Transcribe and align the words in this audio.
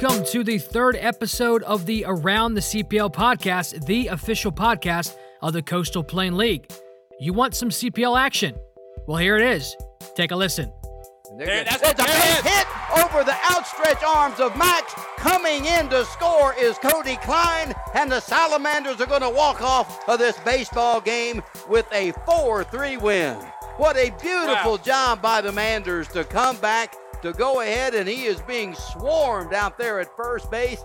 Welcome 0.00 0.24
to 0.26 0.44
the 0.44 0.58
third 0.58 0.96
episode 0.96 1.64
of 1.64 1.84
the 1.84 2.04
Around 2.06 2.54
the 2.54 2.60
CPL 2.60 3.12
podcast, 3.12 3.84
the 3.86 4.06
official 4.08 4.52
podcast 4.52 5.16
of 5.42 5.54
the 5.54 5.62
Coastal 5.62 6.04
Plain 6.04 6.36
League. 6.36 6.70
You 7.18 7.32
want 7.32 7.56
some 7.56 7.70
CPL 7.70 8.16
action? 8.16 8.54
Well, 9.08 9.16
here 9.16 9.36
it 9.36 9.42
is. 9.42 9.74
Take 10.14 10.30
a 10.30 10.36
listen. 10.36 10.72
There, 11.36 11.64
that's 11.64 11.82
a 11.82 11.94
big 11.96 12.06
hit 12.06 12.66
over 12.96 13.24
the 13.24 13.36
outstretched 13.50 14.04
arms 14.04 14.38
of 14.38 14.56
Max. 14.56 14.94
Coming 15.16 15.64
in 15.64 15.88
to 15.88 16.04
score 16.04 16.54
is 16.54 16.78
Cody 16.78 17.16
Klein, 17.16 17.74
and 17.94 18.12
the 18.12 18.20
Salamanders 18.20 19.00
are 19.00 19.06
going 19.06 19.22
to 19.22 19.30
walk 19.30 19.60
off 19.62 20.08
of 20.08 20.20
this 20.20 20.38
baseball 20.44 21.00
game 21.00 21.42
with 21.68 21.86
a 21.92 22.12
4 22.24 22.62
3 22.62 22.98
win. 22.98 23.34
What 23.78 23.96
a 23.96 24.10
beautiful 24.22 24.72
wow. 24.72 24.80
job 24.84 25.22
by 25.22 25.40
the 25.40 25.50
Manders 25.50 26.06
to 26.08 26.22
come 26.22 26.56
back 26.58 26.94
to 27.22 27.32
go 27.32 27.60
ahead, 27.60 27.94
and 27.94 28.08
he 28.08 28.24
is 28.24 28.40
being 28.42 28.74
swarmed 28.74 29.52
out 29.52 29.78
there 29.78 30.00
at 30.00 30.08
first 30.16 30.50
base. 30.50 30.82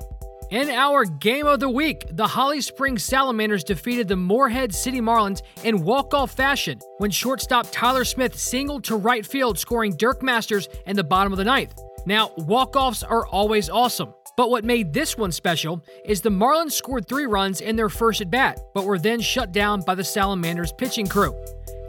In 0.49 0.69
our 0.69 1.05
game 1.05 1.47
of 1.47 1.59
the 1.59 1.69
week, 1.69 2.05
the 2.11 2.27
Holly 2.27 2.61
Springs 2.61 3.03
Salamanders 3.03 3.63
defeated 3.63 4.07
the 4.07 4.15
Morehead 4.15 4.75
City 4.75 5.01
Marlins 5.01 5.41
in 5.63 5.83
walk-off 5.83 6.31
fashion 6.31 6.79
when 6.99 7.09
shortstop 7.09 7.67
Tyler 7.71 8.05
Smith 8.05 8.37
singled 8.37 8.83
to 8.83 8.95
right 8.95 9.25
field, 9.25 9.57
scoring 9.57 9.95
Dirk 9.95 10.21
Masters 10.21 10.67
in 10.85 10.95
the 10.95 11.03
bottom 11.03 11.33
of 11.33 11.37
the 11.37 11.43
ninth. 11.43 11.73
Now, 12.05 12.31
walk-offs 12.37 13.01
are 13.01 13.25
always 13.25 13.69
awesome. 13.69 14.13
But 14.35 14.49
what 14.49 14.63
made 14.63 14.93
this 14.93 15.15
one 15.15 15.31
special 15.31 15.83
is 16.05 16.21
the 16.21 16.29
Marlins 16.29 16.71
scored 16.71 17.07
three 17.07 17.25
runs 17.25 17.61
in 17.61 17.75
their 17.75 17.89
first 17.89 18.21
at 18.21 18.31
bat, 18.31 18.59
but 18.73 18.85
were 18.85 18.97
then 18.97 19.21
shut 19.21 19.51
down 19.51 19.81
by 19.81 19.93
the 19.93 20.03
Salamanders 20.03 20.71
pitching 20.71 21.07
crew. 21.07 21.35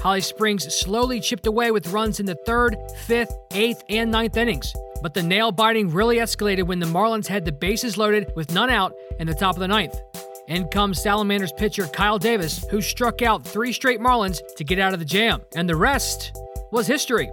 Holly 0.00 0.20
Springs 0.20 0.64
slowly 0.74 1.20
chipped 1.20 1.46
away 1.46 1.70
with 1.70 1.88
runs 1.88 2.20
in 2.20 2.26
the 2.26 2.36
third, 2.46 2.76
fifth, 3.06 3.34
eighth, 3.52 3.82
and 3.88 4.10
ninth 4.10 4.36
innings. 4.36 4.74
But 5.00 5.14
the 5.14 5.22
nail 5.22 5.52
biting 5.52 5.88
really 5.88 6.16
escalated 6.16 6.66
when 6.66 6.80
the 6.80 6.86
Marlins 6.86 7.26
had 7.26 7.46
the 7.46 7.52
bases 7.52 7.96
loaded 7.96 8.30
with 8.36 8.52
none 8.52 8.68
out 8.68 8.94
in 9.18 9.26
the 9.26 9.34
top 9.34 9.54
of 9.54 9.60
the 9.60 9.68
ninth. 9.68 9.98
In 10.46 10.68
comes 10.68 11.02
Salamanders 11.02 11.52
pitcher 11.52 11.86
Kyle 11.86 12.18
Davis, 12.18 12.66
who 12.70 12.82
struck 12.82 13.22
out 13.22 13.46
three 13.46 13.72
straight 13.72 14.00
Marlins 14.00 14.40
to 14.56 14.64
get 14.64 14.78
out 14.78 14.92
of 14.92 14.98
the 14.98 15.06
jam. 15.06 15.40
And 15.56 15.66
the 15.66 15.76
rest 15.76 16.36
was 16.70 16.86
history. 16.86 17.30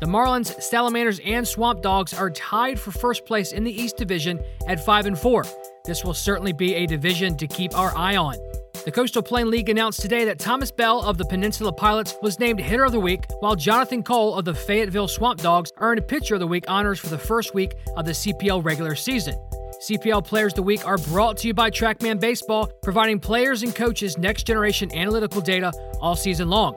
The 0.00 0.06
Marlins, 0.06 0.62
Salamanders, 0.62 1.18
and 1.24 1.46
Swamp 1.46 1.82
Dogs 1.82 2.14
are 2.14 2.30
tied 2.30 2.78
for 2.78 2.92
first 2.92 3.26
place 3.26 3.50
in 3.50 3.64
the 3.64 3.82
East 3.82 3.96
Division 3.96 4.38
at 4.68 4.84
5 4.84 5.06
and 5.06 5.18
4. 5.18 5.44
This 5.84 6.04
will 6.04 6.14
certainly 6.14 6.52
be 6.52 6.76
a 6.76 6.86
division 6.86 7.36
to 7.36 7.48
keep 7.48 7.76
our 7.76 7.96
eye 7.96 8.16
on. 8.16 8.36
The 8.84 8.92
Coastal 8.92 9.22
Plain 9.22 9.50
League 9.50 9.68
announced 9.68 10.00
today 10.00 10.24
that 10.26 10.38
Thomas 10.38 10.70
Bell 10.70 11.02
of 11.02 11.18
the 11.18 11.24
Peninsula 11.24 11.72
Pilots 11.72 12.14
was 12.22 12.38
named 12.38 12.60
Hitter 12.60 12.84
of 12.84 12.92
the 12.92 13.00
Week, 13.00 13.24
while 13.40 13.56
Jonathan 13.56 14.04
Cole 14.04 14.36
of 14.36 14.44
the 14.44 14.54
Fayetteville 14.54 15.08
Swamp 15.08 15.40
Dogs 15.40 15.72
earned 15.78 16.06
Pitcher 16.06 16.34
of 16.34 16.40
the 16.40 16.46
Week 16.46 16.64
honors 16.68 17.00
for 17.00 17.08
the 17.08 17.18
first 17.18 17.52
week 17.52 17.74
of 17.96 18.04
the 18.04 18.12
CPL 18.12 18.64
regular 18.64 18.94
season. 18.94 19.34
CPL 19.82 20.24
Players 20.24 20.52
of 20.52 20.56
the 20.56 20.62
Week 20.62 20.86
are 20.86 20.98
brought 20.98 21.38
to 21.38 21.48
you 21.48 21.54
by 21.54 21.70
Trackman 21.70 22.20
Baseball, 22.20 22.70
providing 22.82 23.18
players 23.18 23.64
and 23.64 23.74
coaches 23.74 24.16
next 24.16 24.44
generation 24.44 24.94
analytical 24.94 25.40
data 25.40 25.72
all 26.00 26.14
season 26.14 26.48
long. 26.48 26.76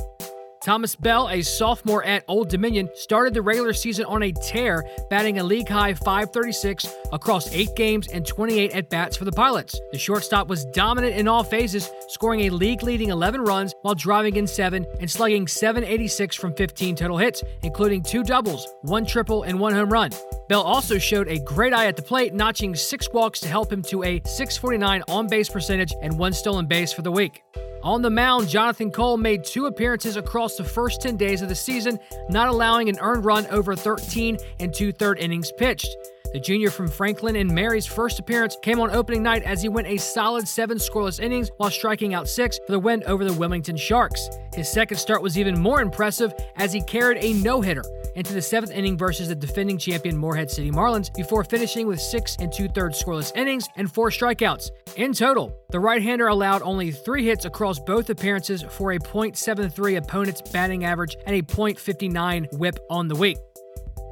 Thomas 0.64 0.96
Bell, 0.96 1.28
a 1.30 1.42
sophomore 1.42 2.04
at 2.04 2.24
Old 2.28 2.50
Dominion, 2.50 2.88
started 2.94 3.34
the 3.34 3.42
regular 3.42 3.74
season 3.74 4.06
on 4.06 4.22
a 4.22 4.32
tear, 4.32 4.86
batting 5.10 5.40
a 5.40 5.44
league 5.44 5.68
high 5.68 5.96
536 5.96 6.86
across 7.12 7.52
eight 7.52 7.76
games 7.76 8.08
and 8.10 8.28
28 8.28 8.72
at 8.72 8.88
bats 8.92 9.18
for 9.18 9.26
the 9.26 9.32
Pilots. 9.32 9.80
The 9.92 9.98
shortstop 9.98 10.48
was 10.48 10.66
dominant 10.66 11.16
in 11.16 11.28
all 11.28 11.44
phases, 11.44 11.90
scoring 12.10 12.42
a 12.42 12.52
league 12.52 12.84
leading 12.84 13.10
11 13.10 13.42
runs 13.42 13.74
while 13.82 13.96
driving 13.96 14.36
in 14.36 14.46
seven 14.46 14.86
and 15.00 15.10
slugging 15.10 15.48
786 15.48 16.36
from 16.36 16.54
15 16.54 16.96
total 16.96 17.18
hits, 17.18 17.44
including 17.64 18.04
two 18.04 18.24
doubles, 18.24 18.68
one 18.84 19.04
triple, 19.04 19.42
and 19.42 19.60
one 19.60 19.74
home 19.74 19.90
run. 19.92 20.12
Bell 20.48 20.62
also 20.62 21.00
showed 21.00 21.28
a 21.28 21.40
great 21.40 21.74
eye 21.74 21.88
at 21.88 21.96
the 21.96 22.04
plate, 22.04 22.36
notching 22.36 22.76
six 22.76 23.10
walks 23.12 23.40
to 23.40 23.48
help 23.48 23.74
him 23.74 23.82
to 23.82 24.04
a 24.04 24.22
649 24.26 25.02
on 25.08 25.26
base 25.26 25.50
percentage 25.50 25.94
and 26.04 26.20
one 26.20 26.34
stolen 26.34 26.68
base 26.68 26.94
for 26.94 27.02
the 27.02 27.12
week. 27.12 27.42
On 27.84 28.04
the 28.04 28.12
mound, 28.12 28.48
Jonathan 28.48 28.92
Cole 28.92 29.18
made 29.18 29.44
two 29.44 29.66
appearances 29.66 30.16
across 30.16 30.56
the 30.56 30.64
first 30.64 31.02
10 31.02 31.18
days 31.18 31.42
of 31.42 31.50
the 31.50 31.56
season, 31.56 32.00
not 32.30 32.48
allowing 32.48 32.90
an 32.90 33.00
earned 33.02 33.26
run 33.26 33.48
over 33.48 33.76
13 33.76 34.38
and 34.60 34.72
two 34.72 34.92
third 34.92 35.18
innings 35.18 35.52
pitched. 35.58 35.90
The 36.32 36.40
junior 36.40 36.70
from 36.70 36.88
Franklin 36.88 37.36
and 37.36 37.54
Mary's 37.54 37.88
first 37.88 38.20
appearance 38.20 38.56
came 38.62 38.80
on 38.80 38.92
opening 38.92 39.24
night 39.24 39.42
as 39.44 39.64
he 39.64 39.68
went 39.68 39.88
a 39.88 39.98
solid 39.98 40.48
seven 40.48 40.78
scoreless 40.78 41.20
innings 41.20 41.50
while 41.58 41.72
striking 41.72 42.14
out 42.14 42.30
six 42.30 42.60
for 42.68 42.72
the 42.72 42.80
win 42.80 43.04
over 43.06 43.26
the 43.26 43.34
Wilmington 43.34 43.78
Sharks. 43.78 44.30
His 44.54 44.72
second 44.72 44.98
start 44.98 45.24
was 45.24 45.38
even 45.38 45.60
more 45.60 45.82
impressive 45.82 46.34
as 46.58 46.72
he 46.72 46.82
carried 46.84 47.18
a 47.24 47.34
no 47.34 47.62
hitter 47.62 47.84
into 48.16 48.34
the 48.34 48.42
seventh 48.42 48.72
inning 48.72 48.98
versus 48.98 49.28
the 49.28 49.36
defending 49.36 49.78
champion 49.78 50.18
Morehead 50.18 50.50
City 50.50 50.72
Marlins 50.72 51.14
before 51.14 51.44
finishing 51.44 51.88
with 51.88 52.00
six 52.00 52.36
and 52.40 52.52
two 52.52 52.68
thirds 52.68 53.02
scoreless 53.02 53.36
innings 53.36 53.68
and 53.76 53.92
four 53.94 54.10
strikeouts. 54.10 54.70
In 54.98 55.14
total, 55.14 55.56
the 55.70 55.80
right 55.80 56.02
hander 56.02 56.28
allowed 56.28 56.62
only 56.62 56.92
three 56.92 57.26
hits 57.26 57.46
across 57.46 57.80
both 57.80 58.10
appearances 58.10 58.64
for 58.64 58.92
a 58.92 59.00
.73 59.00 59.98
opponent's 59.98 60.42
batting 60.42 60.86
average 60.86 61.16
and 61.26 61.36
a 61.36 61.42
.59 61.42 62.58
whip 62.58 62.80
on 62.90 63.08
the 63.08 63.16
week. 63.16 63.38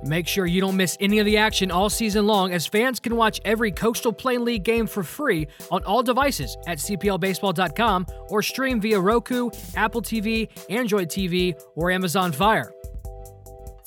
Make 0.04 0.28
sure 0.28 0.46
you 0.46 0.62
don't 0.62 0.78
miss 0.78 0.96
any 1.00 1.20
of 1.20 1.26
the 1.26 1.38
action 1.38 1.72
all 1.72 1.90
season 1.90 2.26
long 2.26 2.54
as 2.54 2.66
fans 2.66 3.00
can 3.00 3.16
watch 3.16 3.42
every 3.44 3.72
Coastal 3.72 4.14
Plain 4.14 4.46
League 4.46 4.64
game 4.64 4.88
for 4.88 5.04
free 5.04 5.48
on 5.72 5.84
all 5.84 6.04
devices 6.04 6.56
at 6.68 6.78
CPLBaseball.com 6.78 8.06
or 8.30 8.42
stream 8.42 8.80
via 8.80 9.00
Roku, 9.00 9.50
Apple 9.76 10.02
TV, 10.02 10.48
Android 10.70 11.10
TV, 11.10 11.60
or 11.76 11.92
Amazon 11.92 12.32
Fire. 12.32 12.72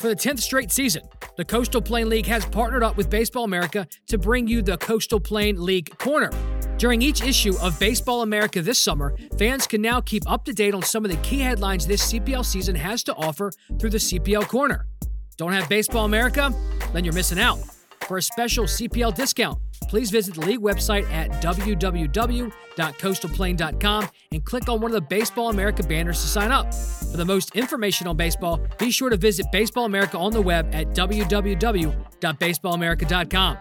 For 0.03 0.09
the 0.09 0.17
10th 0.17 0.41
straight 0.41 0.73
season, 0.73 1.05
the 1.37 1.45
Coastal 1.45 1.81
Plain 1.81 2.09
League 2.09 2.27
has 2.27 2.45
partnered 2.45 2.83
up 2.83 2.97
with 2.97 3.09
Baseball 3.09 3.45
America 3.45 3.87
to 4.09 4.19
bring 4.19 4.49
you 4.49 4.61
the 4.61 4.77
Coastal 4.77 5.21
Plain 5.21 5.65
League 5.65 5.97
Corner. 5.99 6.33
During 6.77 7.01
each 7.01 7.23
issue 7.23 7.55
of 7.61 7.79
Baseball 7.79 8.23
America 8.23 8.61
this 8.63 8.83
summer, 8.83 9.17
fans 9.39 9.69
can 9.69 9.81
now 9.81 10.01
keep 10.01 10.29
up 10.29 10.45
to 10.47 10.53
date 10.53 10.75
on 10.75 10.83
some 10.83 11.05
of 11.05 11.13
the 11.13 11.17
key 11.19 11.39
headlines 11.39 11.87
this 11.87 12.13
CPL 12.13 12.45
season 12.45 12.75
has 12.75 13.05
to 13.05 13.15
offer 13.15 13.53
through 13.79 13.91
the 13.91 13.99
CPL 13.99 14.49
Corner. 14.49 14.89
Don't 15.37 15.53
have 15.53 15.69
Baseball 15.69 16.05
America? 16.05 16.53
Then 16.93 17.05
you're 17.05 17.15
missing 17.15 17.39
out. 17.39 17.61
For 18.09 18.17
a 18.17 18.23
special 18.23 18.65
CPL 18.65 19.15
discount, 19.15 19.61
please 19.89 20.11
visit 20.11 20.35
the 20.35 20.41
league 20.41 20.63
website 20.63 21.09
at 21.13 21.31
www.coastalplain.com 21.41 24.09
and 24.33 24.45
click 24.45 24.69
on 24.69 24.81
one 24.81 24.91
of 24.91 24.97
the 24.97 25.01
Baseball 25.01 25.51
America 25.51 25.85
banners 25.85 26.21
to 26.23 26.27
sign 26.27 26.51
up. 26.51 26.75
For 27.13 27.19
the 27.19 27.25
most 27.27 27.55
information 27.55 28.07
on 28.07 28.17
baseball, 28.17 28.59
be 28.79 28.91
sure 28.91 29.11
to 29.11 29.19
visit 29.19 29.45
Baseball 29.53 29.85
America 29.85 30.17
on 30.17 30.33
the 30.33 30.41
web 30.41 30.75
at 30.75 30.95
www.baseballamerica.com. 30.95 33.59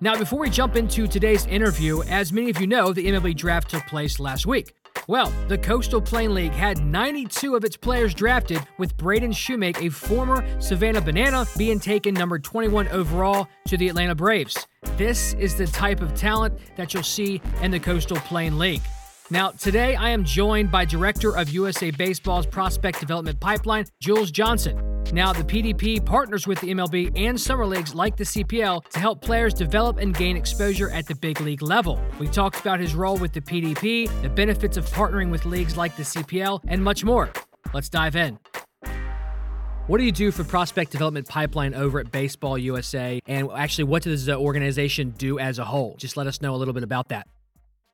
Now, 0.00 0.16
before 0.16 0.38
we 0.38 0.48
jump 0.48 0.76
into 0.76 1.08
today's 1.08 1.44
interview, 1.46 2.04
as 2.04 2.32
many 2.32 2.48
of 2.48 2.60
you 2.60 2.68
know, 2.68 2.92
the 2.92 3.08
MLB 3.08 3.34
draft 3.34 3.70
took 3.70 3.84
place 3.86 4.20
last 4.20 4.46
week. 4.46 4.74
Well, 5.08 5.32
the 5.48 5.58
Coastal 5.58 6.00
Plain 6.00 6.34
League 6.34 6.52
had 6.52 6.84
92 6.84 7.56
of 7.56 7.64
its 7.64 7.76
players 7.76 8.14
drafted, 8.14 8.60
with 8.78 8.96
Braden 8.96 9.32
Shewmake, 9.32 9.84
a 9.84 9.90
former 9.90 10.46
Savannah 10.60 11.00
Banana, 11.00 11.46
being 11.58 11.80
taken 11.80 12.14
number 12.14 12.38
21 12.38 12.86
overall 12.88 13.48
to 13.66 13.76
the 13.76 13.88
Atlanta 13.88 14.14
Braves. 14.14 14.68
This 14.96 15.34
is 15.34 15.56
the 15.56 15.66
type 15.66 16.00
of 16.00 16.14
talent 16.14 16.56
that 16.76 16.94
you'll 16.94 17.02
see 17.02 17.42
in 17.60 17.72
the 17.72 17.80
Coastal 17.80 18.18
Plain 18.18 18.56
League. 18.56 18.82
Now, 19.28 19.50
today 19.50 19.96
I 19.96 20.10
am 20.10 20.22
joined 20.22 20.70
by 20.70 20.84
Director 20.84 21.36
of 21.36 21.48
USA 21.48 21.90
Baseball's 21.90 22.46
Prospect 22.46 23.00
Development 23.00 23.38
Pipeline, 23.40 23.86
Jules 23.98 24.30
Johnson. 24.30 25.02
Now, 25.12 25.32
the 25.32 25.42
PDP 25.42 26.04
partners 26.04 26.46
with 26.46 26.60
the 26.60 26.68
MLB 26.68 27.10
and 27.16 27.40
summer 27.40 27.66
leagues 27.66 27.92
like 27.92 28.16
the 28.16 28.22
CPL 28.22 28.88
to 28.88 29.00
help 29.00 29.20
players 29.20 29.52
develop 29.52 29.98
and 29.98 30.16
gain 30.16 30.36
exposure 30.36 30.90
at 30.90 31.08
the 31.08 31.16
big 31.16 31.40
league 31.40 31.60
level. 31.60 32.00
We 32.20 32.28
talked 32.28 32.60
about 32.60 32.78
his 32.78 32.94
role 32.94 33.16
with 33.16 33.32
the 33.32 33.40
PDP, 33.40 34.08
the 34.22 34.28
benefits 34.28 34.76
of 34.76 34.88
partnering 34.90 35.32
with 35.32 35.44
leagues 35.44 35.76
like 35.76 35.96
the 35.96 36.04
CPL, 36.04 36.60
and 36.68 36.84
much 36.84 37.02
more. 37.02 37.32
Let's 37.74 37.88
dive 37.88 38.14
in. 38.14 38.38
What 39.88 39.98
do 39.98 40.04
you 40.04 40.12
do 40.12 40.30
for 40.30 40.44
prospect 40.44 40.92
development 40.92 41.26
pipeline 41.26 41.74
over 41.74 41.98
at 41.98 42.12
Baseball 42.12 42.58
USA? 42.58 43.20
And 43.26 43.50
actually, 43.52 43.84
what 43.84 44.04
does 44.04 44.26
the 44.26 44.36
organization 44.36 45.14
do 45.18 45.40
as 45.40 45.58
a 45.58 45.64
whole? 45.64 45.96
Just 45.96 46.16
let 46.16 46.28
us 46.28 46.40
know 46.40 46.54
a 46.54 46.58
little 46.58 46.74
bit 46.74 46.84
about 46.84 47.08
that. 47.08 47.26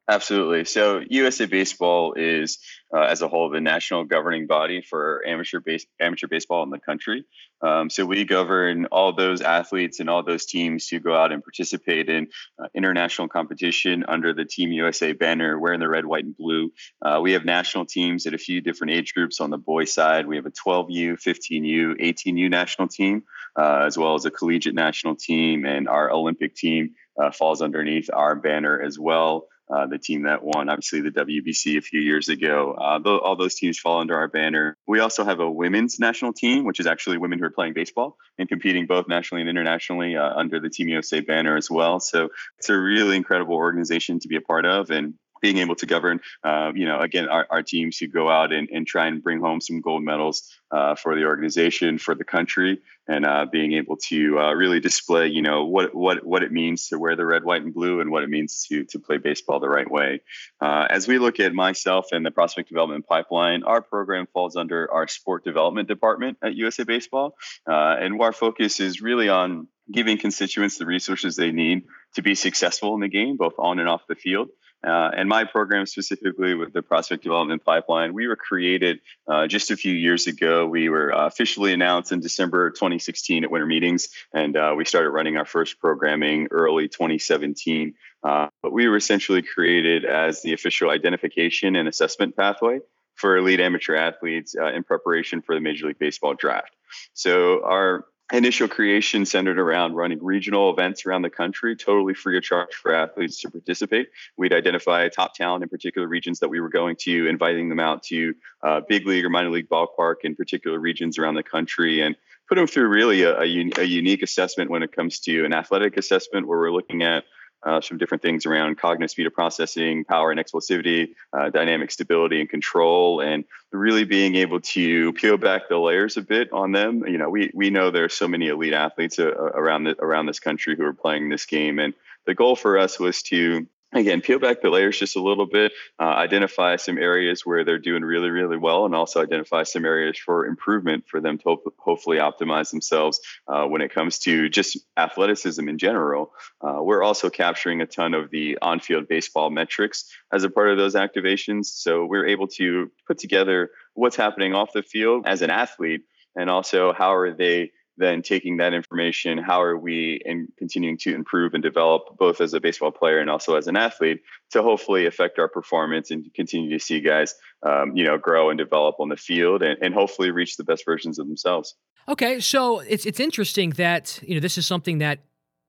Absolutely. 0.09 0.65
So 0.65 1.01
USA 1.09 1.47
Baseball 1.47 2.15
is, 2.15 2.59
uh, 2.95 3.03
as 3.03 3.23
a 3.23 3.29
whole, 3.29 3.51
the 3.51 3.61
national 3.61 4.05
governing 4.05 4.49
body 4.49 4.83
for 4.83 5.23
amateur 5.25 5.61
base, 5.61 5.87
amateur 6.01 6.27
baseball 6.27 6.65
in 6.65 6.71
the 6.71 6.81
country. 6.81 7.25
Um, 7.63 7.89
so 7.89 8.05
we 8.05 8.25
govern 8.25 8.87
all 8.87 9.13
those 9.13 9.41
athletes 9.41 10.01
and 10.01 10.11
all 10.11 10.25
those 10.25 10.45
teams 10.45 10.89
who 10.89 10.99
go 10.99 11.15
out 11.15 11.31
and 11.31 11.43
participate 11.43 12.09
in 12.09 12.27
uh, 12.61 12.67
international 12.75 13.29
competition 13.29 14.05
under 14.09 14.35
the 14.35 14.45
Team 14.45 14.73
USA 14.73 15.13
banner, 15.13 15.57
wearing 15.57 15.79
the 15.79 15.89
red, 15.89 16.05
white, 16.05 16.25
and 16.25 16.37
blue. 16.37 16.73
Uh, 17.01 17.21
we 17.23 17.33
have 17.33 17.45
national 17.45 17.87
teams 17.87 18.27
at 18.27 18.35
a 18.35 18.39
few 18.39 18.61
different 18.61 18.93
age 18.93 19.15
groups 19.15 19.41
on 19.41 19.51
the 19.51 19.59
boys' 19.59 19.95
side. 19.95 20.27
We 20.27 20.35
have 20.35 20.47
a 20.47 20.51
12U, 20.51 21.23
15U, 21.23 22.01
18U 22.01 22.51
national 22.51 22.89
team, 22.89 23.23
uh, 23.57 23.85
as 23.87 23.97
well 23.97 24.15
as 24.15 24.25
a 24.25 24.33
collegiate 24.33 24.75
national 24.75 25.15
team, 25.15 25.65
and 25.65 25.89
our 25.89 26.11
Olympic 26.11 26.57
team 26.57 26.97
uh, 27.17 27.31
falls 27.31 27.63
underneath 27.63 28.11
our 28.13 28.35
banner 28.35 28.83
as 28.83 28.99
well. 28.99 29.47
Uh, 29.73 29.87
the 29.87 29.99
team 29.99 30.25
that 30.25 30.43
won, 30.43 30.69
obviously, 30.69 31.01
the 31.01 31.11
WBC 31.11 31.79
a 31.79 31.81
few 31.81 32.01
years 32.01 32.29
ago. 32.29 32.73
Uh, 32.79 32.99
th- 32.99 33.21
all 33.23 33.37
those 33.37 33.55
teams 33.55 33.79
fall 33.79 34.01
under 34.01 34.17
our 34.17 34.29
banner. 34.29 34.77
We 34.87 35.01
also 35.01 35.25
have 35.25 35.41
a 35.41 35.51
women's 35.51 35.99
national 35.99 36.33
team, 36.33 36.65
which 36.65 36.81
is 36.81 36.87
actually 36.87 37.19
women 37.19 37.39
who 37.39 37.47
are 37.47 37.51
playing 37.51 37.73
baseball 37.73 38.17
and 38.39 38.49
competing 38.49 38.87
both 38.87 39.09
nationally 39.09 39.43
and 39.43 39.51
internationally 39.51 40.17
uh, 40.17 40.35
under 40.35 40.61
the 40.61 40.69
Team 40.69 40.89
USA 40.89 41.21
banner 41.21 41.57
as 41.57 41.71
well. 41.71 42.01
So 42.01 42.29
it's 42.59 42.69
a 42.69 42.77
really 42.77 43.17
incredible 43.17 43.55
organization 43.55 44.21
to 44.21 44.29
be 44.29 44.37
a 44.37 44.41
part 44.41 44.67
of. 44.67 44.91
And 44.91 45.15
being 45.43 45.59
able 45.59 45.75
to 45.75 45.87
govern, 45.87 46.21
uh, 46.44 46.73
you 46.75 46.87
know, 46.87 47.00
again, 47.00 47.29
our, 47.29 47.47
our 47.50 47.62
teams 47.62 47.99
who 47.99 48.06
go 48.06 48.31
out 48.31 48.53
and, 48.53 48.71
and 48.71 48.87
try 48.87 49.09
and 49.09 49.23
bring 49.23 49.41
home 49.41 49.61
some 49.61 49.81
gold 49.81 50.03
medals 50.03 50.49
uh, 50.71 50.94
for 50.94 51.17
the 51.17 51.25
organization, 51.25 51.99
for 51.99 52.15
the 52.15 52.25
country, 52.25 52.81
and 53.09 53.27
uh, 53.27 53.44
being 53.50 53.73
able 53.73 53.97
to 53.97 54.39
uh, 54.39 54.53
really 54.55 54.79
display, 54.79 55.27
you 55.27 55.43
know, 55.43 55.65
what 55.65 55.94
what 55.94 56.25
what 56.25 56.43
it 56.44 56.53
means 56.53 56.89
to 56.89 56.99
wear 56.99 57.17
the 57.17 57.27
red, 57.27 57.44
white, 57.44 57.62
and 57.62 57.75
blue, 57.75 58.00
and 58.00 58.11
what 58.11 58.23
it 58.23 58.31
means 58.31 58.65
to 58.69 58.85
to 58.85 58.99
play 59.00 59.19
baseball 59.19 59.59
the 59.59 59.69
right 59.69 59.91
way. 59.91 60.21
Uh, 60.61 60.87
as 60.89 61.09
we 61.09 61.19
look 61.19 61.41
at 61.41 61.53
myself 61.53 62.06
and 62.12 62.25
the 62.25 62.31
prospect 62.31 62.69
development 62.69 63.06
pipeline, 63.06 63.65
our 63.65 63.83
program 63.83 64.27
falls 64.33 64.55
under 64.55 64.91
our 64.93 65.09
sport 65.09 65.44
development 65.44 65.89
department 65.89 66.39
at 66.43 66.55
USA 66.55 66.85
Baseball, 66.85 67.35
uh, 67.69 67.97
and 67.99 68.21
our 68.23 68.33
focus 68.33 68.79
is 68.79 69.03
really 69.03 69.29
on 69.29 69.67
giving 69.91 70.17
constituents 70.17 70.79
the 70.79 70.87
resources 70.87 71.35
they 71.35 71.50
need 71.50 71.83
to 72.14 72.23
be 72.23 72.35
successful 72.35 72.94
in 72.94 73.00
the 73.00 73.09
game, 73.09 73.37
both 73.37 73.55
on 73.59 73.79
and 73.79 73.88
off 73.88 74.03
the 74.09 74.14
field. 74.14 74.49
Uh, 74.85 75.11
and 75.17 75.29
my 75.29 75.44
program 75.44 75.87
specifically 75.87 76.55
with 76.55 76.73
the 76.73 76.82
prospect 76.82 77.23
development 77.23 77.64
pipeline, 77.64 78.14
we 78.14 78.26
were 78.26 78.37
created 78.37 79.00
uh, 79.29 79.47
just 79.47 79.70
a 79.70 79.76
few 79.76 79.93
years 79.93 80.26
ago. 80.26 80.67
We 80.67 80.88
were 80.88 81.14
uh, 81.14 81.26
officially 81.26 81.73
announced 81.73 82.11
in 82.11 82.19
December 82.19 82.70
2016 82.70 83.44
at 83.44 83.50
winter 83.50 83.67
meetings, 83.67 84.09
and 84.35 84.56
uh, 84.56 84.75
we 84.76 84.85
started 84.85 85.11
running 85.11 85.37
our 85.37 85.44
first 85.44 85.79
programming 85.79 86.49
early 86.50 86.88
2017. 86.88 87.94
Uh, 88.25 88.49
but 88.62 88.73
we 88.73 88.88
were 88.88 88.97
essentially 88.97 89.43
created 89.43 90.05
as 90.05 90.43
the 90.43 90.53
official 90.53 90.91
identification 90.91 91.76
and 91.76 91.88
assessment 91.88 92.37
pathway 92.37 92.81
for 93.15 93.37
elite 93.37 93.61
amateur 93.61 93.94
athletes 93.94 94.56
uh, 94.61 94.73
in 94.73 94.82
preparation 94.82 95.43
for 95.43 95.55
the 95.55 95.61
Major 95.61 95.87
League 95.87 95.99
Baseball 95.99 96.35
draft. 96.35 96.75
So 97.15 97.65
our 97.65 98.06
initial 98.32 98.67
creation 98.67 99.26
centered 99.26 99.58
around 99.58 99.94
running 99.94 100.19
regional 100.23 100.70
events 100.70 101.05
around 101.05 101.23
the 101.23 101.31
country, 101.31 101.76
totally 101.76 102.14
free 102.14 102.38
of 102.38 102.43
charge 102.43 102.73
for 102.73 102.94
athletes 102.94 103.40
to 103.43 103.50
participate. 103.50 104.08
We'd 104.37 104.55
identify 104.55 105.08
top 105.08 105.34
talent 105.34 105.62
in 105.62 105.69
particular 105.69 106.08
regions 106.08 106.40
that 106.40 106.49
we 106.49 106.61
were 106.61 106.70
going 106.70 106.96
to, 107.00 107.29
inviting 107.29 107.69
them 107.69 107.79
out 107.79 108.02
to 108.05 108.34
uh, 108.62 108.81
big 108.88 109.06
league 109.06 109.25
or 109.25 109.31
minor 109.31 109.50
league 109.50 109.69
ballpark 109.69 110.17
in 110.25 110.34
particular 110.34 110.79
regions 110.79 111.19
around 111.19 111.34
the 111.34 111.43
country, 111.43 112.00
and 112.00 112.17
put 112.49 112.56
them 112.56 112.67
through 112.67 112.88
really 112.88 113.23
a, 113.23 113.38
a, 113.38 113.70
a 113.79 113.84
unique 113.84 114.23
assessment 114.23 114.70
when 114.70 114.82
it 114.82 114.93
comes 114.93 115.20
to 115.20 115.44
an 115.44 115.52
athletic 115.52 115.96
assessment 115.96 116.46
where 116.46 116.58
we're 116.58 116.73
looking 116.73 117.02
at 117.02 117.25
uh, 117.64 117.81
some 117.81 117.99
different 117.99 118.23
things 118.23 118.47
around 118.47 118.76
cognitive 118.79 119.11
speed 119.11 119.26
of 119.26 119.32
processing, 119.32 120.05
power 120.05 120.31
and 120.31 120.41
explosivity, 120.41 121.14
uh, 121.32 121.50
dynamic 121.50 121.91
stability 121.91 122.41
and 122.41 122.49
control, 122.49 123.20
and 123.20 123.44
really 123.70 124.05
being 124.05 124.35
able 124.35 124.61
to 124.61 125.12
peel 125.14 125.37
back 125.37 125.69
the 125.69 125.79
layers 125.79 126.17
a 126.17 126.23
bit 126.23 126.53
on 126.53 126.73
them. 126.73 127.06
You 127.06 127.19
know, 127.19 127.31
we 127.31 127.50
we 127.55 127.70
know 127.70 127.91
there 127.91 128.05
are 128.05 128.09
so 128.09 128.29
many 128.29 128.49
elite 128.49 128.73
athletes 128.73 129.19
uh, 129.19 129.31
around 129.32 129.85
the, 129.85 129.97
around 130.00 130.26
this 130.26 130.41
country 130.41 130.76
who 130.76 130.85
are 130.85 130.93
playing 130.93 131.29
this 131.29 131.47
game, 131.47 131.79
and 131.79 131.94
the 132.26 132.35
goal 132.35 132.56
for 132.56 132.79
us 132.79 132.99
was 132.99 133.23
to 133.25 133.67
again 133.93 134.21
peel 134.21 134.39
back 134.39 134.61
the 134.61 134.71
layers 134.71 134.99
just 134.99 135.17
a 135.17 135.23
little 135.23 135.47
bit 135.47 135.73
uh, 136.00 136.05
identify 136.05 136.77
some 136.77 136.99
areas 136.99 137.44
where 137.44 137.65
they're 137.65 137.79
doing 137.79 138.03
really 138.03 138.31
really 138.31 138.56
well 138.56 138.85
and 138.87 138.94
also 138.94 139.23
identify 139.23 139.62
some 139.62 139.85
areas 139.85 140.19
for 140.19 140.47
improvement 140.47 141.05
for 141.06 141.21
them 141.21 141.39
to 141.39 141.56
hopefully 141.79 142.19
optimize 142.19 142.71
themselves 142.71 143.21
uh, 143.49 143.65
when 143.67 143.83
it 143.83 143.93
comes 143.93 144.19
to 144.19 144.49
just 144.49 144.79
athleticism 144.97 145.69
in 145.69 145.79
general. 145.79 146.33
Uh, 146.61 146.79
we're 146.83 147.03
also 147.03 147.29
capturing 147.31 147.81
a 147.81 147.87
ton 147.87 148.15
of 148.15 148.31
the 148.31 148.59
on-field 148.62 149.09
baseball 149.09 149.50
metrics 149.50 150.11
as 150.33 150.44
a 150.44 150.50
part 150.50 150.71
of 150.71 150.79
those 150.79 150.94
activations 150.94 151.67
so 151.67 152.05
we're 152.05 152.27
able 152.27 152.49
to 152.49 152.91
put 153.06 153.19
together 153.19 153.71
what's 153.94 154.17
happening 154.17 154.55
off 154.55 154.73
the 154.73 154.83
field 154.83 155.27
as 155.27 155.43
an 155.43 155.50
athlete 155.50 156.03
and 156.37 156.49
also 156.49 156.93
how 156.93 157.15
are 157.15 157.33
they 157.33 157.71
then 157.97 158.23
taking 158.23 158.56
that 158.56 158.73
information, 158.73 159.39
how 159.39 159.62
are 159.62 159.77
we 159.77 160.21
in 160.25 160.49
continuing 160.59 160.97
to 160.99 161.15
improve 161.15 161.55
and 161.55 161.62
develop 161.62 162.17
both 162.19 162.41
as 162.41 162.55
a 162.55 162.61
baseball 162.61 162.91
player 162.91 163.19
and 163.19 163.29
also 163.31 163.56
as 163.56 163.67
an 163.67 163.77
athlete 163.77 164.23
to 164.50 164.62
hopefully 164.62 165.06
affect 165.06 165.39
our 165.39 165.49
performance 165.49 166.11
and 166.11 166.33
continue 166.35 166.71
to 166.71 166.83
see 166.83 167.00
guys, 167.00 167.35
um, 167.62 167.94
you 167.94 168.05
know, 168.05 168.17
grow 168.17 168.50
and 168.50 168.59
develop 168.59 168.97
on 168.99 169.09
the 169.09 169.17
field 169.17 169.62
and, 169.62 169.77
and 169.83 169.94
hopefully 169.94 170.31
reach 170.31 170.56
the 170.56 170.65
best 170.65 170.85
versions 170.85 171.19
of 171.19 171.27
themselves. 171.27 171.75
Okay, 172.09 172.41
so 172.41 172.81
it's 172.81 173.06
it's 173.06 173.21
interesting 173.21 173.71
that 173.71 174.19
you 174.23 174.35
know 174.35 174.41
this 174.41 174.59
is 174.59 174.67
something 174.67 174.99
that 174.99 175.21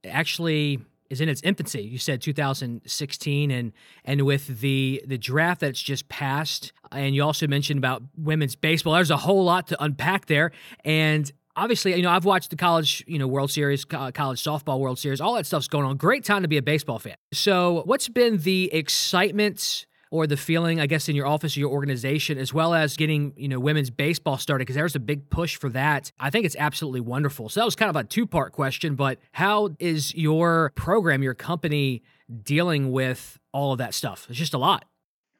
actually 0.04 0.80
is 1.10 1.22
in 1.22 1.30
its 1.30 1.42
infancy. 1.44 1.84
You 1.84 2.00
said 2.00 2.22
2016, 2.22 3.52
and 3.52 3.72
and 4.04 4.22
with 4.24 4.60
the 4.62 5.04
the 5.06 5.18
draft 5.18 5.62
that's 5.62 5.82
just 5.82 6.10
passed, 6.10 6.74
and 6.92 7.14
you 7.14 7.24
also 7.24 7.48
mentioned 7.48 7.78
about 7.78 8.02
women's 8.18 8.56
baseball. 8.56 8.94
There's 8.94 9.12
a 9.12 9.18
whole 9.18 9.44
lot 9.44 9.68
to 9.68 9.84
unpack 9.84 10.26
there, 10.26 10.52
and 10.84 11.32
obviously, 11.56 11.96
you 11.96 12.02
know, 12.02 12.10
I've 12.10 12.26
watched 12.26 12.50
the 12.50 12.56
college, 12.56 13.04
you 13.08 13.20
know, 13.20 13.28
World 13.28 13.52
Series, 13.52 13.86
uh, 13.92 14.12
college 14.12 14.44
softball 14.44 14.80
World 14.80 15.00
Series, 15.00 15.22
all 15.22 15.36
that 15.36 15.46
stuff's 15.46 15.68
going 15.68 15.86
on. 15.86 15.98
Great 15.98 16.24
time 16.24 16.42
to 16.42 16.48
be 16.48 16.58
a 16.58 16.62
baseball 16.62 17.00
fan. 17.00 17.16
So, 17.34 17.84
what's 17.86 18.10
been 18.10 18.38
the 18.38 18.74
excitement 18.74 19.86
or 20.12 20.28
the 20.28 20.38
feeling, 20.38 20.80
I 20.80 20.86
guess, 20.86 21.10
in 21.10 21.16
your 21.16 21.26
office 21.26 21.58
or 21.58 21.60
your 21.60 21.72
organization, 21.72 22.38
as 22.38 22.54
well 22.54 22.74
as 22.74 22.96
getting, 22.96 23.34
you 23.36 23.48
know, 23.48 23.60
women's 23.60 23.90
baseball 23.90 24.38
started? 24.38 24.64
Because 24.64 24.76
there's 24.76 24.96
a 24.96 25.00
big 25.00 25.30
push 25.30 25.58
for 25.58 25.70
that. 25.70 26.12
I 26.20 26.30
think 26.30 26.46
it's 26.46 26.56
absolutely 26.58 27.02
wonderful. 27.02 27.50
So 27.50 27.60
that 27.60 27.66
was 27.66 27.76
kind 27.76 27.90
of 27.90 27.96
a 27.96 28.04
two 28.04 28.28
part 28.28 28.52
question, 28.52 28.96
but 28.96 29.20
how 29.32 29.70
is 29.80 30.14
your 30.16 30.72
program, 30.76 31.24
your 31.24 31.34
company 31.34 32.04
dealing 32.44 32.92
with 32.92 33.40
all 33.52 33.72
of 33.72 33.80
that 33.80 33.94
stuff? 33.94 34.28
It's 34.30 34.38
just 34.38 34.54
a 34.54 34.60
lot. 34.60 34.86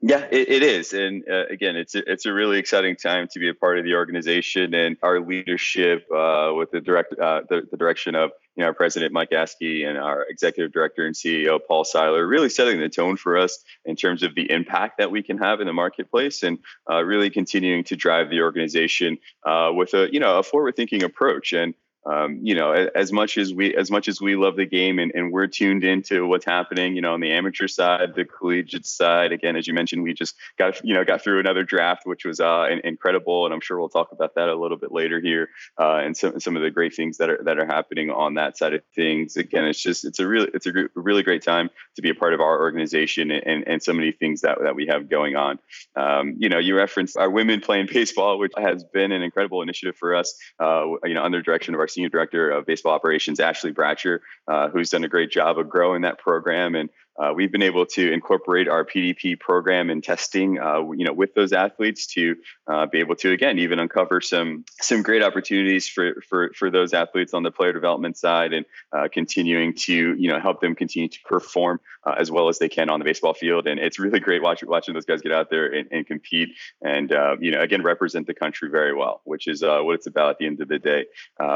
Yeah, 0.06 0.28
it, 0.30 0.50
it 0.50 0.64
is, 0.64 0.92
and 0.92 1.24
uh, 1.32 1.46
again, 1.46 1.78
it's 1.78 1.96
a, 1.96 2.12
it's 2.12 2.26
a 2.26 2.34
really 2.34 2.60
exciting 2.60 2.98
time 2.98 3.30
to 3.32 3.40
be 3.40 3.48
a 3.48 3.54
part 3.54 3.80
of 3.80 3.86
the 3.86 3.94
organization 3.94 4.74
and 4.74 4.98
our 5.02 5.22
leadership 5.22 6.06
uh, 6.14 6.52
with 6.54 6.72
the 6.72 6.82
direct 6.82 7.18
uh, 7.18 7.44
the, 7.48 7.62
the, 7.72 7.78
direction 7.78 8.14
of 8.14 8.32
you 8.58 8.64
know 8.64 8.68
our 8.68 8.74
president 8.74 9.14
Mike 9.14 9.30
Gaski 9.30 9.88
and 9.88 9.98
our 9.98 10.26
executive 10.30 10.74
director 10.74 11.06
and 11.06 11.16
CEO 11.16 11.58
Paul 11.66 11.86
Seiler, 11.86 12.28
really 12.28 12.50
setting 12.50 12.82
the 12.82 12.90
tone 12.90 13.16
for 13.16 13.38
us 13.38 13.64
in 13.86 13.96
terms 13.96 14.24
of 14.24 14.36
the 14.36 14.52
impact 14.52 14.98
that 14.98 15.10
we 15.10 15.24
can 15.24 15.38
have 15.38 15.62
in 15.62 15.68
the 15.68 15.74
marketplace, 15.74 16.44
and 16.44 16.60
uh, 16.92 17.02
really 17.02 17.30
continuing 17.30 17.86
to 17.86 17.96
drive 17.96 18.30
the 18.30 18.42
organization 18.42 19.18
uh, 19.46 19.70
with 19.74 19.94
a 19.94 20.12
you 20.12 20.20
know 20.20 20.40
a 20.40 20.44
forward 20.44 20.76
thinking 20.76 21.04
approach. 21.04 21.54
And 21.54 21.76
um, 22.06 22.40
you 22.42 22.54
know, 22.56 22.72
as 22.74 23.12
much 23.12 23.38
as 23.38 23.54
we 23.54 23.76
as 23.76 23.90
much 23.90 24.08
as 24.08 24.20
we 24.20 24.36
love 24.36 24.56
the 24.58 24.66
game 24.66 25.00
and, 25.00 25.12
and 25.16 25.32
we're 25.32 25.48
tuned 25.48 25.84
into 25.84 26.28
what's 26.28 26.46
happening, 26.46 26.96
you 26.96 27.02
know, 27.02 27.14
on 27.14 27.22
the 27.22 27.32
amateur 27.32 27.68
side, 27.68 28.14
the 28.16 28.26
collegiate 28.26 28.86
side. 28.86 29.32
Again, 29.32 29.56
as 29.56 29.68
you 29.68 29.74
mentioned, 29.74 30.04
we 30.04 30.14
just 30.14 30.36
got 30.58 30.84
you 30.84 30.94
know 30.94 31.06
got 31.06 31.24
through 31.24 31.40
another 31.40 31.64
draft, 31.64 32.06
which 32.06 32.26
was 32.26 32.40
uh, 32.40 32.68
incredible, 32.84 33.46
and 33.46 33.54
I'm 33.54 33.62
sure 33.62 33.80
we'll 33.80 33.90
talk 33.90 34.12
about 34.12 34.36
that 34.36 34.50
a 34.50 34.56
little 34.56 34.78
bit 34.78 34.92
later 34.92 35.22
here, 35.22 35.50
uh, 35.80 36.02
and 36.04 36.16
some 36.16 36.40
some 36.40 36.58
of 36.58 36.62
the 36.62 36.72
great 36.72 36.94
things 36.94 37.18
that 37.18 37.30
are 37.30 37.40
that 37.44 37.58
are 37.58 37.66
happening 37.66 38.10
on 38.10 38.34
that 38.34 38.58
side 38.58 38.74
of 38.74 38.82
things. 38.96 39.38
Again, 39.38 39.64
it's 39.66 39.82
just 39.82 40.04
it's 40.04 40.20
a 40.20 40.28
really 40.28 40.50
it's 40.54 40.68
a 40.68 40.74
really 40.96 41.24
great 41.24 41.44
time 41.44 41.70
to 41.96 42.02
be 42.02 42.10
a 42.10 42.16
part 42.16 42.34
of 42.34 42.42
our 42.42 42.60
organization 42.60 43.32
and 43.32 43.66
and 43.66 43.82
so 43.82 43.94
many 43.94 44.12
things 44.12 44.42
that 44.42 44.58
that 44.62 44.76
we 44.76 44.88
have 44.88 45.10
going 45.10 45.38
on. 45.38 45.58
Um, 45.96 46.36
you 46.38 46.50
know, 46.50 46.60
you 46.60 46.76
referenced 46.76 47.16
our 47.16 47.30
women 47.30 47.62
playing 47.62 47.88
baseball, 47.94 48.40
which 48.40 48.52
has 48.58 48.84
been 48.84 49.14
an 49.14 49.22
incredible 49.22 49.62
initiative 49.62 49.96
for 49.96 50.16
us. 50.16 50.36
Uh, 50.60 50.86
you 51.06 51.14
know, 51.14 51.24
under 51.24 51.42
direction 51.42 51.74
of 51.74 51.80
our 51.80 51.88
senior 51.94 52.10
director 52.10 52.50
of 52.50 52.66
baseball 52.66 52.94
operations, 52.94 53.40
Ashley 53.40 53.74
Bratcher, 53.74 54.20
uh, 54.48 54.70
who's 54.70 54.90
done 54.90 55.04
a 55.04 55.10
great 55.10 55.32
job 55.32 55.58
of 55.58 55.70
growing 55.70 56.02
that 56.02 56.18
program 56.18 56.76
and 56.76 56.90
uh, 57.16 57.32
we've 57.36 57.52
been 57.52 57.62
able 57.62 57.86
to 57.86 58.12
incorporate 58.12 58.68
our 58.68 58.84
PDP 58.84 59.40
program 59.40 59.90
and 59.92 60.04
testing, 60.04 60.60
uh, 60.60 60.80
you 60.92 61.06
know, 61.06 61.14
with 61.14 61.36
those 61.36 61.54
athletes 61.54 62.08
to 62.08 62.36
uh, 62.68 62.88
be 62.88 63.00
able 63.00 63.16
to 63.16 63.32
again 63.32 63.60
even 63.60 63.78
uncover 63.78 64.20
some 64.20 64.66
some 64.82 65.04
great 65.04 65.22
opportunities 65.22 65.88
for 65.88 66.22
for 66.28 66.52
for 66.56 66.72
those 66.72 66.94
athletes 66.94 67.34
on 67.34 67.44
the 67.44 67.52
player 67.52 67.72
development 67.72 68.18
side 68.18 68.54
and 68.54 68.66
uh, 68.92 69.08
continuing 69.12 69.74
to 69.76 70.16
you 70.16 70.28
know 70.28 70.40
help 70.40 70.60
them 70.60 70.74
continue 70.74 71.08
to 71.08 71.20
perform 71.26 71.80
uh, 72.06 72.16
as 72.18 72.32
well 72.32 72.50
as 72.50 72.58
they 72.58 72.70
can 72.70 72.90
on 72.90 73.00
the 73.00 73.06
baseball 73.06 73.34
field. 73.34 73.68
And 73.68 73.80
it's 73.80 74.00
really 74.00 74.20
great 74.20 74.42
watching 74.42 74.68
watching 74.68 74.96
those 74.96 75.06
guys 75.06 75.22
get 75.22 75.32
out 75.32 75.52
there 75.52 75.72
and, 75.72 75.88
and 75.92 76.08
compete 76.08 76.50
and 76.82 77.12
uh, 77.12 77.36
you 77.40 77.52
know 77.52 77.62
again 77.62 77.84
represent 77.84 78.26
the 78.26 78.34
country 78.34 78.70
very 78.70 78.96
well, 78.96 79.22
which 79.26 79.48
is 79.48 79.62
what 79.62 79.94
it's 79.94 80.08
about 80.08 80.32
at 80.32 80.38
the 80.40 80.48
end 80.48 80.62
of 80.62 80.68
the 80.68 80.80
day. 80.80 81.06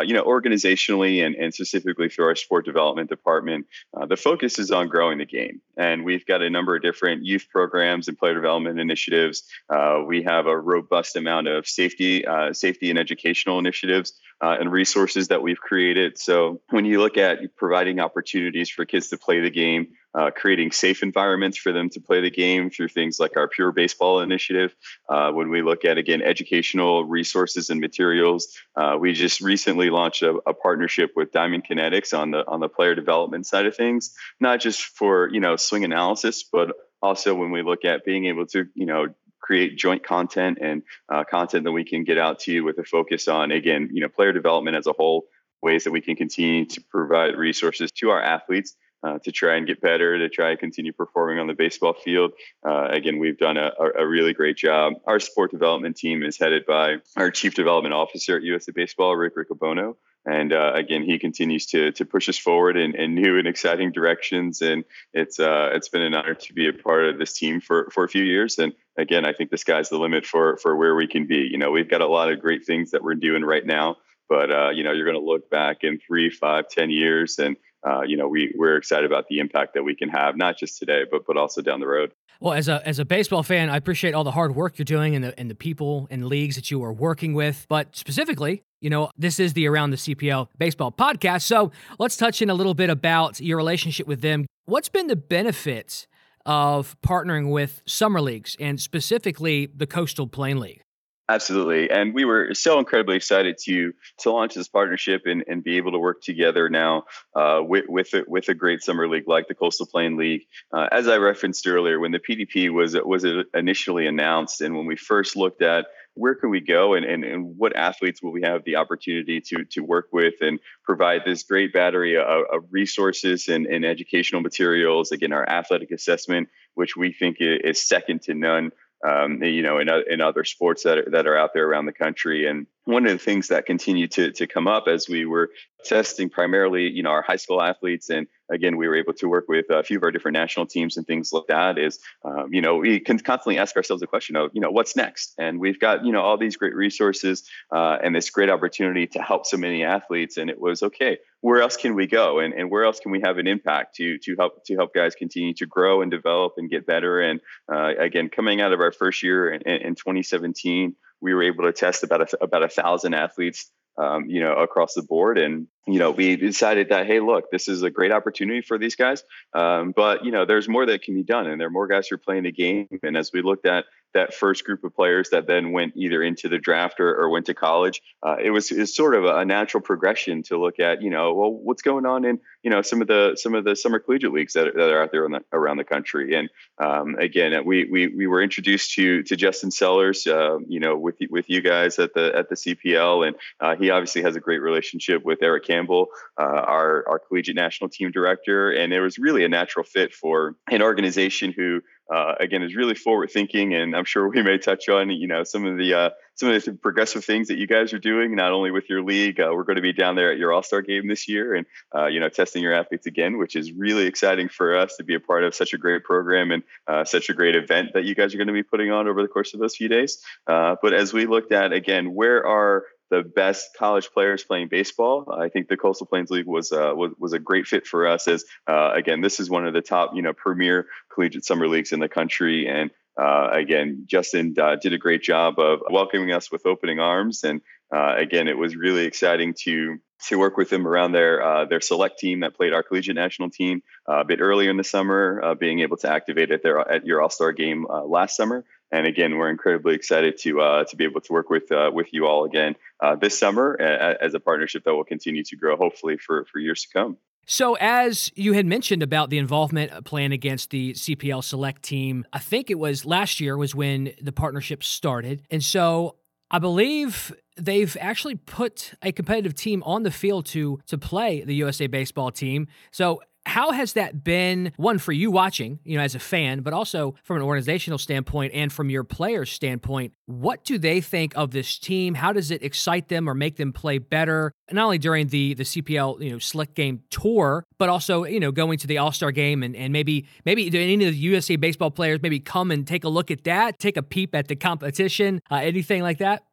you 0.05 0.13
know, 0.13 0.23
organizationally 0.23 1.25
and 1.25 1.33
and 1.35 1.51
specifically 1.51 2.09
through 2.09 2.25
our 2.25 2.35
sport 2.35 2.63
development 2.63 3.09
department, 3.09 3.65
the 4.07 4.17
focus 4.17 4.59
is 4.59 4.69
on 4.69 4.87
growing 4.87 5.17
the 5.17 5.25
game 5.25 5.46
And 5.77 6.03
we've 6.03 6.25
got 6.25 6.41
a 6.41 6.49
number 6.49 6.75
of 6.75 6.81
different 6.81 7.25
youth 7.25 7.47
programs 7.51 8.07
and 8.07 8.17
player 8.17 8.33
development 8.33 8.79
initiatives. 8.79 9.43
Uh, 9.69 10.01
we 10.05 10.23
have 10.23 10.47
a 10.47 10.57
robust 10.57 11.15
amount 11.15 11.47
of 11.47 11.67
safety, 11.67 12.25
uh, 12.25 12.53
safety 12.53 12.89
and 12.89 12.97
educational 12.97 13.59
initiatives 13.59 14.13
uh, 14.41 14.57
and 14.59 14.71
resources 14.71 15.27
that 15.29 15.41
we've 15.41 15.59
created. 15.59 16.17
So 16.17 16.61
when 16.69 16.85
you 16.85 16.99
look 16.99 17.17
at 17.17 17.55
providing 17.55 17.99
opportunities 17.99 18.69
for 18.69 18.85
kids 18.85 19.09
to 19.09 19.17
play 19.17 19.41
the 19.41 19.51
game, 19.51 19.89
uh, 20.17 20.31
creating 20.31 20.71
safe 20.71 21.03
environments 21.03 21.57
for 21.57 21.71
them 21.71 21.89
to 21.91 22.01
play 22.01 22.21
the 22.21 22.31
game 22.31 22.69
through 22.71 22.87
things 22.87 23.19
like 23.19 23.37
our 23.37 23.47
Pure 23.47 23.73
Baseball 23.73 24.19
initiative. 24.21 24.75
Uh, 25.07 25.31
when 25.31 25.49
we 25.49 25.61
look 25.61 25.85
at 25.85 25.97
again 25.97 26.21
educational 26.21 27.05
resources 27.05 27.69
and 27.69 27.79
materials, 27.79 28.47
uh, 28.75 28.97
we 28.99 29.13
just 29.13 29.41
recently 29.41 29.91
launched 29.91 30.23
a, 30.23 30.39
a, 30.47 30.53
partnership 30.53 31.11
with 31.15 31.31
Diamond 31.31 31.65
Kinetics 31.69 32.17
on 32.17 32.31
the 32.31 32.47
on 32.47 32.59
the 32.59 32.69
player 32.69 32.95
development 32.95 33.45
side 33.45 33.67
of 33.67 33.75
things, 33.75 34.15
not 34.39 34.59
just 34.59 34.81
for 34.81 35.29
you 35.31 35.39
know 35.39 35.55
swing 35.55 35.83
analysis, 35.83 36.43
but 36.51 36.71
also 37.01 37.35
when 37.35 37.51
we 37.51 37.61
look 37.61 37.85
at 37.85 38.03
being 38.03 38.25
able 38.25 38.45
to, 38.47 38.67
you 38.73 38.85
know, 38.85 39.07
create 39.39 39.77
joint 39.77 40.03
content 40.03 40.57
and 40.59 40.81
uh, 41.09 41.23
content 41.23 41.63
that 41.63 41.71
we 41.71 41.83
can 41.83 42.03
get 42.03 42.17
out 42.17 42.39
to 42.39 42.51
you 42.51 42.63
with 42.63 42.77
a 42.79 42.83
focus 42.83 43.27
on 43.27 43.51
again, 43.51 43.89
you 43.93 44.01
know, 44.01 44.09
player 44.09 44.33
development 44.33 44.75
as 44.75 44.87
a 44.87 44.93
whole, 44.93 45.25
ways 45.61 45.83
that 45.83 45.91
we 45.91 46.01
can 46.01 46.15
continue 46.15 46.65
to 46.65 46.81
provide 46.89 47.35
resources 47.35 47.91
to 47.91 48.09
our 48.09 48.21
athletes 48.21 48.75
uh, 49.03 49.19
to 49.19 49.31
try 49.31 49.55
and 49.55 49.67
get 49.67 49.81
better, 49.81 50.17
to 50.17 50.29
try 50.29 50.51
and 50.51 50.59
continue 50.59 50.91
performing 50.91 51.39
on 51.39 51.47
the 51.47 51.53
baseball 51.53 51.93
field. 51.93 52.31
Uh, 52.67 52.87
again, 52.89 53.19
we've 53.19 53.37
done 53.37 53.57
a, 53.57 53.71
a, 53.97 54.07
really 54.07 54.33
great 54.33 54.57
job. 54.57 54.93
Our 55.05 55.19
sport 55.19 55.51
development 55.51 55.97
team 55.97 56.23
is 56.23 56.37
headed 56.37 56.65
by 56.65 56.97
our 57.15 57.29
chief 57.29 57.53
development 57.53 57.93
officer 57.93 58.37
at 58.37 58.43
USA 58.43 58.71
Baseball, 58.71 59.15
Rick 59.15 59.35
Riccobono. 59.35 59.95
And 60.25 60.51
uh, 60.51 60.73
again, 60.75 61.03
he 61.03 61.19
continues 61.19 61.67
to 61.67 61.93
to 61.93 62.05
push 62.05 62.27
us 62.27 62.37
forward 62.37 62.75
in, 62.75 62.95
in 62.95 63.15
new 63.15 63.37
and 63.37 63.47
exciting 63.47 63.93
directions. 63.93 64.61
And 64.61 64.83
it's 65.13 65.39
uh, 65.39 65.69
it's 65.73 65.87
been 65.87 66.01
an 66.01 66.15
honor 66.15 66.33
to 66.33 66.53
be 66.53 66.67
a 66.67 66.73
part 66.73 67.05
of 67.05 67.17
this 67.17 67.31
team 67.33 67.61
for, 67.61 67.89
for 67.91 68.03
a 68.03 68.09
few 68.09 68.23
years. 68.23 68.57
And 68.57 68.73
again, 68.97 69.25
I 69.25 69.31
think 69.31 69.51
the 69.51 69.57
sky's 69.57 69.87
the 69.87 69.97
limit 69.97 70.25
for 70.25 70.57
for 70.57 70.75
where 70.75 70.95
we 70.95 71.07
can 71.07 71.27
be. 71.27 71.47
You 71.49 71.57
know, 71.57 71.71
we've 71.71 71.89
got 71.89 72.01
a 72.01 72.07
lot 72.07 72.29
of 72.29 72.41
great 72.41 72.65
things 72.65 72.91
that 72.91 73.03
we're 73.03 73.15
doing 73.15 73.43
right 73.43 73.65
now 73.65 73.97
but 74.29 74.51
uh, 74.51 74.69
you 74.69 74.83
know 74.83 74.91
you're 74.91 75.05
going 75.05 75.19
to 75.19 75.25
look 75.25 75.49
back 75.49 75.83
in 75.83 75.99
three 75.99 76.29
five 76.29 76.67
ten 76.67 76.89
years 76.89 77.39
and 77.39 77.55
uh, 77.87 78.01
you 78.01 78.17
know, 78.17 78.27
we 78.27 78.53
we're 78.57 78.75
excited 78.75 79.05
about 79.05 79.27
the 79.29 79.39
impact 79.39 79.73
that 79.75 79.83
we 79.83 79.95
can 79.95 80.09
have, 80.09 80.35
not 80.35 80.57
just 80.57 80.77
today, 80.77 81.03
but 81.09 81.25
but 81.25 81.37
also 81.37 81.61
down 81.61 81.79
the 81.79 81.87
road. 81.87 82.11
Well, 82.39 82.53
as 82.53 82.67
a 82.67 82.85
as 82.85 82.99
a 82.99 83.05
baseball 83.05 83.43
fan, 83.43 83.69
I 83.69 83.77
appreciate 83.77 84.13
all 84.13 84.23
the 84.23 84.31
hard 84.31 84.55
work 84.55 84.77
you're 84.77 84.85
doing 84.85 85.15
and 85.15 85.23
the 85.23 85.39
and 85.39 85.49
the 85.49 85.55
people 85.55 86.07
and 86.09 86.25
leagues 86.25 86.55
that 86.55 86.69
you 86.69 86.83
are 86.83 86.93
working 86.93 87.33
with. 87.33 87.65
But 87.69 87.95
specifically, 87.95 88.63
you 88.81 88.89
know, 88.89 89.09
this 89.17 89.39
is 89.39 89.53
the 89.53 89.67
Around 89.67 89.91
the 89.91 89.97
CPL 89.97 90.49
Baseball 90.57 90.91
podcast. 90.91 91.43
So 91.43 91.71
let's 91.97 92.17
touch 92.17 92.41
in 92.41 92.49
a 92.49 92.53
little 92.53 92.73
bit 92.73 92.89
about 92.89 93.39
your 93.39 93.57
relationship 93.57 94.07
with 94.07 94.21
them. 94.21 94.45
What's 94.65 94.89
been 94.89 95.07
the 95.07 95.15
benefits 95.15 96.07
of 96.45 96.95
partnering 97.01 97.51
with 97.51 97.81
summer 97.85 98.21
leagues 98.21 98.55
and 98.59 98.79
specifically 98.79 99.69
the 99.73 99.87
Coastal 99.87 100.27
Plain 100.27 100.59
League? 100.59 100.81
Absolutely. 101.29 101.91
And 101.91 102.13
we 102.13 102.23
were 102.23 102.53
so 102.53 102.79
incredibly 102.79 103.17
excited 103.17 103.57
to 103.65 103.93
to 104.19 104.31
launch 104.31 104.53
this 104.53 104.69
partnership 104.69 105.23
and, 105.25 105.43
and 105.47 105.61
be 105.61 105.75
able 105.75 105.91
to 105.91 105.99
work 105.99 106.21
together 106.21 106.69
now 106.69 107.03
uh, 107.35 107.59
with 107.61 107.85
with 107.89 108.13
a, 108.13 108.23
with 108.27 108.47
a 108.47 108.53
great 108.53 108.81
summer 108.81 109.09
league 109.09 109.27
like 109.27 109.49
the 109.49 109.55
Coastal 109.55 109.87
Plain 109.87 110.15
League. 110.15 110.43
Uh, 110.71 110.87
as 110.89 111.09
I 111.09 111.17
referenced 111.17 111.67
earlier, 111.67 111.99
when 111.99 112.13
the 112.13 112.19
PDP 112.19 112.69
was 112.71 112.95
was 112.95 113.25
initially 113.53 114.07
announced, 114.07 114.61
and 114.61 114.77
when 114.77 114.85
we 114.85 114.95
first 114.95 115.35
looked 115.35 115.61
at 115.61 115.87
where 116.17 116.33
can 116.33 116.49
we 116.49 116.59
go 116.59 116.95
and, 116.95 117.05
and, 117.05 117.23
and 117.23 117.57
what 117.57 117.75
athletes 117.75 118.23
will 118.23 118.31
we 118.31 118.41
have 118.41 118.63
the 118.63 118.77
opportunity 118.77 119.39
to 119.41 119.65
to 119.65 119.81
work 119.81 120.07
with 120.13 120.35
and 120.41 120.59
provide 120.83 121.21
this 121.25 121.43
great 121.43 121.73
battery 121.73 122.17
of, 122.17 122.43
of 122.51 122.63
resources 122.71 123.49
and, 123.49 123.65
and 123.67 123.85
educational 123.85 124.41
materials 124.41 125.11
again 125.11 125.31
our 125.31 125.47
athletic 125.47 125.91
assessment 125.91 126.49
which 126.73 126.95
we 126.95 127.11
think 127.11 127.37
is 127.39 127.85
second 127.85 128.21
to 128.21 128.33
none 128.33 128.71
um, 129.05 129.43
you 129.43 129.61
know, 129.61 129.79
in, 129.79 129.89
in 130.09 130.21
other 130.21 130.43
sports 130.43 130.83
that 130.83 130.97
are, 130.97 131.09
that 131.11 131.27
are 131.27 131.37
out 131.37 131.53
there 131.53 131.67
around 131.67 131.85
the 131.85 131.93
country. 131.93 132.47
And 132.47 132.67
one 132.87 133.05
of 133.05 133.11
the 133.11 133.17
things 133.17 133.49
that 133.49 133.65
continued 133.65 134.11
to, 134.11 134.31
to 134.31 134.47
come 134.47 134.67
up 134.67 134.87
as 134.87 135.09
we 135.09 135.25
were 135.25 135.51
testing 135.83 136.29
primarily, 136.29 136.89
you 136.89 137.03
know, 137.03 137.09
our 137.09 137.21
high 137.21 137.35
school 137.35 137.61
athletes, 137.61 138.09
and 138.09 138.27
again, 138.49 138.77
we 138.77 138.87
were 138.87 138.95
able 138.95 139.13
to 139.13 139.27
work 139.27 139.45
with 139.49 139.65
a 139.69 139.83
few 139.83 139.97
of 139.97 140.03
our 140.03 140.11
different 140.11 140.33
national 140.33 140.65
teams 140.65 140.95
and 140.95 141.05
things 141.05 141.33
like 141.33 141.47
that. 141.49 141.77
Is, 141.77 141.99
um, 142.23 142.47
you 142.51 142.61
know, 142.61 142.77
we 142.77 142.99
can 143.01 143.19
constantly 143.19 143.57
ask 143.57 143.75
ourselves 143.75 143.99
the 143.99 144.07
question 144.07 144.37
of, 144.37 144.51
you 144.53 144.61
know, 144.61 144.71
what's 144.71 144.95
next? 144.95 145.33
And 145.37 145.59
we've 145.59 145.79
got, 145.79 146.05
you 146.05 146.13
know, 146.13 146.21
all 146.21 146.37
these 146.37 146.55
great 146.55 146.75
resources 146.75 147.43
uh, 147.75 147.97
and 148.01 148.15
this 148.15 148.29
great 148.29 148.49
opportunity 148.49 149.05
to 149.07 149.21
help 149.21 149.45
so 149.45 149.57
many 149.57 149.83
athletes. 149.83 150.37
And 150.37 150.49
it 150.49 150.59
was 150.59 150.81
okay. 150.81 151.17
Where 151.41 151.61
else 151.61 151.75
can 151.75 151.93
we 151.93 152.07
go, 152.07 152.39
and, 152.39 152.53
and 152.53 152.71
where 152.71 152.83
else 152.85 152.99
can 152.99 153.11
we 153.11 153.21
have 153.23 153.37
an 153.37 153.47
impact 153.47 153.95
to 153.97 154.17
to 154.19 154.35
help 154.39 154.63
to 154.65 154.75
help 154.75 154.93
guys 154.93 155.13
continue 155.13 155.53
to 155.55 155.65
grow 155.65 156.01
and 156.01 156.09
develop 156.09 156.53
and 156.57 156.69
get 156.69 156.85
better? 156.85 157.19
And 157.21 157.41
uh, 157.71 157.93
again, 157.99 158.29
coming 158.29 158.61
out 158.61 158.73
of 158.73 158.79
our 158.79 158.91
first 158.91 159.21
year 159.23 159.51
in, 159.51 159.61
in 159.61 159.95
2017 159.95 160.95
we 161.21 161.33
were 161.33 161.43
able 161.43 161.63
to 161.63 161.73
test 161.73 162.03
about 162.03 162.33
a, 162.33 162.37
about 162.43 162.63
a 162.63 162.69
thousand 162.69 163.13
athletes, 163.13 163.71
um, 163.97 164.29
you 164.29 164.39
know, 164.39 164.53
across 164.53 164.93
the 164.93 165.01
board. 165.01 165.37
And, 165.37 165.67
you 165.87 165.99
know, 165.99 166.11
we 166.11 166.35
decided 166.35 166.89
that, 166.89 167.07
hey, 167.07 167.19
look, 167.19 167.49
this 167.51 167.67
is 167.67 167.81
a 167.83 167.89
great 167.89 168.11
opportunity 168.11 168.61
for 168.61 168.77
these 168.77 168.95
guys. 168.95 169.23
Um, 169.53 169.93
but, 169.95 170.23
you 170.23 170.31
know, 170.31 170.45
there's 170.45 170.69
more 170.69 170.85
that 170.85 171.01
can 171.01 171.15
be 171.15 171.23
done. 171.23 171.47
And 171.47 171.59
there 171.59 171.67
are 171.67 171.71
more 171.71 171.87
guys 171.87 172.07
who 172.07 172.15
are 172.15 172.19
playing 172.19 172.43
the 172.43 172.51
game. 172.51 172.87
And 173.01 173.17
as 173.17 173.31
we 173.33 173.41
looked 173.41 173.65
at 173.65 173.85
that 174.13 174.33
first 174.33 174.63
group 174.63 174.83
of 174.83 174.95
players 174.95 175.29
that 175.29 175.47
then 175.47 175.71
went 175.71 175.93
either 175.95 176.23
into 176.23 176.49
the 176.49 176.57
draft 176.57 176.99
or, 176.99 177.15
or 177.15 177.29
went 177.29 177.45
to 177.47 177.53
college. 177.53 178.01
Uh, 178.25 178.37
it 178.41 178.51
was 178.51 178.69
sort 178.93 179.15
of 179.15 179.25
a, 179.25 179.47
natural 179.47 179.81
progression 179.81 180.43
to 180.43 180.59
look 180.59 180.79
at, 180.79 181.01
you 181.01 181.09
know, 181.09 181.33
well, 181.33 181.51
what's 181.51 181.81
going 181.81 182.05
on 182.05 182.25
in, 182.25 182.37
you 182.63 182.69
know, 182.69 182.81
some 182.81 183.01
of 183.01 183.07
the 183.07 183.37
some 183.37 183.55
of 183.55 183.63
the 183.63 183.75
summer 183.75 183.97
collegiate 183.97 184.33
leagues 184.33 184.53
that, 184.53 184.73
that 184.75 184.91
are 184.91 185.03
out 185.03 185.11
there 185.11 185.27
the, 185.29 185.39
around 185.53 185.77
the 185.77 185.85
country. 185.85 186.35
And 186.35 186.49
um, 186.79 187.15
again, 187.15 187.65
we, 187.65 187.85
we 187.85 188.07
we 188.07 188.27
were 188.27 188.41
introduced 188.41 188.93
to 188.95 189.23
to 189.23 189.35
Justin 189.35 189.71
Sellers, 189.71 190.27
uh, 190.27 190.57
you 190.67 190.79
know, 190.79 190.97
with 190.97 191.15
with 191.29 191.49
you 191.49 191.61
guys 191.61 191.97
at 191.99 192.13
the 192.13 192.35
at 192.35 192.49
the 192.49 192.55
CPL, 192.55 193.27
and 193.27 193.35
uh, 193.59 193.75
he 193.75 193.89
obviously 193.89 194.21
has 194.23 194.35
a 194.35 194.41
great 194.41 194.61
relationship 194.61 195.23
with 195.23 195.39
Eric 195.41 195.65
Campbell, 195.65 196.07
uh, 196.37 196.43
our 196.43 197.07
our 197.07 197.19
collegiate 197.19 197.55
national 197.55 197.89
team 197.89 198.11
director, 198.11 198.71
and 198.71 198.91
it 198.91 198.99
was 198.99 199.17
really 199.17 199.45
a 199.45 199.49
natural 199.49 199.85
fit 199.85 200.13
for 200.13 200.55
an 200.69 200.81
organization 200.81 201.53
who 201.55 201.81
uh, 202.13 202.35
again 202.39 202.63
is 202.63 202.75
really 202.75 202.95
forward 202.95 203.29
thinking 203.31 203.73
and 203.73 203.95
i'm 203.95 204.05
sure 204.05 204.27
we 204.29 204.41
may 204.41 204.57
touch 204.57 204.89
on 204.89 205.09
you 205.09 205.27
know 205.27 205.43
some 205.43 205.65
of 205.65 205.77
the 205.77 205.93
uh, 205.93 206.09
some 206.35 206.49
of 206.49 206.63
the 206.63 206.73
progressive 206.73 207.25
things 207.25 207.47
that 207.47 207.57
you 207.57 207.67
guys 207.67 207.93
are 207.93 207.99
doing 207.99 208.35
not 208.35 208.51
only 208.51 208.71
with 208.71 208.89
your 208.89 209.03
league 209.03 209.39
uh, 209.39 209.49
we're 209.51 209.63
going 209.63 209.75
to 209.75 209.81
be 209.81 209.93
down 209.93 210.15
there 210.15 210.31
at 210.31 210.37
your 210.37 210.53
all-star 210.53 210.81
game 210.81 211.07
this 211.07 211.27
year 211.27 211.55
and 211.55 211.65
uh, 211.95 212.05
you 212.05 212.19
know 212.19 212.29
testing 212.29 212.61
your 212.63 212.73
athletes 212.73 213.05
again 213.05 213.37
which 213.37 213.55
is 213.55 213.71
really 213.71 214.05
exciting 214.05 214.47
for 214.47 214.77
us 214.77 214.95
to 214.97 215.03
be 215.03 215.15
a 215.15 215.19
part 215.19 215.43
of 215.43 215.53
such 215.53 215.73
a 215.73 215.77
great 215.77 216.03
program 216.03 216.51
and 216.51 216.63
uh, 216.87 217.03
such 217.03 217.29
a 217.29 217.33
great 217.33 217.55
event 217.55 217.89
that 217.93 218.03
you 218.03 218.15
guys 218.15 218.33
are 218.33 218.37
going 218.37 218.47
to 218.47 218.53
be 218.53 218.63
putting 218.63 218.91
on 218.91 219.07
over 219.07 219.21
the 219.21 219.27
course 219.27 219.53
of 219.53 219.59
those 219.59 219.75
few 219.75 219.87
days. 219.87 220.23
Uh, 220.47 220.75
but 220.81 220.93
as 220.93 221.13
we 221.13 221.25
looked 221.25 221.51
at 221.51 221.73
again 221.73 222.13
where 222.13 222.45
are 222.45 222.83
the 223.09 223.21
best 223.23 223.69
college 223.77 224.09
players 224.11 224.43
playing 224.43 224.67
baseball. 224.67 225.31
I 225.31 225.49
think 225.49 225.67
the 225.67 225.77
Coastal 225.77 226.07
Plains 226.07 226.29
League 226.29 226.45
was 226.45 226.71
uh, 226.71 226.91
was, 226.95 227.11
was 227.17 227.33
a 227.33 227.39
great 227.39 227.67
fit 227.67 227.87
for 227.87 228.07
us. 228.07 228.27
As 228.27 228.45
uh, 228.67 228.91
again, 228.93 229.21
this 229.21 229.39
is 229.39 229.49
one 229.49 229.65
of 229.65 229.73
the 229.73 229.81
top 229.81 230.11
you 230.15 230.21
know 230.21 230.33
premier 230.33 230.87
collegiate 231.13 231.45
summer 231.45 231.67
leagues 231.67 231.91
in 231.91 231.99
the 231.99 232.09
country, 232.09 232.67
and 232.67 232.91
uh, 233.17 233.49
again, 233.51 234.03
Justin 234.05 234.55
uh, 234.61 234.75
did 234.75 234.93
a 234.93 234.97
great 234.97 235.23
job 235.23 235.59
of 235.59 235.81
welcoming 235.89 236.31
us 236.31 236.51
with 236.51 236.65
opening 236.65 236.99
arms. 236.99 237.43
And 237.43 237.61
uh, 237.91 238.15
again, 238.15 238.47
it 238.47 238.57
was 238.57 238.75
really 238.75 239.05
exciting 239.05 239.55
to 239.63 239.97
to 240.27 240.39
work 240.39 240.57
with 240.57 240.71
them 240.71 240.87
around 240.87 241.11
their 241.11 241.43
uh, 241.43 241.65
their 241.65 241.81
select 241.81 242.19
team 242.19 242.41
that 242.41 242.55
played 242.55 242.73
our 242.73 242.83
collegiate 242.83 243.15
national 243.15 243.49
team 243.49 243.83
a 244.07 244.25
bit 244.25 244.39
earlier 244.39 244.69
in 244.69 244.77
the 244.77 244.83
summer, 244.83 245.55
being 245.59 245.79
able 245.79 245.97
to 245.97 246.09
activate 246.09 246.51
at 246.51 246.63
their 246.63 246.79
at 246.79 247.05
your 247.05 247.21
All 247.21 247.29
Star 247.29 247.51
game 247.51 247.85
last 247.87 248.35
summer. 248.35 248.65
And 248.91 249.05
again, 249.05 249.37
we're 249.37 249.49
incredibly 249.49 249.95
excited 249.95 250.37
to 250.39 250.61
uh, 250.61 250.83
to 250.85 250.95
be 250.95 251.03
able 251.03 251.21
to 251.21 251.33
work 251.33 251.49
with 251.49 251.71
uh, 251.71 251.91
with 251.93 252.13
you 252.13 252.25
all 252.25 252.45
again 252.45 252.75
uh, 253.01 253.15
this 253.15 253.37
summer 253.37 253.79
as 253.79 254.33
a 254.33 254.39
partnership 254.39 254.83
that 254.85 254.93
will 254.93 255.03
continue 255.03 255.43
to 255.43 255.55
grow, 255.55 255.75
hopefully 255.75 256.17
for 256.17 256.45
for 256.45 256.59
years 256.59 256.83
to 256.83 256.89
come. 256.93 257.17
So, 257.49 257.75
as 257.79 258.29
you 258.35 258.53
had 258.53 258.65
mentioned 258.65 259.01
about 259.01 259.29
the 259.29 259.37
involvement 259.37 260.03
plan 260.03 260.33
against 260.33 260.69
the 260.69 260.93
CPL 260.93 261.43
Select 261.43 261.81
team, 261.81 262.25
I 262.33 262.39
think 262.39 262.69
it 262.69 262.77
was 262.77 263.05
last 263.05 263.39
year 263.39 263.57
was 263.57 263.73
when 263.73 264.11
the 264.21 264.33
partnership 264.33 264.83
started, 264.83 265.43
and 265.49 265.63
so 265.63 266.15
I 266.51 266.59
believe 266.59 267.33
they've 267.57 267.95
actually 267.99 268.35
put 268.35 268.93
a 269.01 269.11
competitive 269.11 269.55
team 269.55 269.83
on 269.83 270.03
the 270.03 270.11
field 270.11 270.45
to 270.47 270.79
to 270.87 270.97
play 270.97 271.43
the 271.43 271.55
USA 271.55 271.87
baseball 271.87 272.31
team. 272.31 272.67
So 272.91 273.21
how 273.47 273.71
has 273.71 273.93
that 273.93 274.23
been, 274.23 274.73
one, 274.75 274.99
for 274.99 275.11
you 275.11 275.31
watching, 275.31 275.79
you 275.83 275.97
know, 275.97 276.03
as 276.03 276.15
a 276.15 276.19
fan, 276.19 276.61
but 276.61 276.73
also 276.73 277.15
from 277.23 277.37
an 277.37 277.43
organizational 277.43 277.97
standpoint 277.97 278.53
and 278.53 278.71
from 278.71 278.89
your 278.89 279.03
players' 279.03 279.51
standpoint? 279.51 280.13
What 280.25 280.63
do 280.63 280.77
they 280.77 281.01
think 281.01 281.35
of 281.35 281.51
this 281.51 281.79
team? 281.79 282.15
How 282.15 282.33
does 282.33 282.51
it 282.51 282.61
excite 282.61 283.07
them 283.07 283.29
or 283.29 283.33
make 283.33 283.55
them 283.55 283.73
play 283.73 283.97
better? 283.97 284.51
Not 284.71 284.83
only 284.83 284.97
during 284.97 285.27
the 285.27 285.53
the 285.53 285.63
CPL, 285.63 286.21
you 286.21 286.31
know, 286.31 286.39
Select 286.39 286.75
Game 286.75 287.03
tour, 287.09 287.63
but 287.77 287.89
also, 287.89 288.25
you 288.25 288.39
know, 288.39 288.51
going 288.51 288.77
to 288.79 288.87
the 288.87 288.97
All 288.97 289.11
Star 289.11 289.31
game 289.31 289.63
and, 289.63 289.75
and 289.75 289.93
maybe 289.93 290.27
maybe 290.45 290.67
any 290.67 291.05
of 291.05 291.13
the 291.13 291.19
USA 291.19 291.55
baseball 291.55 291.91
players 291.91 292.19
maybe 292.21 292.39
come 292.39 292.69
and 292.71 292.85
take 292.85 293.03
a 293.03 293.09
look 293.09 293.31
at 293.31 293.45
that, 293.45 293.79
take 293.79 293.97
a 293.97 294.03
peep 294.03 294.35
at 294.35 294.47
the 294.47 294.55
competition, 294.55 295.41
uh, 295.49 295.55
anything 295.55 296.01
like 296.03 296.17
that? 296.17 296.43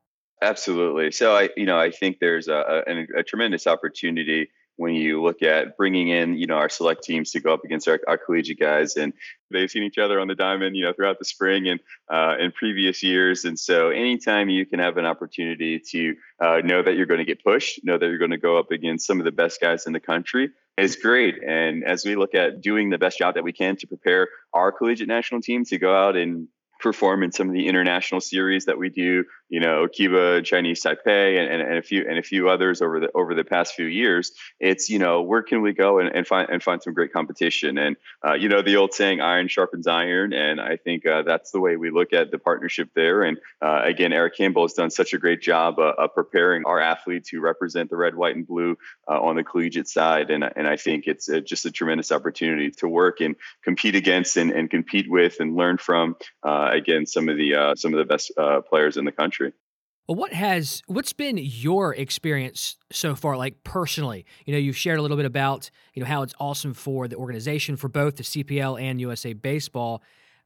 Absolutely. 0.43 1.11
So 1.11 1.35
I, 1.35 1.49
you 1.57 1.65
know, 1.65 1.79
I 1.79 1.91
think 1.91 2.19
there's 2.21 2.49
a, 2.49 2.83
a, 2.87 3.19
a 3.21 3.23
tremendous 3.23 3.67
opportunity 3.67 4.51
when 4.77 4.95
you 4.95 5.23
look 5.23 5.43
at 5.43 5.77
bringing 5.77 6.09
in, 6.09 6.35
you 6.35 6.47
know, 6.47 6.57
our 6.57 6.69
select 6.69 7.05
teams 7.05 7.31
to 7.33 7.41
go 7.41 7.55
up 7.55 7.65
against 7.65 7.87
our, 7.89 8.01
our 8.09 8.19
collegiate 8.19 8.59
guys, 8.59 8.97
and 8.97 9.13
they've 9.51 9.71
seen 9.71 9.85
each 9.85 9.99
other 9.99 10.19
on 10.21 10.29
the 10.29 10.35
diamond, 10.35 10.77
you 10.77 10.85
know, 10.85 10.93
throughout 10.93 11.19
the 11.19 11.25
spring 11.25 11.69
and 11.69 11.81
uh, 12.11 12.37
in 12.41 12.53
previous 12.53 13.03
years. 13.03 13.45
And 13.45 13.59
so, 13.59 13.91
anytime 13.91 14.49
you 14.49 14.67
can 14.67 14.81
have 14.81 14.97
an 14.97 15.07
opportunity 15.07 15.81
to 15.91 16.17
uh, 16.41 16.61
know 16.65 16.83
that 16.83 16.97
you're 16.97 17.07
going 17.07 17.19
to 17.19 17.25
get 17.25 17.43
pushed, 17.43 17.85
know 17.85 17.99
that 17.99 18.07
you're 18.07 18.19
going 18.19 18.31
to 18.33 18.39
go 18.39 18.59
up 18.59 18.71
against 18.71 19.07
some 19.07 19.21
of 19.21 19.25
the 19.25 19.33
best 19.33 19.61
guys 19.61 19.87
in 19.87 19.93
the 19.93 20.01
country, 20.01 20.51
is 20.77 20.97
great. 20.97 21.43
And 21.43 21.85
as 21.85 22.05
we 22.05 22.17
look 22.17 22.35
at 22.35 22.61
doing 22.61 22.91
the 22.91 22.99
best 22.99 23.19
job 23.19 23.35
that 23.35 23.45
we 23.45 23.53
can 23.53 23.77
to 23.77 23.87
prepare 23.87 24.29
our 24.53 24.73
collegiate 24.73 25.09
national 25.09 25.41
team 25.41 25.65
to 25.67 25.79
go 25.79 25.95
out 25.95 26.17
and 26.17 26.49
perform 26.81 27.23
in 27.23 27.33
some 27.33 27.49
of 27.49 27.55
the 27.55 27.69
international 27.69 28.21
series 28.21 28.67
that 28.67 28.79
we 28.79 28.91
do, 28.91 29.25
you 29.49 29.61
know, 29.61 29.87
Cuba, 29.89 30.43
Chinese 30.43 30.83
Taipei, 30.83 31.39
and, 31.39 31.53
and, 31.53 31.63
and, 31.63 31.79
a 31.79 31.83
few 31.83 32.07
and 32.09 32.19
a 32.19 32.23
few 32.23 32.49
others 32.49 32.83
over 32.83 33.01
the 33.01 33.11
over 33.15 33.35
the 33.35 33.45
past 33.45 33.75
few 33.75 33.87
years. 33.87 34.33
It's 34.59 34.89
you 34.89 34.99
know 34.99 35.23
where 35.23 35.43
can 35.43 35.63
we 35.63 35.73
go 35.73 35.99
and, 35.99 36.15
and 36.15 36.27
find 36.27 36.49
and 36.51 36.63
find 36.63 36.83
some 36.83 36.95
great 36.95 37.13
competition 37.13 37.79
and 37.79 37.97
uh, 38.27 38.35
you 38.35 38.49
know 38.49 38.63
the 38.63 38.77
old 38.77 38.95
saying 38.95 39.21
iron 39.21 39.49
sharpens 39.49 39.87
iron 39.87 40.33
and 40.33 40.61
I 40.61 40.77
think 40.77 41.07
uh, 41.07 41.23
that's 41.23 41.51
the 41.51 41.61
way 41.61 41.77
we 41.77 41.91
look 41.91 42.13
at 42.13 42.31
the 42.31 42.39
partnership 42.39 42.91
there. 42.95 43.23
And 43.23 43.39
uh, 43.61 43.83
again, 43.85 44.13
Eric 44.13 44.37
Campbell 44.37 44.63
has 44.63 44.73
done 44.73 44.91
such 44.91 45.13
a 45.13 45.19
great 45.19 45.41
job 45.41 45.79
uh, 45.79 45.93
of 45.99 46.15
preparing 46.15 46.65
our 46.65 46.81
athletes 46.81 47.29
who 47.29 47.41
represent 47.41 47.91
the 47.91 47.97
red, 47.97 48.15
white, 48.15 48.37
and 48.37 48.47
blue 48.47 48.77
uh, 49.09 49.21
on 49.21 49.37
the 49.37 49.45
collegiate 49.45 49.89
side. 49.89 50.31
And 50.31 50.45
and 50.57 50.67
I 50.67 50.77
think 50.77 51.07
it's 51.07 51.29
uh, 51.29 51.41
just 51.41 51.67
a 51.67 51.71
tremendous 51.71 52.13
opportunity 52.13 52.71
to 52.79 52.89
work 52.89 53.21
and 53.21 53.37
compete 53.63 53.95
against 53.95 54.37
and, 54.37 54.51
and 54.51 54.71
compete 54.71 55.11
with 55.11 55.37
and 55.41 55.57
learn 55.57 55.79
from 55.79 56.17
again 56.43 57.07
some 57.07 57.29
of 57.29 57.37
the 57.37 57.75
some 57.77 57.93
of 57.93 57.99
the 57.99 58.05
best 58.05 58.33
players 58.69 58.97
in 58.97 59.05
the 59.05 59.13
country. 59.13 59.44
Well, 60.07 60.17
what 60.17 60.35
has 60.35 60.83
what's 60.87 61.15
been 61.15 61.39
your 61.39 61.95
experience 61.95 62.77
so 62.93 63.15
far, 63.15 63.39
like 63.39 63.65
personally? 63.65 64.27
You 64.45 64.53
know, 64.53 64.59
you've 64.59 64.77
shared 64.77 64.99
a 64.99 65.03
little 65.03 65.17
bit 65.17 65.25
about 65.25 65.71
you 65.95 66.03
know 66.03 66.07
how 66.07 66.23
it's 66.23 66.35
awesome 66.39 66.75
for 66.75 67.09
the 67.09 67.17
organization 67.17 67.77
for 67.77 67.89
both 67.89 68.17
the 68.17 68.23
CPL 68.23 68.81
and 68.81 69.01
USA 69.01 69.33
Baseball, 69.33 70.03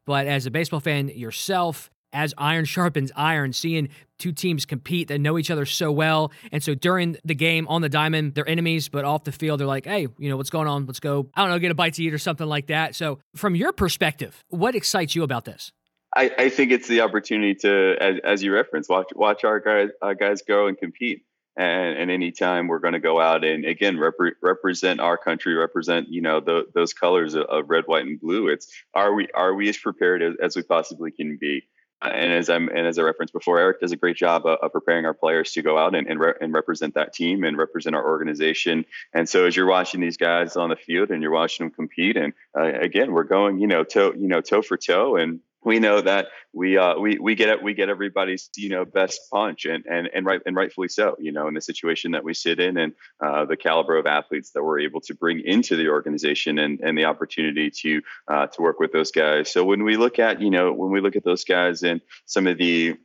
but 0.07 0.29
as 0.29 0.47
a 0.47 0.53
baseball 0.53 0.79
fan 0.79 1.09
yourself, 1.09 1.91
as 2.13 2.35
iron 2.39 2.65
sharpens 2.67 3.11
iron, 3.17 3.53
seeing 3.53 3.89
two 4.21 4.31
teams 4.31 4.65
compete 4.65 5.09
that 5.09 5.19
know 5.19 5.37
each 5.39 5.51
other 5.51 5.67
so 5.67 5.91
well, 5.91 6.31
and 6.53 6.63
so 6.63 6.77
during 6.77 7.17
the 7.25 7.35
game 7.35 7.67
on 7.67 7.83
the 7.83 7.89
diamond, 7.89 8.37
they're 8.37 8.49
enemies, 8.49 8.89
but 8.89 9.05
off 9.05 9.25
the 9.25 9.33
field, 9.33 9.59
they're 9.59 9.67
like, 9.67 9.87
hey, 9.87 10.07
you 10.19 10.29
know 10.29 10.37
what's 10.37 10.51
going 10.51 10.69
on? 10.69 10.87
Let's 10.87 11.01
go. 11.01 11.31
I 11.35 11.43
don't 11.43 11.51
know, 11.51 11.59
get 11.59 11.73
a 11.73 11.75
bite 11.75 11.95
to 11.95 12.05
eat 12.05 12.15
or 12.15 12.19
something 12.19 12.47
like 12.47 12.69
that. 12.69 12.95
So, 12.95 13.19
from 13.35 13.57
your 13.57 13.73
perspective, 13.73 14.45
what 14.51 14.77
excites 14.77 15.17
you 15.17 15.25
about 15.25 15.47
this? 15.47 15.73
I, 16.15 16.31
I 16.39 16.49
think 16.49 16.73
it's 16.73 16.89
the 16.89 17.03
opportunity 17.03 17.55
to, 17.57 17.97
as, 18.01 18.17
as 18.25 18.43
you 18.43 18.53
reference, 18.53 18.89
watch 18.89 19.09
watch 19.15 19.45
our 19.45 19.61
guys 19.61 19.91
our 20.03 20.15
guys 20.15 20.43
go 20.43 20.67
and 20.67 20.77
compete. 20.77 21.25
And, 21.57 21.99
and 21.99 22.11
anytime 22.11 22.69
we're 22.69 22.79
going 22.79 22.93
to 22.93 23.01
go 23.01 23.21
out 23.21 23.43
and 23.43 23.65
again 23.65 23.97
repre- 23.97 24.37
represent 24.41 25.01
our 25.01 25.17
country, 25.17 25.55
represent 25.55 26.09
you 26.09 26.23
know 26.23 26.41
the, 26.41 26.67
those 26.73 26.93
colors 26.93 27.35
of, 27.35 27.47
of, 27.47 27.69
red, 27.69 27.85
white, 27.87 28.07
and 28.07 28.21
blue. 28.21 28.49
It's 28.49 28.73
are 28.95 29.13
we 29.13 29.29
are 29.35 29.53
we 29.55 29.69
as 29.69 29.77
prepared 29.77 30.23
as, 30.23 30.35
as 30.41 30.57
we 30.57 30.63
possibly 30.63 31.11
can 31.11 31.37
be? 31.37 31.65
and 32.01 32.33
as 32.33 32.49
I'm 32.49 32.69
and 32.69 32.87
as 32.87 32.99
I 32.99 33.03
referenced 33.03 33.33
before, 33.33 33.59
Eric 33.59 33.81
does 33.81 33.93
a 33.93 33.97
great 33.97 34.17
job 34.17 34.47
of, 34.47 34.59
of 34.63 34.73
preparing 34.73 35.05
our 35.05 35.15
players 35.15 35.53
to 35.53 35.63
go 35.63 35.77
out 35.77 35.95
and 35.95 36.07
and, 36.07 36.21
re- 36.21 36.35
and, 36.41 36.55
represent 36.55 36.95
that 36.95 37.13
team 37.13 37.43
and 37.43 37.59
represent 37.59 37.97
our 37.97 38.07
organization. 38.07 38.85
And 39.13 39.29
so 39.29 39.47
as 39.47 39.57
you're 39.57 39.67
watching 39.67 40.01
these 40.01 40.17
guys 40.17 40.57
on 40.57 40.71
the 40.71 40.77
field 40.77 41.11
and 41.11 41.23
you're 41.23 41.33
watching 41.33 41.67
them 41.67 41.75
compete, 41.75 42.17
and 42.17 42.35
uh, 42.57 42.73
again, 42.81 43.13
we're 43.13 43.25
going 43.25 43.59
you 43.59 43.67
know 43.67 43.83
toe 43.83 44.13
you 44.17 44.29
know 44.29 44.41
toe 44.41 44.63
for 44.63 44.77
toe, 44.77 45.17
and 45.17 45.41
we 45.65 45.79
know 45.79 46.01
that 46.01 46.29
we 46.53 46.79
uh, 46.79 46.99
we 46.99 47.19
we 47.19 47.35
get 47.35 47.63
we 47.63 47.75
get 47.75 47.89
everybody's 47.89 48.51
you 48.57 48.69
know 48.69 48.85
best 48.85 49.21
punch 49.33 49.65
and 49.65 49.85
and 49.87 50.09
and 50.15 50.25
right 50.25 50.41
and 50.47 50.57
rightfully 50.57 50.89
so 50.89 51.17
you 51.19 51.33
know 51.33 51.49
in 51.49 51.55
the 51.55 51.61
situation 51.61 52.13
that 52.13 52.25
we 52.25 52.33
sit 52.35 52.61
in 52.61 52.77
and 52.77 52.93
uh, 53.25 53.45
the 53.45 53.57
caliber 53.57 53.97
of 53.97 54.07
athletes 54.07 54.51
that 54.53 54.63
we're 54.63 54.81
able 54.81 55.01
to 55.01 55.15
bring 55.15 55.41
into 55.41 55.77
the 55.77 55.89
organization 55.89 56.59
and 56.59 56.81
and 56.81 56.97
the 56.97 57.05
opportunity 57.05 57.71
to 57.71 58.01
uh, 58.29 58.47
to 58.47 58.63
work 58.63 58.79
with 58.79 58.93
those 58.93 59.11
guys. 59.11 59.53
So 59.53 59.65
when 59.65 59.85
we 59.85 59.97
look 59.97 60.19
at 60.19 60.41
you 60.41 60.51
know 60.51 60.73
when 60.73 60.91
we 60.91 61.01
look 61.01 61.17
at 61.17 61.25
those 61.25 61.45
guys 61.45 61.83
and 61.83 62.01
some 62.27 62.47
of 62.47 62.59
the 62.59 62.97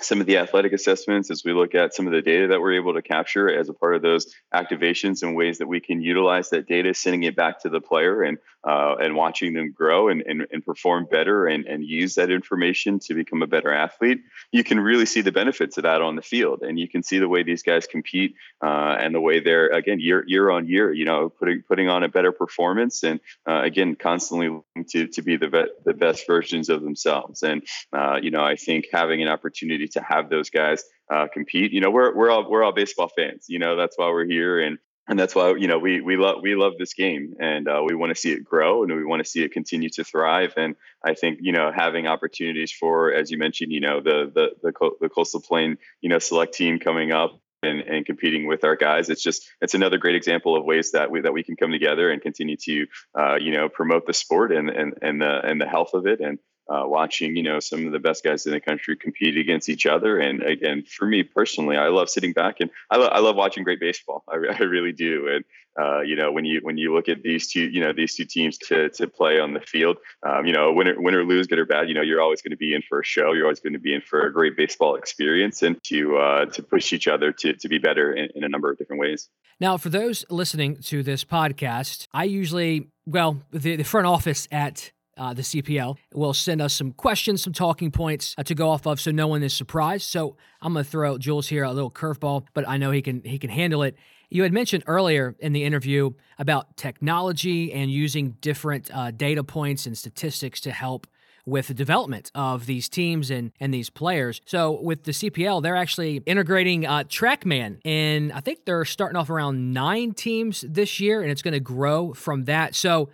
some 0.00 0.20
of 0.20 0.26
the 0.26 0.38
athletic 0.38 0.72
assessments 0.72 1.30
as 1.30 1.42
we 1.44 1.52
look 1.52 1.74
at 1.74 1.94
some 1.94 2.06
of 2.06 2.12
the 2.12 2.22
data 2.22 2.48
that 2.48 2.60
we're 2.60 2.74
able 2.74 2.94
to 2.94 3.02
capture 3.02 3.48
as 3.48 3.68
a 3.68 3.74
part 3.74 3.96
of 3.96 4.02
those 4.02 4.32
activations 4.54 5.22
and 5.22 5.34
ways 5.34 5.58
that 5.58 5.66
we 5.66 5.80
can 5.80 6.00
utilize 6.00 6.50
that 6.50 6.68
data, 6.68 6.94
sending 6.94 7.24
it 7.24 7.34
back 7.34 7.60
to 7.62 7.68
the 7.68 7.80
player 7.80 8.22
and 8.22 8.38
uh, 8.64 8.96
and 9.00 9.14
watching 9.14 9.54
them 9.54 9.72
grow 9.72 10.08
and, 10.08 10.22
and, 10.22 10.46
and 10.52 10.64
perform 10.64 11.06
better 11.10 11.46
and, 11.46 11.66
and 11.66 11.84
use 11.84 12.16
that 12.16 12.30
information 12.30 12.98
to 12.98 13.14
become 13.14 13.42
a 13.42 13.46
better 13.46 13.72
athlete, 13.72 14.20
you 14.52 14.64
can 14.64 14.80
really 14.80 15.06
see 15.06 15.20
the 15.20 15.32
benefits 15.32 15.76
of 15.78 15.84
that 15.84 16.02
on 16.02 16.16
the 16.16 16.22
field. 16.22 16.62
And 16.62 16.78
you 16.78 16.88
can 16.88 17.02
see 17.02 17.18
the 17.18 17.28
way 17.28 17.42
these 17.42 17.62
guys 17.62 17.86
compete 17.86 18.34
uh, 18.62 18.96
and 19.00 19.14
the 19.14 19.20
way 19.20 19.40
they're, 19.40 19.68
again, 19.68 20.00
year, 20.00 20.24
year 20.26 20.50
on 20.50 20.66
year, 20.66 20.92
you 20.92 21.04
know, 21.04 21.28
putting, 21.30 21.62
putting 21.62 21.88
on 21.88 22.02
a 22.02 22.08
better 22.08 22.32
performance 22.32 23.04
and, 23.04 23.20
uh, 23.48 23.62
again, 23.62 23.94
constantly 23.94 24.50
to, 24.88 25.06
to 25.06 25.22
be 25.22 25.36
the, 25.36 25.48
be- 25.48 25.72
the 25.84 25.94
best 25.94 26.26
versions 26.26 26.68
of 26.68 26.82
themselves. 26.82 27.42
And, 27.42 27.62
uh, 27.92 28.18
you 28.20 28.30
know, 28.30 28.42
I 28.42 28.56
think 28.56 28.86
having 28.92 29.22
an 29.22 29.28
opportunity 29.28 29.87
to 29.88 30.02
have 30.02 30.28
those 30.28 30.50
guys 30.50 30.84
uh, 31.10 31.26
compete. 31.32 31.72
You 31.72 31.80
know, 31.80 31.90
we're 31.90 32.14
we're 32.14 32.30
all 32.30 32.48
we're 32.50 32.62
all 32.62 32.72
baseball 32.72 33.10
fans. 33.14 33.46
You 33.48 33.58
know, 33.58 33.76
that's 33.76 33.98
why 33.98 34.08
we're 34.08 34.26
here, 34.26 34.60
and 34.60 34.78
and 35.08 35.18
that's 35.18 35.34
why 35.34 35.54
you 35.56 35.66
know 35.66 35.78
we 35.78 36.00
we 36.00 36.16
love 36.16 36.36
we 36.42 36.54
love 36.54 36.74
this 36.78 36.94
game, 36.94 37.34
and 37.40 37.66
uh, 37.68 37.82
we 37.84 37.94
want 37.94 38.10
to 38.10 38.20
see 38.20 38.30
it 38.32 38.44
grow, 38.44 38.82
and 38.82 38.94
we 38.94 39.04
want 39.04 39.24
to 39.24 39.28
see 39.28 39.42
it 39.42 39.52
continue 39.52 39.88
to 39.90 40.04
thrive. 40.04 40.52
And 40.56 40.76
I 41.04 41.14
think 41.14 41.38
you 41.40 41.52
know 41.52 41.72
having 41.74 42.06
opportunities 42.06 42.72
for, 42.72 43.12
as 43.12 43.30
you 43.30 43.38
mentioned, 43.38 43.72
you 43.72 43.80
know 43.80 44.00
the 44.00 44.30
the 44.34 44.50
the, 44.62 44.90
the 45.00 45.08
coastal 45.08 45.40
plain 45.40 45.78
you 46.00 46.08
know 46.08 46.18
select 46.18 46.54
team 46.54 46.78
coming 46.78 47.10
up 47.12 47.40
and, 47.62 47.80
and 47.80 48.06
competing 48.06 48.46
with 48.46 48.64
our 48.64 48.76
guys. 48.76 49.08
It's 49.08 49.22
just 49.22 49.48
it's 49.60 49.74
another 49.74 49.98
great 49.98 50.14
example 50.14 50.56
of 50.56 50.64
ways 50.64 50.92
that 50.92 51.10
we 51.10 51.22
that 51.22 51.32
we 51.32 51.42
can 51.42 51.56
come 51.56 51.72
together 51.72 52.10
and 52.10 52.20
continue 52.20 52.56
to 52.64 52.86
uh, 53.18 53.38
you 53.40 53.52
know 53.52 53.68
promote 53.68 54.06
the 54.06 54.14
sport 54.14 54.52
and 54.52 54.68
and 54.68 54.94
and 55.02 55.20
the 55.20 55.40
and 55.44 55.60
the 55.60 55.66
health 55.66 55.94
of 55.94 56.06
it 56.06 56.20
and 56.20 56.38
uh, 56.68 56.82
watching 56.84 57.36
you 57.36 57.42
know 57.42 57.60
some 57.60 57.86
of 57.86 57.92
the 57.92 57.98
best 57.98 58.24
guys 58.24 58.46
in 58.46 58.52
the 58.52 58.60
country 58.60 58.96
compete 58.96 59.36
against 59.36 59.68
each 59.68 59.86
other. 59.86 60.18
And 60.18 60.42
again 60.42 60.84
for 60.84 61.06
me 61.06 61.22
personally 61.22 61.76
i 61.76 61.88
love 61.88 62.08
sitting 62.08 62.32
back 62.32 62.56
and 62.60 62.70
i, 62.90 62.96
lo- 62.96 63.06
I 63.06 63.20
love 63.20 63.36
watching 63.36 63.64
great 63.64 63.80
baseball. 63.80 64.24
I, 64.28 64.34
I 64.58 64.62
really 64.62 64.92
do. 64.92 65.28
And 65.28 65.44
uh, 65.80 66.00
you 66.00 66.16
know 66.16 66.32
when 66.32 66.44
you 66.44 66.60
when 66.62 66.76
you 66.76 66.92
look 66.92 67.08
at 67.08 67.22
these 67.22 67.52
two 67.52 67.68
you 67.68 67.80
know 67.80 67.92
these 67.92 68.16
two 68.16 68.24
teams 68.24 68.58
to 68.58 68.88
to 68.90 69.06
play 69.06 69.38
on 69.38 69.54
the 69.54 69.60
field 69.60 69.96
um, 70.26 70.44
you 70.44 70.52
know 70.52 70.72
win 70.72 70.88
or, 70.88 71.00
win 71.00 71.14
or 71.14 71.24
lose 71.24 71.46
good 71.46 71.58
or 71.58 71.66
bad 71.66 71.88
you 71.88 71.94
know 71.94 72.02
you're 72.02 72.20
always 72.20 72.42
going 72.42 72.50
to 72.50 72.56
be 72.56 72.74
in 72.74 72.82
for 72.88 73.00
a 73.00 73.04
show. 73.04 73.32
You're 73.32 73.44
always 73.44 73.60
going 73.60 73.74
to 73.74 73.78
be 73.78 73.94
in 73.94 74.00
for 74.00 74.26
a 74.26 74.32
great 74.32 74.56
baseball 74.56 74.96
experience 74.96 75.62
and 75.62 75.82
to 75.84 76.16
uh, 76.16 76.46
to 76.46 76.62
push 76.62 76.92
each 76.92 77.06
other 77.06 77.32
to 77.32 77.52
to 77.54 77.68
be 77.68 77.78
better 77.78 78.12
in, 78.12 78.28
in 78.34 78.44
a 78.44 78.48
number 78.48 78.70
of 78.70 78.78
different 78.78 79.00
ways. 79.00 79.28
Now 79.60 79.76
for 79.76 79.88
those 79.88 80.24
listening 80.30 80.76
to 80.82 81.02
this 81.02 81.24
podcast 81.24 82.06
i 82.12 82.24
usually 82.24 82.88
well 83.06 83.42
the, 83.50 83.76
the 83.76 83.84
front 83.84 84.06
office 84.06 84.48
at 84.50 84.92
uh, 85.18 85.34
the 85.34 85.42
CPL, 85.42 85.96
will 86.14 86.34
send 86.34 86.62
us 86.62 86.72
some 86.72 86.92
questions, 86.92 87.42
some 87.42 87.52
talking 87.52 87.90
points 87.90 88.34
uh, 88.38 88.42
to 88.44 88.54
go 88.54 88.70
off 88.70 88.86
of, 88.86 89.00
so 89.00 89.10
no 89.10 89.26
one 89.26 89.42
is 89.42 89.54
surprised. 89.54 90.08
So 90.08 90.36
I'm 90.62 90.72
going 90.72 90.84
to 90.84 90.90
throw 90.90 91.12
out 91.12 91.20
Jules 91.20 91.48
here 91.48 91.64
a 91.64 91.72
little 91.72 91.90
curveball, 91.90 92.46
but 92.54 92.68
I 92.68 92.76
know 92.76 92.90
he 92.90 93.02
can 93.02 93.22
he 93.24 93.38
can 93.38 93.50
handle 93.50 93.82
it. 93.82 93.96
You 94.30 94.42
had 94.42 94.52
mentioned 94.52 94.84
earlier 94.86 95.34
in 95.38 95.52
the 95.52 95.64
interview 95.64 96.10
about 96.38 96.76
technology 96.76 97.72
and 97.72 97.90
using 97.90 98.36
different 98.40 98.90
uh, 98.92 99.10
data 99.10 99.42
points 99.42 99.86
and 99.86 99.96
statistics 99.96 100.60
to 100.62 100.70
help 100.70 101.06
with 101.48 101.68
the 101.68 101.74
development 101.74 102.30
of 102.34 102.66
these 102.66 102.88
teams 102.90 103.30
and, 103.30 103.52
and 103.58 103.72
these 103.72 103.88
players. 103.88 104.42
So 104.44 104.78
with 104.82 105.04
the 105.04 105.12
CPL, 105.12 105.62
they're 105.62 105.76
actually 105.76 106.18
integrating 106.26 106.84
uh, 106.84 107.04
TrackMan, 107.04 107.78
and 107.86 108.32
I 108.32 108.40
think 108.40 108.66
they're 108.66 108.84
starting 108.84 109.16
off 109.16 109.30
around 109.30 109.72
nine 109.72 110.12
teams 110.12 110.62
this 110.68 111.00
year, 111.00 111.22
and 111.22 111.30
it's 111.30 111.42
going 111.42 111.54
to 111.54 111.60
grow 111.60 112.12
from 112.12 112.44
that. 112.44 112.74
So 112.74 113.08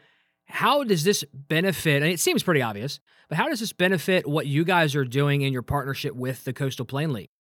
how 0.55 0.85
does 0.85 1.03
this 1.03 1.25
benefit? 1.33 2.01
And 2.01 2.13
it 2.13 2.21
seems 2.21 2.45
pretty 2.45 2.63
obvious, 2.63 3.01
but 3.29 3.37
how 3.37 3.49
does 3.49 3.59
this 3.59 3.73
benefit 3.73 4.25
what 4.25 4.47
you 4.47 4.65
guys 4.65 4.95
are 4.95 5.05
doing 5.05 5.43
in 5.43 5.53
your 5.53 5.63
partnership 5.63 6.15
with 6.15 6.45
the 6.45 6.53
Coastal 6.53 6.85
Plain 6.85 7.13
League? 7.13 7.31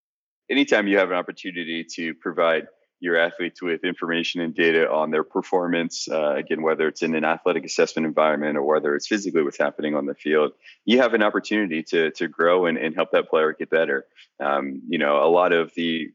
Anytime 0.50 0.88
you 0.88 0.98
have 0.98 1.12
an 1.12 1.16
opportunity 1.16 1.86
to 1.94 2.12
provide 2.14 2.66
your 2.98 3.16
athletes 3.16 3.62
with 3.62 3.84
information 3.84 4.40
and 4.40 4.52
data 4.52 4.90
on 4.90 5.12
their 5.12 5.22
performance, 5.22 6.08
uh, 6.10 6.34
again, 6.34 6.60
whether 6.60 6.88
it's 6.88 7.02
in 7.02 7.14
an 7.14 7.24
athletic 7.24 7.64
assessment 7.64 8.04
environment 8.04 8.56
or 8.56 8.64
whether 8.64 8.96
it's 8.96 9.06
physically 9.06 9.44
what's 9.44 9.58
happening 9.58 9.94
on 9.94 10.06
the 10.06 10.14
field, 10.14 10.50
you 10.84 11.00
have 11.00 11.14
an 11.14 11.22
opportunity 11.22 11.84
to 11.84 12.10
to 12.12 12.26
grow 12.26 12.66
and, 12.66 12.76
and 12.76 12.96
help 12.96 13.12
that 13.12 13.28
player 13.30 13.52
get 13.56 13.70
better. 13.70 14.06
Um, 14.40 14.82
you 14.88 14.98
know, 14.98 15.24
a 15.24 15.30
lot 15.30 15.52
of 15.52 15.72
the 15.76 16.08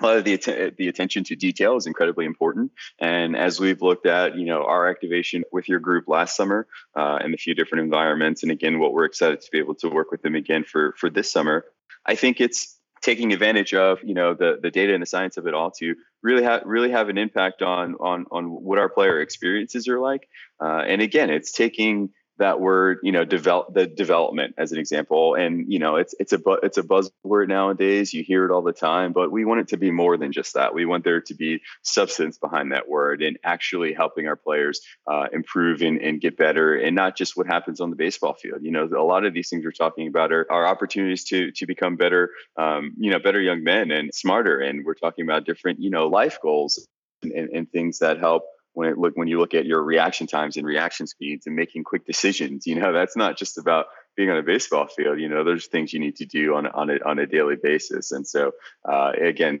a 0.00 0.04
lot 0.04 0.16
of 0.16 0.24
the, 0.24 0.34
att- 0.34 0.76
the 0.76 0.88
attention 0.88 1.24
to 1.24 1.36
detail 1.36 1.76
is 1.76 1.86
incredibly 1.86 2.24
important. 2.24 2.72
And 2.98 3.36
as 3.36 3.60
we've 3.60 3.80
looked 3.80 4.06
at, 4.06 4.36
you 4.36 4.46
know, 4.46 4.64
our 4.64 4.88
activation 4.88 5.44
with 5.52 5.68
your 5.68 5.80
group 5.80 6.08
last 6.08 6.36
summer 6.36 6.66
uh, 6.96 7.18
in 7.24 7.32
a 7.34 7.36
few 7.36 7.54
different 7.54 7.84
environments, 7.84 8.42
and 8.42 8.50
again, 8.50 8.78
what 8.78 8.92
we're 8.92 9.04
excited 9.04 9.40
to 9.40 9.50
be 9.50 9.58
able 9.58 9.76
to 9.76 9.88
work 9.88 10.10
with 10.10 10.22
them 10.22 10.34
again 10.34 10.64
for 10.64 10.94
for 10.98 11.10
this 11.10 11.30
summer, 11.30 11.64
I 12.04 12.16
think 12.16 12.40
it's 12.40 12.78
taking 13.02 13.32
advantage 13.32 13.74
of 13.74 14.02
you 14.02 14.14
know 14.14 14.34
the 14.34 14.58
the 14.60 14.70
data 14.70 14.94
and 14.94 15.02
the 15.02 15.06
science 15.06 15.36
of 15.36 15.46
it 15.46 15.54
all 15.54 15.70
to 15.70 15.94
really 16.22 16.42
have 16.42 16.62
really 16.64 16.90
have 16.90 17.08
an 17.08 17.18
impact 17.18 17.62
on 17.62 17.94
on 18.00 18.26
on 18.32 18.46
what 18.46 18.78
our 18.78 18.88
player 18.88 19.20
experiences 19.20 19.86
are 19.88 20.00
like. 20.00 20.28
Uh, 20.60 20.82
and 20.86 21.02
again, 21.02 21.30
it's 21.30 21.52
taking 21.52 22.10
that 22.38 22.60
word, 22.60 22.98
you 23.02 23.12
know, 23.12 23.24
develop 23.24 23.72
the 23.74 23.86
development 23.86 24.54
as 24.58 24.72
an 24.72 24.78
example. 24.78 25.34
And 25.34 25.72
you 25.72 25.78
know, 25.78 25.96
it's 25.96 26.14
it's 26.18 26.32
a 26.32 26.38
bu- 26.38 26.60
it's 26.62 26.78
a 26.78 26.82
buzzword 26.82 27.48
nowadays. 27.48 28.12
You 28.12 28.24
hear 28.24 28.44
it 28.44 28.50
all 28.50 28.62
the 28.62 28.72
time, 28.72 29.12
but 29.12 29.30
we 29.30 29.44
want 29.44 29.60
it 29.60 29.68
to 29.68 29.76
be 29.76 29.90
more 29.90 30.16
than 30.16 30.32
just 30.32 30.54
that. 30.54 30.74
We 30.74 30.84
want 30.84 31.04
there 31.04 31.20
to 31.20 31.34
be 31.34 31.60
substance 31.82 32.38
behind 32.38 32.72
that 32.72 32.88
word 32.88 33.22
and 33.22 33.38
actually 33.44 33.92
helping 33.94 34.26
our 34.26 34.36
players 34.36 34.80
uh, 35.10 35.26
improve 35.32 35.82
and, 35.82 36.00
and 36.00 36.20
get 36.20 36.36
better, 36.36 36.74
and 36.74 36.96
not 36.96 37.16
just 37.16 37.36
what 37.36 37.46
happens 37.46 37.80
on 37.80 37.90
the 37.90 37.96
baseball 37.96 38.34
field. 38.34 38.60
You 38.62 38.72
know, 38.72 38.84
a 38.84 39.04
lot 39.04 39.24
of 39.24 39.34
these 39.34 39.48
things 39.48 39.64
we're 39.64 39.72
talking 39.72 40.08
about 40.08 40.32
are, 40.32 40.46
are 40.50 40.66
opportunities 40.66 41.24
to 41.24 41.52
to 41.52 41.66
become 41.66 41.96
better, 41.96 42.30
um, 42.56 42.94
you 42.98 43.10
know, 43.10 43.18
better 43.18 43.40
young 43.40 43.62
men 43.62 43.90
and 43.90 44.12
smarter. 44.14 44.60
And 44.60 44.84
we're 44.84 44.94
talking 44.94 45.24
about 45.24 45.44
different, 45.46 45.80
you 45.80 45.90
know, 45.90 46.08
life 46.08 46.38
goals 46.42 46.86
and, 47.22 47.32
and, 47.32 47.50
and 47.50 47.70
things 47.70 47.98
that 48.00 48.18
help 48.18 48.42
when 48.74 48.88
it 48.88 48.98
look 48.98 49.14
when 49.16 49.28
you 49.28 49.40
look 49.40 49.54
at 49.54 49.64
your 49.64 49.82
reaction 49.82 50.26
times 50.26 50.56
and 50.56 50.66
reaction 50.66 51.06
speeds 51.06 51.46
and 51.46 51.56
making 51.56 51.84
quick 51.84 52.04
decisions 52.04 52.66
you 52.66 52.74
know 52.74 52.92
that's 52.92 53.16
not 53.16 53.38
just 53.38 53.58
about 53.58 53.86
being 54.16 54.30
on 54.30 54.38
a 54.38 54.42
baseball 54.42 54.86
field. 54.86 55.20
You 55.20 55.28
know, 55.28 55.44
there's 55.44 55.66
things 55.66 55.92
you 55.92 56.00
need 56.00 56.16
to 56.16 56.26
do 56.26 56.54
on 56.54 56.66
on 56.66 56.90
a 56.90 56.98
on 57.04 57.18
a 57.18 57.26
daily 57.26 57.56
basis, 57.60 58.12
and 58.12 58.26
so 58.26 58.52
uh, 58.88 59.12
again, 59.20 59.60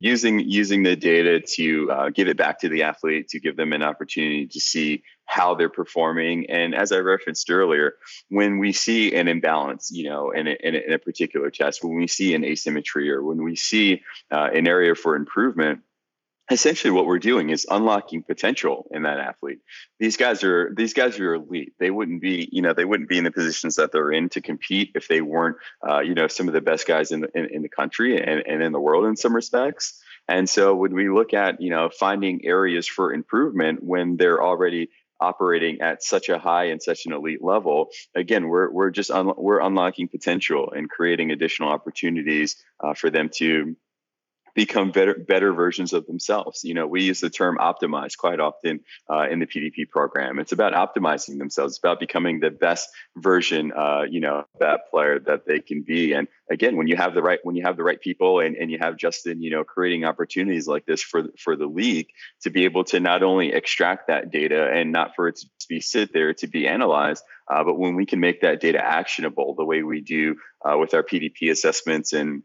using 0.00 0.40
using 0.40 0.82
the 0.82 0.96
data 0.96 1.40
to 1.40 1.90
uh, 1.90 2.10
give 2.10 2.28
it 2.28 2.36
back 2.36 2.60
to 2.60 2.68
the 2.68 2.82
athlete 2.82 3.28
to 3.28 3.40
give 3.40 3.56
them 3.56 3.72
an 3.72 3.82
opportunity 3.82 4.46
to 4.46 4.60
see 4.60 5.02
how 5.24 5.56
they're 5.56 5.68
performing 5.68 6.48
and 6.50 6.72
as 6.72 6.92
i 6.92 6.98
referenced 6.98 7.50
earlier 7.50 7.94
when 8.28 8.58
we 8.58 8.72
see 8.72 9.12
an 9.12 9.26
imbalance 9.26 9.90
you 9.90 10.08
know 10.08 10.30
in 10.30 10.46
a, 10.46 10.56
in 10.62 10.76
a, 10.76 10.78
in 10.78 10.92
a 10.92 10.98
particular 11.00 11.50
test 11.50 11.82
when 11.82 11.96
we 11.96 12.06
see 12.06 12.32
an 12.34 12.44
asymmetry 12.44 13.10
or 13.10 13.24
when 13.24 13.42
we 13.42 13.56
see 13.56 14.02
uh, 14.30 14.48
an 14.54 14.68
area 14.68 14.94
for 14.94 15.16
improvement 15.16 15.80
essentially 16.50 16.92
what 16.92 17.06
we're 17.06 17.18
doing 17.18 17.50
is 17.50 17.66
unlocking 17.68 18.22
potential 18.22 18.86
in 18.92 19.02
that 19.02 19.18
athlete. 19.18 19.58
These 19.98 20.16
guys 20.16 20.44
are 20.44 20.72
these 20.76 20.94
guys 20.94 21.18
are 21.18 21.34
elite. 21.34 21.72
They 21.78 21.90
wouldn't 21.90 22.20
be 22.20 22.48
you 22.52 22.62
know 22.62 22.72
they 22.72 22.84
wouldn't 22.84 23.08
be 23.08 23.18
in 23.18 23.24
the 23.24 23.30
positions 23.30 23.76
that 23.76 23.92
they're 23.92 24.12
in 24.12 24.28
to 24.30 24.40
compete 24.40 24.92
if 24.94 25.08
they 25.08 25.20
weren't 25.20 25.56
uh, 25.86 26.00
you 26.00 26.14
know 26.14 26.28
some 26.28 26.48
of 26.48 26.54
the 26.54 26.60
best 26.60 26.86
guys 26.86 27.10
in 27.10 27.20
the, 27.20 27.28
in, 27.34 27.46
in 27.56 27.62
the 27.62 27.68
country 27.68 28.16
and, 28.20 28.44
and 28.46 28.62
in 28.62 28.72
the 28.72 28.80
world 28.80 29.06
in 29.06 29.16
some 29.16 29.34
respects. 29.34 30.00
And 30.28 30.48
so 30.48 30.74
when 30.74 30.94
we 30.94 31.08
look 31.08 31.34
at 31.34 31.60
you 31.60 31.70
know 31.70 31.90
finding 31.90 32.44
areas 32.44 32.86
for 32.86 33.12
improvement 33.12 33.82
when 33.82 34.16
they're 34.16 34.42
already 34.42 34.90
operating 35.18 35.80
at 35.80 36.02
such 36.02 36.28
a 36.28 36.38
high 36.38 36.64
and 36.64 36.82
such 36.82 37.06
an 37.06 37.14
elite 37.14 37.42
level 37.42 37.88
again 38.14 38.48
we're, 38.48 38.70
we're 38.70 38.90
just 38.90 39.10
un- 39.10 39.32
we're 39.38 39.60
unlocking 39.60 40.08
potential 40.08 40.70
and 40.76 40.90
creating 40.90 41.30
additional 41.30 41.70
opportunities 41.70 42.62
uh, 42.84 42.92
for 42.92 43.08
them 43.08 43.30
to 43.34 43.74
become 44.56 44.90
better 44.90 45.14
better 45.14 45.52
versions 45.52 45.92
of 45.92 46.06
themselves. 46.06 46.64
You 46.64 46.72
know, 46.72 46.86
we 46.86 47.02
use 47.02 47.20
the 47.20 47.28
term 47.28 47.58
optimize 47.58 48.16
quite 48.16 48.40
often 48.40 48.80
uh, 49.08 49.28
in 49.30 49.38
the 49.38 49.46
PDP 49.46 49.88
program. 49.88 50.38
It's 50.38 50.52
about 50.52 50.72
optimizing 50.72 51.38
themselves. 51.38 51.74
It's 51.74 51.78
about 51.78 52.00
becoming 52.00 52.40
the 52.40 52.50
best 52.50 52.88
version, 53.16 53.72
uh, 53.72 54.04
you 54.08 54.20
know, 54.20 54.46
that 54.58 54.90
player 54.90 55.20
that 55.20 55.46
they 55.46 55.60
can 55.60 55.82
be. 55.82 56.14
And 56.14 56.26
again, 56.50 56.76
when 56.76 56.86
you 56.86 56.96
have 56.96 57.12
the 57.12 57.22
right 57.22 57.38
when 57.42 57.54
you 57.54 57.64
have 57.64 57.76
the 57.76 57.84
right 57.84 58.00
people 58.00 58.40
and, 58.40 58.56
and 58.56 58.70
you 58.70 58.78
have 58.80 58.96
Justin, 58.96 59.42
you 59.42 59.50
know, 59.50 59.62
creating 59.62 60.04
opportunities 60.04 60.66
like 60.66 60.86
this 60.86 61.02
for 61.02 61.24
for 61.38 61.54
the 61.54 61.66
league 61.66 62.08
to 62.42 62.50
be 62.50 62.64
able 62.64 62.84
to 62.84 62.98
not 62.98 63.22
only 63.22 63.52
extract 63.52 64.08
that 64.08 64.32
data 64.32 64.70
and 64.72 64.90
not 64.90 65.14
for 65.14 65.28
it 65.28 65.36
to 65.36 65.68
be 65.68 65.80
sit 65.80 66.14
there 66.14 66.32
to 66.32 66.46
be 66.46 66.66
analyzed, 66.66 67.22
uh, 67.46 67.62
but 67.62 67.78
when 67.78 67.94
we 67.94 68.06
can 68.06 68.20
make 68.20 68.40
that 68.40 68.60
data 68.60 68.82
actionable 68.82 69.54
the 69.54 69.64
way 69.66 69.82
we 69.82 70.00
do 70.00 70.36
uh, 70.64 70.78
with 70.78 70.94
our 70.94 71.02
PDP 71.02 71.50
assessments 71.50 72.14
and 72.14 72.42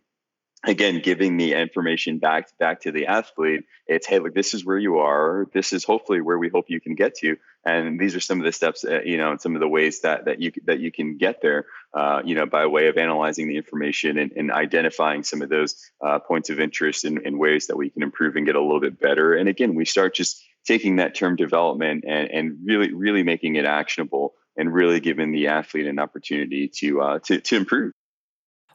again 0.63 1.01
giving 1.01 1.37
the 1.37 1.53
information 1.53 2.19
back 2.19 2.57
back 2.59 2.81
to 2.81 2.91
the 2.91 3.07
athlete. 3.07 3.65
It's 3.87 4.05
hey 4.05 4.19
look 4.19 4.33
this 4.33 4.53
is 4.53 4.65
where 4.65 4.77
you 4.77 4.99
are. 4.99 5.47
This 5.53 5.73
is 5.73 5.83
hopefully 5.83 6.21
where 6.21 6.37
we 6.37 6.49
hope 6.49 6.65
you 6.69 6.79
can 6.79 6.95
get 6.95 7.15
to. 7.15 7.37
And 7.65 7.99
these 7.99 8.15
are 8.15 8.19
some 8.19 8.39
of 8.39 8.45
the 8.45 8.51
steps 8.51 8.85
uh, 8.85 9.01
you 9.03 9.17
know 9.17 9.31
and 9.31 9.41
some 9.41 9.55
of 9.55 9.61
the 9.61 9.67
ways 9.67 10.01
that 10.01 10.25
that 10.25 10.39
you 10.39 10.51
that 10.65 10.79
you 10.79 10.91
can 10.91 11.17
get 11.17 11.41
there 11.41 11.65
uh, 11.93 12.21
you 12.23 12.35
know 12.35 12.45
by 12.45 12.67
way 12.67 12.87
of 12.87 12.97
analyzing 12.97 13.47
the 13.47 13.57
information 13.57 14.17
and, 14.17 14.31
and 14.33 14.51
identifying 14.51 15.23
some 15.23 15.41
of 15.41 15.49
those 15.49 15.75
uh, 16.05 16.19
points 16.19 16.49
of 16.49 16.59
interest 16.59 17.05
in, 17.05 17.25
in 17.25 17.37
ways 17.37 17.67
that 17.67 17.77
we 17.77 17.89
can 17.89 18.03
improve 18.03 18.35
and 18.35 18.45
get 18.45 18.55
a 18.55 18.61
little 18.61 18.81
bit 18.81 18.99
better. 18.99 19.33
And 19.33 19.49
again 19.49 19.75
we 19.75 19.85
start 19.85 20.13
just 20.13 20.43
taking 20.65 20.97
that 20.97 21.15
term 21.15 21.35
development 21.35 22.03
and, 22.07 22.29
and 22.29 22.57
really 22.63 22.93
really 22.93 23.23
making 23.23 23.55
it 23.55 23.65
actionable 23.65 24.33
and 24.57 24.71
really 24.71 24.99
giving 24.99 25.31
the 25.31 25.47
athlete 25.47 25.87
an 25.87 25.97
opportunity 25.97 26.67
to 26.67 27.01
uh, 27.01 27.19
to, 27.19 27.41
to 27.41 27.57
improve 27.57 27.93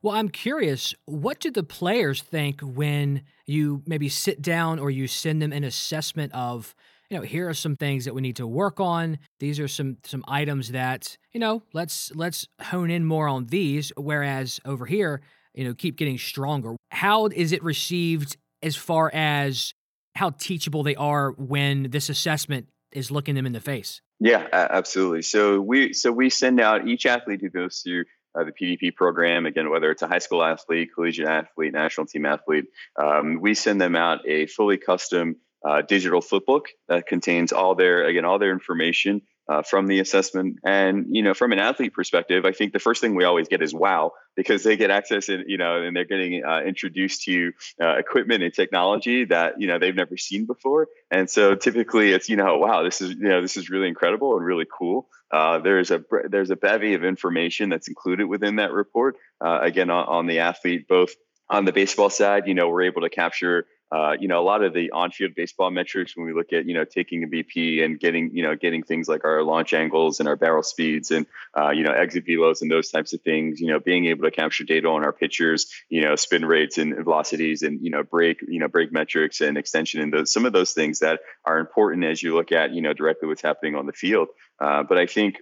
well, 0.06 0.14
I'm 0.14 0.28
curious, 0.28 0.94
what 1.06 1.40
do 1.40 1.50
the 1.50 1.64
players 1.64 2.22
think 2.22 2.60
when 2.60 3.22
you 3.44 3.82
maybe 3.86 4.08
sit 4.08 4.40
down 4.40 4.78
or 4.78 4.88
you 4.88 5.08
send 5.08 5.42
them 5.42 5.52
an 5.52 5.64
assessment 5.64 6.32
of, 6.32 6.76
you 7.10 7.16
know, 7.16 7.24
here 7.24 7.48
are 7.48 7.54
some 7.54 7.74
things 7.74 8.04
that 8.04 8.14
we 8.14 8.22
need 8.22 8.36
to 8.36 8.46
work 8.46 8.78
on. 8.78 9.18
These 9.40 9.58
are 9.58 9.66
some 9.66 9.96
some 10.04 10.22
items 10.28 10.70
that, 10.70 11.16
you 11.32 11.40
know, 11.40 11.64
let's 11.72 12.14
let's 12.14 12.46
hone 12.62 12.88
in 12.88 13.04
more 13.04 13.26
on 13.26 13.46
these 13.46 13.90
whereas 13.96 14.60
over 14.64 14.86
here, 14.86 15.22
you 15.54 15.64
know, 15.64 15.74
keep 15.74 15.96
getting 15.96 16.18
stronger. 16.18 16.76
How 16.92 17.26
is 17.26 17.50
it 17.50 17.64
received 17.64 18.36
as 18.62 18.76
far 18.76 19.10
as 19.12 19.74
how 20.14 20.30
teachable 20.30 20.84
they 20.84 20.94
are 20.94 21.32
when 21.32 21.90
this 21.90 22.08
assessment 22.08 22.68
is 22.92 23.10
looking 23.10 23.34
them 23.34 23.44
in 23.44 23.54
the 23.54 23.60
face? 23.60 24.00
Yeah, 24.20 24.46
absolutely. 24.52 25.22
So 25.22 25.60
we 25.60 25.92
so 25.94 26.12
we 26.12 26.30
send 26.30 26.60
out 26.60 26.86
each 26.86 27.06
athlete 27.06 27.40
who 27.40 27.50
goes 27.50 27.80
through 27.80 28.04
uh, 28.38 28.44
the 28.44 28.52
PDP 28.52 28.94
program. 28.94 29.46
Again, 29.46 29.70
whether 29.70 29.90
it's 29.90 30.02
a 30.02 30.08
high 30.08 30.18
school 30.18 30.42
athlete, 30.42 30.90
collegiate 30.94 31.28
athlete, 31.28 31.72
national 31.72 32.06
team 32.06 32.26
athlete, 32.26 32.66
um, 33.00 33.40
we 33.40 33.54
send 33.54 33.80
them 33.80 33.96
out 33.96 34.26
a 34.28 34.46
fully 34.46 34.76
custom 34.76 35.36
uh, 35.64 35.82
digital 35.82 36.20
flipbook 36.20 36.66
that 36.88 37.06
contains 37.06 37.52
all 37.52 37.74
their 37.74 38.04
again 38.04 38.24
all 38.24 38.38
their 38.38 38.52
information 38.52 39.22
uh, 39.48 39.62
from 39.62 39.86
the 39.86 40.00
assessment. 40.00 40.58
And 40.64 41.06
you 41.10 41.22
know, 41.22 41.34
from 41.34 41.52
an 41.52 41.58
athlete 41.58 41.94
perspective, 41.94 42.44
I 42.44 42.52
think 42.52 42.72
the 42.72 42.78
first 42.78 43.00
thing 43.00 43.14
we 43.14 43.24
always 43.24 43.48
get 43.48 43.62
is 43.62 43.74
wow 43.74 44.12
because 44.34 44.62
they 44.62 44.76
get 44.76 44.90
access 44.90 45.28
and 45.28 45.44
you 45.46 45.58
know, 45.58 45.82
and 45.82 45.96
they're 45.96 46.04
getting 46.04 46.44
uh, 46.44 46.60
introduced 46.60 47.22
to 47.24 47.52
uh, 47.80 47.96
equipment 47.96 48.42
and 48.42 48.52
technology 48.52 49.24
that 49.26 49.60
you 49.60 49.66
know 49.66 49.78
they've 49.78 49.94
never 49.94 50.16
seen 50.16 50.46
before. 50.46 50.88
And 51.10 51.30
so 51.30 51.54
typically, 51.54 52.12
it's 52.12 52.28
you 52.28 52.36
know, 52.36 52.58
wow, 52.58 52.82
this 52.82 53.00
is 53.00 53.10
you 53.10 53.28
know, 53.28 53.42
this 53.42 53.56
is 53.56 53.70
really 53.70 53.88
incredible 53.88 54.36
and 54.36 54.44
really 54.44 54.66
cool. 54.70 55.08
Uh, 55.30 55.58
there's 55.58 55.90
a 55.90 56.02
there's 56.28 56.50
a 56.50 56.56
bevy 56.56 56.94
of 56.94 57.04
information 57.04 57.68
that's 57.68 57.88
included 57.88 58.26
within 58.26 58.56
that 58.56 58.72
report. 58.72 59.16
Uh, 59.40 59.58
again, 59.62 59.90
on, 59.90 60.06
on 60.06 60.26
the 60.26 60.40
athlete, 60.40 60.88
both 60.88 61.14
on 61.48 61.64
the 61.64 61.72
baseball 61.72 62.10
side, 62.10 62.46
you 62.46 62.54
know, 62.54 62.68
we're 62.68 62.82
able 62.82 63.02
to 63.02 63.10
capture 63.10 63.66
uh, 63.92 64.16
you 64.18 64.26
know, 64.26 64.40
a 64.40 64.42
lot 64.42 64.64
of 64.64 64.74
the 64.74 64.90
on-field 64.90 65.34
baseball 65.36 65.70
metrics 65.70 66.16
when 66.16 66.26
we 66.26 66.32
look 66.32 66.52
at, 66.52 66.66
you 66.66 66.74
know, 66.74 66.84
taking 66.84 67.22
a 67.22 67.26
BP 67.26 67.84
and 67.84 68.00
getting, 68.00 68.34
you 68.34 68.42
know, 68.42 68.56
getting 68.56 68.82
things 68.82 69.08
like 69.08 69.24
our 69.24 69.42
launch 69.42 69.72
angles 69.72 70.18
and 70.18 70.28
our 70.28 70.34
barrel 70.34 70.62
speeds 70.62 71.10
and, 71.12 71.26
uh, 71.56 71.70
you 71.70 71.84
know, 71.84 71.92
exit 71.92 72.26
velos 72.26 72.62
and 72.62 72.70
those 72.70 72.90
types 72.90 73.12
of 73.12 73.20
things, 73.22 73.60
you 73.60 73.68
know, 73.68 73.78
being 73.78 74.06
able 74.06 74.24
to 74.24 74.30
capture 74.30 74.64
data 74.64 74.88
on 74.88 75.04
our 75.04 75.12
pitchers, 75.12 75.70
you 75.88 76.02
know, 76.02 76.16
spin 76.16 76.44
rates 76.44 76.78
and 76.78 76.96
velocities 76.96 77.62
and, 77.62 77.80
you 77.80 77.90
know, 77.90 78.02
break, 78.02 78.42
you 78.48 78.58
know, 78.58 78.68
break 78.68 78.92
metrics 78.92 79.40
and 79.40 79.56
extension 79.56 80.00
and 80.00 80.12
those, 80.12 80.32
some 80.32 80.44
of 80.44 80.52
those 80.52 80.72
things 80.72 80.98
that 80.98 81.20
are 81.44 81.58
important 81.58 82.04
as 82.04 82.20
you 82.22 82.34
look 82.34 82.50
at, 82.50 82.72
you 82.72 82.82
know, 82.82 82.92
directly 82.92 83.28
what's 83.28 83.42
happening 83.42 83.76
on 83.76 83.86
the 83.86 83.92
field. 83.92 84.28
Uh, 84.58 84.82
but 84.82 84.98
I 84.98 85.06
think 85.06 85.36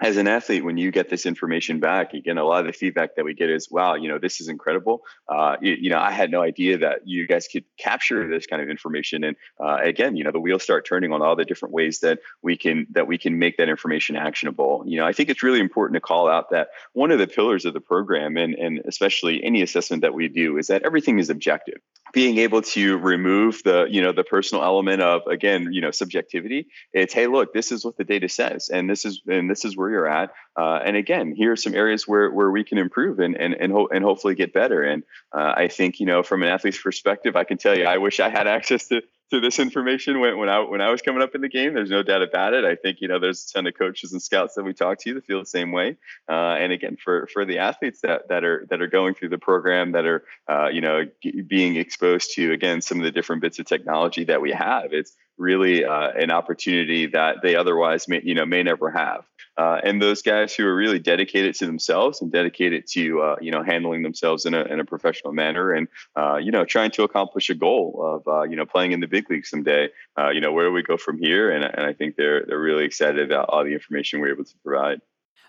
as 0.00 0.18
an 0.18 0.28
athlete, 0.28 0.62
when 0.62 0.76
you 0.76 0.90
get 0.90 1.08
this 1.08 1.24
information 1.24 1.80
back, 1.80 2.12
again, 2.12 2.36
a 2.36 2.44
lot 2.44 2.60
of 2.60 2.66
the 2.66 2.72
feedback 2.72 3.16
that 3.16 3.24
we 3.24 3.32
get 3.32 3.48
is, 3.48 3.70
"Wow, 3.70 3.94
you 3.94 4.08
know, 4.08 4.18
this 4.18 4.42
is 4.42 4.48
incredible. 4.48 5.02
Uh, 5.26 5.56
you, 5.62 5.72
you, 5.72 5.90
know, 5.90 5.98
I 5.98 6.10
had 6.10 6.30
no 6.30 6.42
idea 6.42 6.78
that 6.78 7.08
you 7.08 7.26
guys 7.26 7.48
could 7.48 7.64
capture 7.78 8.28
this 8.28 8.46
kind 8.46 8.60
of 8.60 8.68
information." 8.68 9.24
And 9.24 9.36
uh, 9.58 9.78
again, 9.80 10.14
you 10.14 10.24
know, 10.24 10.32
the 10.32 10.40
wheels 10.40 10.62
start 10.62 10.86
turning 10.86 11.12
on 11.12 11.22
all 11.22 11.34
the 11.34 11.46
different 11.46 11.72
ways 11.72 12.00
that 12.00 12.18
we 12.42 12.58
can 12.58 12.86
that 12.90 13.06
we 13.06 13.16
can 13.16 13.38
make 13.38 13.56
that 13.56 13.70
information 13.70 14.16
actionable. 14.16 14.84
You 14.86 14.98
know, 14.98 15.06
I 15.06 15.14
think 15.14 15.30
it's 15.30 15.42
really 15.42 15.60
important 15.60 15.94
to 15.94 16.00
call 16.00 16.28
out 16.28 16.50
that 16.50 16.68
one 16.92 17.10
of 17.10 17.18
the 17.18 17.26
pillars 17.26 17.64
of 17.64 17.72
the 17.72 17.80
program, 17.80 18.36
and 18.36 18.54
and 18.54 18.82
especially 18.86 19.42
any 19.42 19.62
assessment 19.62 20.02
that 20.02 20.12
we 20.12 20.28
do, 20.28 20.58
is 20.58 20.66
that 20.66 20.82
everything 20.82 21.18
is 21.18 21.30
objective. 21.30 21.80
Being 22.12 22.36
able 22.38 22.60
to 22.62 22.98
remove 22.98 23.62
the 23.64 23.86
you 23.88 24.02
know 24.02 24.12
the 24.12 24.24
personal 24.24 24.62
element 24.62 25.00
of 25.00 25.26
again 25.26 25.72
you 25.72 25.80
know 25.80 25.90
subjectivity. 25.90 26.68
It's 26.92 27.14
hey, 27.14 27.28
look, 27.28 27.54
this 27.54 27.72
is 27.72 27.82
what 27.82 27.96
the 27.96 28.04
data 28.04 28.28
says, 28.28 28.68
and 28.68 28.90
this 28.90 29.06
is 29.06 29.22
and 29.26 29.50
this 29.50 29.64
is 29.64 29.74
where 29.74 29.85
where 29.86 29.92
you're 29.92 30.08
at. 30.08 30.32
Uh, 30.56 30.80
and 30.84 30.96
again, 30.96 31.34
here 31.34 31.52
are 31.52 31.56
some 31.56 31.74
areas 31.74 32.08
where, 32.08 32.30
where 32.30 32.50
we 32.50 32.64
can 32.64 32.78
improve 32.78 33.20
and 33.20 33.36
and 33.36 33.54
and, 33.54 33.72
ho- 33.72 33.88
and 33.92 34.02
hopefully 34.02 34.34
get 34.34 34.52
better. 34.52 34.82
And 34.82 35.04
uh, 35.32 35.54
I 35.56 35.68
think 35.68 36.00
you 36.00 36.06
know 36.06 36.22
from 36.22 36.42
an 36.42 36.48
athlete's 36.48 36.80
perspective, 36.80 37.36
I 37.36 37.44
can 37.44 37.58
tell 37.58 37.76
you, 37.76 37.84
I 37.84 37.98
wish 37.98 38.20
I 38.20 38.28
had 38.28 38.46
access 38.56 38.88
to 38.88 39.02
to 39.30 39.40
this 39.40 39.58
information 39.58 40.20
when, 40.20 40.38
when 40.38 40.48
I 40.48 40.60
when 40.60 40.80
I 40.80 40.90
was 40.90 41.02
coming 41.02 41.22
up 41.22 41.34
in 41.34 41.40
the 41.40 41.48
game. 41.48 41.74
There's 41.74 41.90
no 41.90 42.02
doubt 42.02 42.22
about 42.22 42.54
it. 42.54 42.64
I 42.64 42.76
think 42.76 43.00
you 43.00 43.08
know 43.08 43.18
there's 43.18 43.44
a 43.50 43.54
ton 43.54 43.66
of 43.66 43.74
coaches 43.76 44.12
and 44.12 44.22
scouts 44.22 44.54
that 44.54 44.64
we 44.64 44.72
talk 44.72 44.98
to 45.00 45.14
that 45.14 45.24
feel 45.24 45.40
the 45.40 45.46
same 45.46 45.72
way. 45.72 45.96
Uh, 46.28 46.56
and 46.58 46.72
again, 46.72 46.96
for 46.96 47.28
for 47.32 47.44
the 47.44 47.58
athletes 47.58 48.00
that 48.00 48.28
that 48.28 48.44
are 48.44 48.66
that 48.70 48.80
are 48.80 48.86
going 48.86 49.14
through 49.14 49.30
the 49.30 49.38
program 49.38 49.92
that 49.92 50.06
are 50.06 50.24
uh, 50.48 50.68
you 50.68 50.80
know 50.80 51.04
g- 51.22 51.42
being 51.42 51.76
exposed 51.76 52.34
to 52.34 52.52
again 52.52 52.80
some 52.80 52.98
of 52.98 53.04
the 53.04 53.12
different 53.12 53.42
bits 53.42 53.58
of 53.58 53.66
technology 53.66 54.24
that 54.24 54.40
we 54.40 54.52
have, 54.52 54.92
it's 54.92 55.14
really 55.38 55.84
uh, 55.84 56.10
an 56.12 56.30
opportunity 56.30 57.06
that 57.06 57.36
they 57.42 57.56
otherwise 57.56 58.08
may 58.08 58.20
you 58.22 58.34
know 58.34 58.46
may 58.46 58.62
never 58.62 58.90
have. 58.90 59.24
Uh, 59.58 59.80
and 59.82 60.02
those 60.02 60.22
guys 60.22 60.54
who 60.54 60.66
are 60.66 60.74
really 60.74 60.98
dedicated 60.98 61.54
to 61.54 61.66
themselves 61.66 62.20
and 62.20 62.30
dedicated 62.30 62.86
to 62.86 63.20
uh, 63.22 63.36
you 63.40 63.50
know 63.50 63.62
handling 63.62 64.02
themselves 64.02 64.44
in 64.44 64.54
a, 64.54 64.62
in 64.64 64.80
a 64.80 64.84
professional 64.84 65.32
manner 65.32 65.72
and 65.72 65.88
uh, 66.16 66.36
you 66.36 66.50
know 66.50 66.64
trying 66.64 66.90
to 66.90 67.02
accomplish 67.02 67.48
a 67.50 67.54
goal 67.54 68.00
of 68.02 68.28
uh, 68.28 68.42
you 68.42 68.56
know 68.56 68.66
playing 68.66 68.92
in 68.92 69.00
the 69.00 69.06
big 69.06 69.28
league 69.30 69.46
someday 69.46 69.88
uh, 70.18 70.30
you 70.30 70.40
know 70.40 70.52
where 70.52 70.66
do 70.66 70.72
we 70.72 70.82
go 70.82 70.96
from 70.96 71.18
here 71.18 71.50
and, 71.50 71.64
and 71.64 71.86
I 71.86 71.92
think 71.92 72.16
they're 72.16 72.44
they're 72.46 72.60
really 72.60 72.84
excited 72.84 73.30
about 73.30 73.48
all 73.48 73.64
the 73.64 73.72
information 73.72 74.20
we're 74.20 74.32
able 74.32 74.44
to 74.44 74.54
provide. 74.62 75.00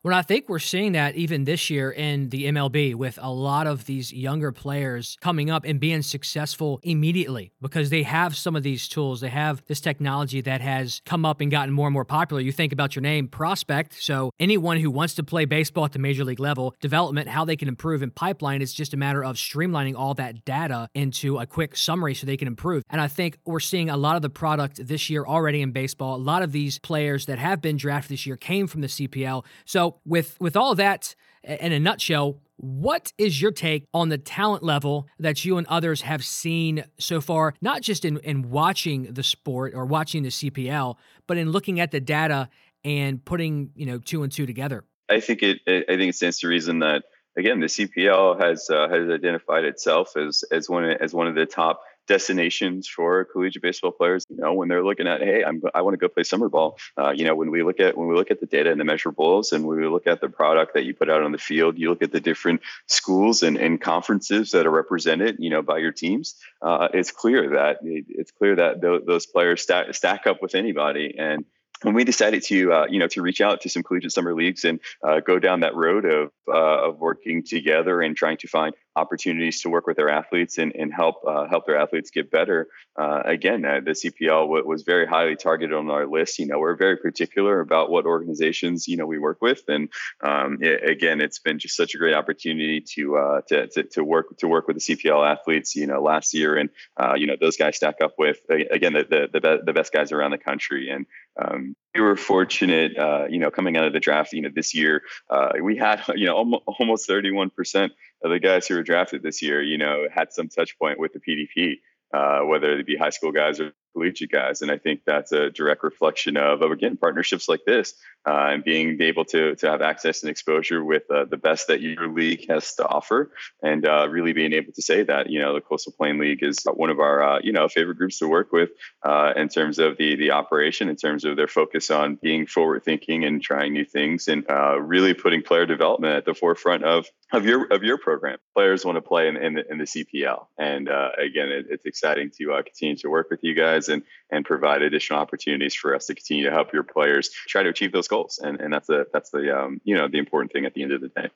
Well, 0.08 0.17
I 0.17 0.22
think 0.22 0.48
we're 0.48 0.60
seeing 0.60 0.93
that 0.93 1.17
even 1.17 1.43
this 1.43 1.70
year 1.70 1.91
in 1.91 2.30
the 2.30 2.46
MLB 2.46 2.96
with 2.96 3.20
a 3.22 3.30
lot 3.30 3.67
of 3.67 3.88
these 3.88 4.13
younger 4.13 4.54
players 4.54 5.17
coming 5.20 5.50
up 5.50 5.65
and 5.65 5.82
being 5.82 6.02
successful 6.02 6.80
immediately 6.82 7.52
because 7.62 7.89
they 7.89 8.04
have 8.04 8.34
some 8.34 8.56
of 8.56 8.63
these 8.63 8.88
tools. 8.88 9.20
They 9.20 9.28
have 9.28 9.65
this 9.65 9.82
technology 9.82 10.39
that 10.39 10.62
has 10.62 11.02
come 11.06 11.26
up 11.26 11.41
and 11.41 11.52
gotten 11.52 11.74
more 11.74 11.88
and 11.88 11.93
more 11.93 12.06
popular. 12.06 12.41
You 12.41 12.54
think 12.54 12.72
about 12.72 12.96
your 12.96 13.02
name, 13.02 13.28
prospect. 13.28 14.02
So, 14.02 14.32
anyone 14.39 14.78
who 14.78 14.89
wants 14.89 15.13
to 15.15 15.26
play 15.26 15.43
baseball 15.43 15.84
at 15.84 15.91
the 15.91 16.00
major 16.00 16.24
league 16.24 16.39
level, 16.39 16.74
development, 16.80 17.28
how 17.28 17.43
they 17.43 17.58
can 17.58 17.67
improve 17.67 18.02
in 18.02 18.12
pipeline, 18.12 18.62
it's 18.62 18.72
just 18.72 18.93
a 18.93 18.98
matter 18.98 19.26
of 19.26 19.36
streamlining 19.36 19.96
all 19.98 20.13
that 20.13 20.46
data 20.46 20.88
into 20.93 21.38
a 21.38 21.46
quick 21.46 21.76
summary 21.76 22.15
so 22.15 22.26
they 22.26 22.38
can 22.38 22.48
improve. 22.48 22.82
And 22.89 23.02
I 23.02 23.10
think 23.10 23.39
we're 23.43 23.60
seeing 23.60 23.89
a 23.89 23.98
lot 23.98 24.15
of 24.15 24.22
the 24.22 24.30
product 24.30 24.88
this 24.88 25.10
year 25.10 25.26
already 25.26 25.62
in 25.62 25.74
baseball. 25.74 26.15
A 26.15 26.24
lot 26.24 26.43
of 26.43 26.54
these 26.54 26.80
players 26.80 27.26
that 27.26 27.39
have 27.39 27.62
been 27.62 27.76
drafted 27.76 28.13
this 28.13 28.26
year 28.26 28.38
came 28.38 28.67
from 28.67 28.80
the 28.80 28.88
CPL. 28.88 29.43
So, 29.65 29.96
with 30.05 30.38
with 30.39 30.55
all 30.55 30.75
that 30.75 31.15
in 31.43 31.71
a 31.71 31.79
nutshell, 31.79 32.41
what 32.57 33.13
is 33.17 33.41
your 33.41 33.51
take 33.51 33.86
on 33.93 34.10
the 34.10 34.17
talent 34.17 34.63
level 34.63 35.07
that 35.19 35.45
you 35.45 35.57
and 35.57 35.67
others 35.67 36.01
have 36.01 36.25
seen 36.25 36.83
so 36.99 37.21
far, 37.21 37.53
not 37.62 37.81
just 37.81 38.03
in, 38.03 38.17
in 38.19 38.49
watching 38.49 39.13
the 39.13 39.23
sport 39.23 39.73
or 39.75 39.86
watching 39.86 40.23
the 40.23 40.29
CPL, 40.29 40.95
but 41.27 41.38
in 41.38 41.51
looking 41.51 41.79
at 41.79 41.91
the 41.91 41.99
data 41.99 42.49
and 42.83 43.23
putting, 43.23 43.69
you 43.75 43.86
know, 43.86 43.99
two 43.99 44.23
and 44.23 44.31
two 44.31 44.45
together? 44.45 44.83
I 45.10 45.19
think 45.19 45.43
it, 45.43 45.60
I 45.67 45.83
think 45.95 46.10
it 46.10 46.15
stands 46.15 46.39
to 46.39 46.47
reason 46.47 46.79
that 46.79 47.03
again, 47.38 47.60
the 47.60 47.67
CPL 47.67 48.41
has 48.41 48.69
uh, 48.69 48.89
has 48.89 49.10
identified 49.10 49.63
itself 49.63 50.17
as 50.17 50.43
as 50.51 50.69
one 50.69 50.86
as 50.86 51.13
one 51.13 51.27
of 51.27 51.36
the 51.36 51.45
top 51.45 51.81
destinations 52.08 52.88
for 52.88 53.26
collegiate 53.26 53.62
baseball 53.62 53.91
players. 53.91 54.26
You 54.30 54.38
know, 54.38 54.54
when 54.54 54.67
they're 54.67 54.84
looking 54.84 55.08
at, 55.08 55.22
hey, 55.22 55.43
I'm 55.43 55.62
I 55.74 55.82
want 55.82 55.93
to 55.93 55.98
go 55.98 56.08
play 56.08 56.24
summer 56.24 56.50
ball. 56.50 56.78
Uh, 56.98 57.12
you 57.12 57.26
know, 57.26 57.36
when 57.36 57.52
we 57.52 57.63
look 57.63 57.80
at 57.80 57.98
when 57.98 58.08
we 58.08 58.15
look 58.15 58.32
at 58.32 58.39
the 58.39 58.46
data 58.46 58.72
and 58.72 58.80
the 58.80 58.86
measurables, 58.86 59.52
and 59.52 59.67
we 59.67 59.88
look 59.88 60.08
at 60.08 60.22
the 60.22 60.30
product 60.30 60.74
that 60.74 60.86
you 60.86 60.93
put 60.93 61.10
out 61.10 61.24
on 61.24 61.32
the 61.32 61.38
field, 61.38 61.78
you 61.78 61.89
look 61.89 62.02
at 62.02 62.12
the 62.12 62.20
different 62.20 62.62
schools 62.88 63.43
and, 63.43 63.58
and 63.58 63.80
conferences 63.82 64.52
that 64.52 64.65
are 64.65 64.72
represented, 64.72 65.38
you 65.39 65.50
know, 65.50 65.62
by 65.62 65.78
your 65.78 65.91
teams. 65.91 66.36
Uh, 66.62 66.88
it's 66.93 67.12
clear 67.12 67.52
that 67.52 67.80
it's 67.84 68.32
clear 68.32 68.56
that 68.56 68.82
th- 68.82 69.04
those 69.06 69.26
players 69.26 69.62
stack 69.62 69.93
stack 69.93 70.26
up 70.28 70.41
with 70.41 70.56
anybody 70.56 71.15
and 71.17 71.46
when 71.84 71.93
we 71.93 72.04
decided 72.04 72.43
to 72.43 72.72
uh, 72.74 72.86
you 72.89 73.00
know 73.00 73.08
to 73.08 73.22
reach 73.22 73.41
out 73.41 73.62
to 73.62 73.70
some 73.70 73.84
collegiate 73.84 74.12
summer 74.12 74.34
leagues 74.34 74.65
and 74.65 74.80
uh, 75.04 75.20
go 75.20 75.39
down 75.39 75.62
that 75.62 75.76
road 75.76 76.06
of 76.06 76.32
uh, 76.48 76.88
of 76.89 77.00
working 77.00 77.43
together 77.43 78.02
and 78.02 78.15
trying 78.15 78.38
to 78.38 78.48
find 78.48 78.74
opportunities 78.97 79.62
to 79.62 79.69
work 79.69 79.88
with 79.88 79.97
their 79.97 80.10
athletes 80.10 80.57
and, 80.57 80.75
and 80.75 80.93
help 80.93 81.17
uh, 81.25 81.47
help 81.47 81.65
their 81.65 81.77
athletes 81.77 82.10
get 82.10 82.31
better. 82.31 82.67
Uh, 82.99 83.21
again, 83.25 83.63
uh, 83.63 83.79
the 83.83 83.91
CPL 83.91 84.45
w- 84.47 84.67
was 84.67 84.83
very 84.83 85.05
highly 85.05 85.36
targeted 85.36 85.75
on 85.75 85.89
our 85.89 86.07
list. 86.07 86.39
You 86.39 86.47
know, 86.47 86.60
we're 86.60 86.75
very 86.75 86.97
particular 86.97 87.60
about 87.60 87.89
what 87.89 88.05
organizations 88.05 88.88
you 88.88 88.97
know 88.97 89.05
we 89.05 89.19
work 89.19 89.41
with, 89.41 89.62
and 89.67 89.89
um, 90.21 90.57
it, 90.62 90.89
again, 90.89 91.21
it's 91.21 91.39
been 91.39 91.60
just 91.60 91.75
such 91.75 91.95
a 91.95 91.97
great 91.97 92.15
opportunity 92.15 92.81
to, 92.95 93.41
to, 93.47 93.67
to 93.67 93.83
to 93.83 94.03
work 94.03 94.38
to 94.39 94.47
work 94.47 94.67
with 94.67 94.77
the 94.77 94.95
CPL 94.95 95.29
athletes. 95.29 95.75
You 95.75 95.88
know, 95.88 96.01
last 96.01 96.33
year, 96.33 96.57
and 96.57 96.69
you 97.17 97.27
know 97.27 97.36
those 97.39 97.57
guys 97.57 97.75
stack 97.75 98.01
up 98.01 98.15
with 98.17 98.39
again 98.49 98.93
the 98.93 99.03
the 99.03 99.29
the, 99.31 99.41
be- 99.41 99.63
the 99.63 99.73
best 99.73 99.93
guys 99.93 100.12
around 100.12 100.31
the 100.31 100.38
country, 100.38 100.89
and 100.89 101.05
um, 101.39 101.75
we 101.95 102.02
were 102.02 102.15
fortunate, 102.15 102.97
uh, 102.97 103.26
you 103.30 103.39
know, 103.39 103.50
coming 103.50 103.78
out 103.78 103.86
of 103.86 103.93
the 103.93 104.00
draft, 104.00 104.34
you 104.34 104.41
know, 104.41 104.50
this 104.54 104.76
year, 104.76 105.04
uh, 105.30 105.54
we 105.62 105.78
had, 105.78 106.02
you 106.15 106.26
know, 106.26 106.36
almost, 106.36 106.63
almost 106.80 107.10
31% 107.10 107.91
of 108.23 108.32
the 108.32 108.39
guys 108.39 108.67
who 108.67 108.76
were 108.76 108.84
drafted 108.84 109.23
this 109.23 109.41
year, 109.41 109.62
you 109.62 109.78
know, 109.78 110.08
had 110.13 110.32
some 110.32 110.47
touch 110.47 110.78
point 110.80 111.00
with 111.00 111.13
the 111.13 111.19
PDP, 111.19 111.80
uh, 112.13 112.45
whether 112.45 112.78
it 112.78 112.86
be 112.86 112.95
high 112.95 113.10
school 113.10 113.32
guys 113.32 113.60
or 113.60 113.73
collegiate 113.93 114.32
guys. 114.32 114.62
And 114.62 114.71
I 114.71 114.78
think 114.78 115.02
that's 115.06 115.32
a 115.32 115.50
direct 115.50 115.84
reflection 115.84 116.38
of, 116.38 116.62
of 116.62 116.71
again, 116.71 116.97
partnerships 116.97 117.50
like 117.50 117.62
this 117.65 117.93
uh, 118.28 118.50
and 118.52 118.63
being 118.63 119.02
able 119.02 119.23
to, 119.26 119.56
to 119.56 119.69
have 119.69 119.82
access 119.82 120.21
and 120.21 120.30
exposure 120.30 120.84
with 120.84 121.04
uh, 121.10 121.26
the 121.26 121.38
best 121.38 121.67
that 121.67 121.82
your 121.82 122.08
league 122.10 122.45
has 122.50 122.76
to 122.76 122.86
offer. 122.86 123.32
And 123.63 123.88
uh, 123.88 124.08
really 124.10 124.34
being 124.34 124.54
able 124.54 124.73
to 124.73 124.82
say 124.82 125.04
that, 125.04 125.30
you 125.30 125.39
know, 125.39 125.54
the 125.54 125.62
Coastal 125.62 125.93
Plain 125.93 126.19
League 126.19 126.43
is 126.43 126.60
one 126.65 126.89
of 126.89 127.00
our, 127.00 127.23
uh, 127.23 127.39
you 127.41 127.54
know, 127.54 127.67
favorite 127.67 127.97
groups 127.97 128.19
to 128.19 128.28
work 128.28 128.52
with 128.52 128.69
uh, 129.04 129.34
in 129.36 129.47
terms 129.47 129.80
of 129.80 129.97
the, 129.97 130.15
the 130.15 130.32
operation, 130.32 130.89
in 130.89 130.97
terms 130.97 131.23
of 131.23 131.38
their 131.38 131.47
focus 131.47 131.89
on 131.89 132.19
being 132.21 132.45
forward 132.45 132.84
thinking 132.84 133.23
and 133.23 133.41
trying 133.41 133.73
new 133.73 133.86
things 133.86 134.28
and 134.28 134.45
uh, 134.50 134.80
really 134.80 135.13
putting 135.13 135.41
player 135.41 135.65
development 135.65 136.15
at 136.15 136.26
the 136.26 136.34
forefront 136.34 136.84
of, 136.84 137.08
of 137.32 137.45
your, 137.45 137.65
of 137.71 137.84
your 137.84 137.97
program. 137.97 138.38
Players 138.54 138.84
want 138.84 138.97
to 138.97 139.02
play 139.02 139.30
in, 139.30 139.38
in, 139.38 139.54
the, 139.54 139.71
in 139.71 139.78
the 139.78 139.86
CPL. 139.86 140.47
And 140.58 140.88
again, 140.88 141.50
it, 141.50 141.67
it's 141.69 141.86
exciting 141.86 142.32
to 142.38 142.62
continue 142.63 142.97
to 142.97 143.10
work 143.10 143.30
with 143.30 143.39
you 143.41 143.54
guys 143.54 143.77
and 143.90 144.04
and 144.32 144.46
provide 144.46 144.82
additional 144.82 145.20
opportunities 145.20 145.76
for 145.76 145.96
us 145.96 146.08
to 146.08 146.16
continue 146.16 146.44
to 146.46 146.52
help 146.52 146.74
your 146.74 146.84
players 146.84 147.30
try 147.48 147.63
to 147.63 147.70
achieve 147.70 147.92
those 147.92 148.08
goals. 148.08 148.40
And 148.44 148.60
and 148.60 148.74
that's 148.74 148.88
the 148.88 149.06
that's 149.13 149.30
the 149.30 149.58
um, 149.58 149.82
you 149.84 149.96
know 149.96 150.08
the 150.08 150.18
important 150.18 150.52
thing 150.52 150.66
at 150.66 150.74
the 150.74 150.84
end 150.84 150.92
of 150.92 151.02
the 151.02 151.10
day. 151.10 151.30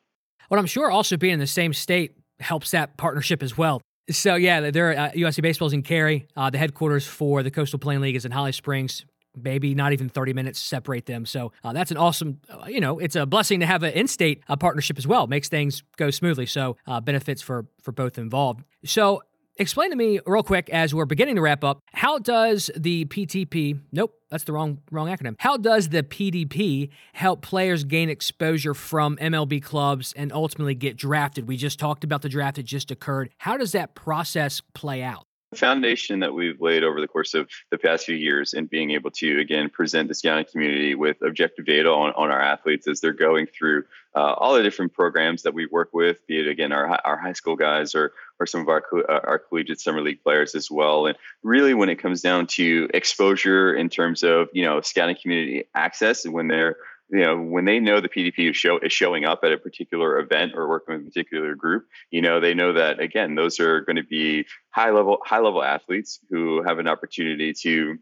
Well, 0.49 0.59
I'm 0.59 0.65
sure 0.65 0.91
also 0.91 1.15
being 1.17 1.33
in 1.33 1.39
the 1.39 1.47
same 1.47 1.73
state 1.73 2.17
helps 2.39 2.71
that 2.71 2.97
partnership 2.97 3.41
as 3.43 3.57
well. 3.57 3.81
So 4.09 4.35
yeah, 4.35 4.71
there 4.71 4.97
uh, 4.97 5.11
USA 5.15 5.41
Baseball's 5.41 5.73
in 5.73 5.83
Cary. 5.83 6.27
Uh, 6.35 6.49
the 6.49 6.57
headquarters 6.57 7.05
for 7.05 7.43
the 7.43 7.51
Coastal 7.51 7.79
Plain 7.79 8.01
League 8.01 8.15
is 8.15 8.25
in 8.25 8.31
Holly 8.31 8.51
Springs. 8.51 9.05
Maybe 9.33 9.73
not 9.73 9.93
even 9.93 10.09
30 10.09 10.33
minutes 10.33 10.59
separate 10.59 11.05
them. 11.05 11.25
So 11.25 11.53
uh, 11.63 11.71
that's 11.71 11.89
an 11.89 11.95
awesome, 11.95 12.41
uh, 12.49 12.65
you 12.67 12.81
know, 12.81 12.99
it's 12.99 13.15
a 13.15 13.25
blessing 13.25 13.61
to 13.61 13.65
have 13.65 13.81
an 13.81 13.93
in-state 13.93 14.43
uh, 14.49 14.57
partnership 14.57 14.97
as 14.97 15.07
well. 15.07 15.25
Makes 15.25 15.47
things 15.47 15.83
go 15.95 16.11
smoothly. 16.11 16.45
So 16.45 16.75
uh, 16.85 16.99
benefits 16.99 17.41
for 17.41 17.65
for 17.81 17.93
both 17.93 18.17
involved. 18.17 18.65
So 18.83 19.23
Explain 19.57 19.89
to 19.89 19.95
me 19.95 20.19
real 20.25 20.43
quick 20.43 20.69
as 20.69 20.95
we're 20.95 21.05
beginning 21.05 21.35
to 21.35 21.41
wrap 21.41 21.63
up, 21.63 21.81
how 21.93 22.17
does 22.17 22.71
the 22.75 23.05
PTP, 23.05 23.79
nope, 23.91 24.13
that's 24.29 24.45
the 24.45 24.53
wrong 24.53 24.79
wrong 24.91 25.09
acronym. 25.09 25.35
How 25.39 25.57
does 25.57 25.89
the 25.89 26.03
PDP 26.03 26.89
help 27.13 27.41
players 27.41 27.83
gain 27.83 28.09
exposure 28.09 28.73
from 28.73 29.17
MLB 29.17 29.61
clubs 29.61 30.13
and 30.13 30.31
ultimately 30.31 30.73
get 30.73 30.95
drafted? 30.95 31.47
We 31.47 31.57
just 31.57 31.79
talked 31.79 32.05
about 32.05 32.21
the 32.21 32.29
draft 32.29 32.55
that 32.55 32.63
just 32.63 32.91
occurred. 32.91 33.29
How 33.39 33.57
does 33.57 33.73
that 33.73 33.93
process 33.93 34.61
play 34.73 35.03
out? 35.03 35.25
The 35.51 35.57
foundation 35.57 36.21
that 36.21 36.33
we've 36.33 36.61
laid 36.61 36.85
over 36.85 37.01
the 37.01 37.09
course 37.09 37.33
of 37.33 37.49
the 37.71 37.77
past 37.77 38.05
few 38.05 38.15
years 38.15 38.53
in 38.53 38.67
being 38.67 38.91
able 38.91 39.11
to 39.11 39.41
again 39.41 39.69
present 39.69 40.07
the 40.07 40.15
scouting 40.15 40.45
community 40.49 40.95
with 40.95 41.21
objective 41.21 41.65
data 41.65 41.89
on, 41.89 42.13
on 42.15 42.31
our 42.31 42.41
athletes 42.41 42.87
as 42.87 43.01
they're 43.01 43.11
going 43.11 43.47
through 43.47 43.83
uh, 44.15 44.33
all 44.37 44.53
the 44.53 44.63
different 44.63 44.93
programs 44.93 45.43
that 45.43 45.53
we 45.53 45.65
work 45.65 45.89
with, 45.91 46.25
be 46.25 46.39
it 46.39 46.47
again 46.47 46.71
our, 46.71 46.87
our 47.03 47.17
high 47.17 47.33
school 47.33 47.57
guys 47.57 47.95
or 47.95 48.13
or 48.41 48.47
some 48.47 48.61
of 48.61 48.67
our 48.67 48.83
uh, 49.07 49.19
our 49.23 49.37
collegiate 49.37 49.79
summer 49.79 50.01
league 50.01 50.23
players 50.23 50.55
as 50.55 50.69
well. 50.71 51.05
And 51.05 51.15
really, 51.43 51.75
when 51.75 51.89
it 51.89 51.97
comes 51.97 52.21
down 52.21 52.47
to 52.57 52.89
exposure 52.93 53.73
in 53.73 53.87
terms 53.87 54.23
of 54.23 54.49
you 54.51 54.65
know 54.65 54.81
scouting 54.81 55.15
community 55.21 55.65
access, 55.75 56.27
when 56.27 56.47
they're 56.47 56.75
you 57.09 57.19
know 57.19 57.37
when 57.37 57.65
they 57.65 57.79
know 57.79 58.01
the 58.01 58.09
PDP 58.09 58.49
is, 58.49 58.57
show, 58.57 58.79
is 58.79 58.91
showing 58.91 59.25
up 59.25 59.41
at 59.43 59.51
a 59.51 59.57
particular 59.57 60.17
event 60.19 60.53
or 60.55 60.67
working 60.67 60.95
with 60.95 61.03
a 61.03 61.05
particular 61.05 61.53
group, 61.53 61.85
you 62.09 62.21
know 62.21 62.39
they 62.39 62.55
know 62.55 62.73
that 62.73 62.99
again 62.99 63.35
those 63.35 63.59
are 63.59 63.81
going 63.81 63.97
to 63.97 64.03
be 64.03 64.45
high 64.71 64.89
level 64.89 65.19
high 65.23 65.39
level 65.39 65.63
athletes 65.63 66.19
who 66.31 66.63
have 66.63 66.79
an 66.79 66.87
opportunity 66.87 67.53
to 67.53 67.99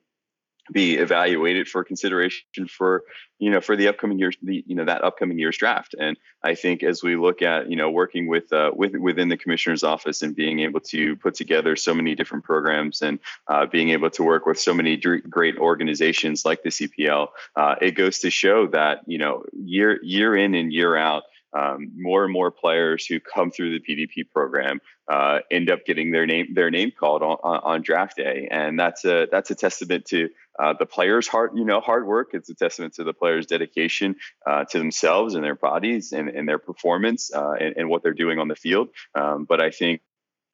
be 0.72 0.96
evaluated 0.98 1.68
for 1.68 1.84
consideration 1.84 2.68
for 2.68 3.04
you 3.40 3.50
know 3.50 3.62
for 3.62 3.76
the 3.76 3.88
upcoming 3.88 4.20
years 4.20 4.36
the 4.42 4.64
you 4.68 4.76
know 4.76 4.86
that 4.86 5.04
upcoming 5.04 5.40
year's 5.40 5.58
draft. 5.58 5.96
And 6.00 6.18
i 6.44 6.56
think 6.56 6.84
as 6.84 7.04
we 7.04 7.16
look 7.16 7.42
at 7.42 7.70
you 7.70 7.76
know 7.76 7.90
working 7.90 8.28
with 8.28 8.52
uh, 8.54 8.72
with 8.74 8.96
within 8.96 9.30
the 9.30 9.38
commissioner's 9.38 9.84
office 9.84 10.22
and 10.22 10.36
being 10.36 10.60
able 10.60 10.80
to 10.82 11.16
put 11.18 11.36
together 11.36 11.76
so 11.76 11.94
many 11.94 12.16
different 12.16 12.44
programs 12.44 13.02
and 13.02 13.20
uh, 13.48 13.66
being 13.66 13.90
able 13.90 14.10
to 14.12 14.24
work 14.24 14.46
with 14.46 14.60
so 14.60 14.74
many 14.74 14.98
great 14.98 15.58
organizations 15.58 16.46
like 16.46 16.64
the 16.64 16.70
cpl 16.70 17.30
uh, 17.56 17.76
it 17.82 17.92
goes 17.92 18.20
to 18.20 18.30
show 18.30 18.68
that 18.68 19.02
you 19.08 19.18
know 19.18 19.44
year 19.54 20.00
year 20.04 20.36
in 20.36 20.56
and 20.56 20.72
year 20.74 20.96
out 20.96 21.24
um, 21.58 21.92
more 21.96 22.24
and 22.24 22.34
more 22.34 22.52
players 22.52 23.06
who 23.06 23.20
come 23.20 23.52
through 23.52 23.80
the 23.80 23.80
PDP 23.80 24.30
program 24.30 24.80
uh, 25.10 25.40
end 25.52 25.70
up 25.70 25.86
getting 25.86 26.12
their 26.12 26.26
name 26.26 26.54
their 26.54 26.70
name 26.70 26.92
called 26.98 27.24
on, 27.24 27.38
on, 27.44 27.82
draft 27.82 28.18
day, 28.18 28.48
and 28.52 28.80
that's 28.80 29.06
a 29.06 29.28
that's 29.32 29.50
a 29.50 29.56
testament 29.56 30.06
to 30.06 30.30
uh, 30.60 30.74
the 30.78 30.86
players' 30.86 31.28
hard 31.28 31.52
you 31.56 31.66
know 31.66 31.82
hard 31.82 32.06
work. 32.06 32.30
It's 32.34 32.50
a 32.50 32.56
testament 32.56 32.94
to 32.96 33.04
the 33.04 33.14
players' 33.14 33.48
dedication 33.48 34.16
uh, 34.46 34.66
to 34.66 34.78
themselves 34.78 35.34
and 35.34 35.44
their 35.44 35.56
bodies 35.56 36.12
and, 36.12 36.30
and 36.30 36.48
their 36.48 36.60
performance 36.60 37.34
uh, 37.34 37.54
and, 37.60 37.76
and, 37.78 37.90
what 37.90 38.04
they're 38.04 38.14
doing 38.14 38.38
on 38.38 38.48
the 38.48 38.56
field. 38.56 38.90
Um, 39.16 39.46
but 39.50 39.62
I 39.62 39.72
think 39.72 40.02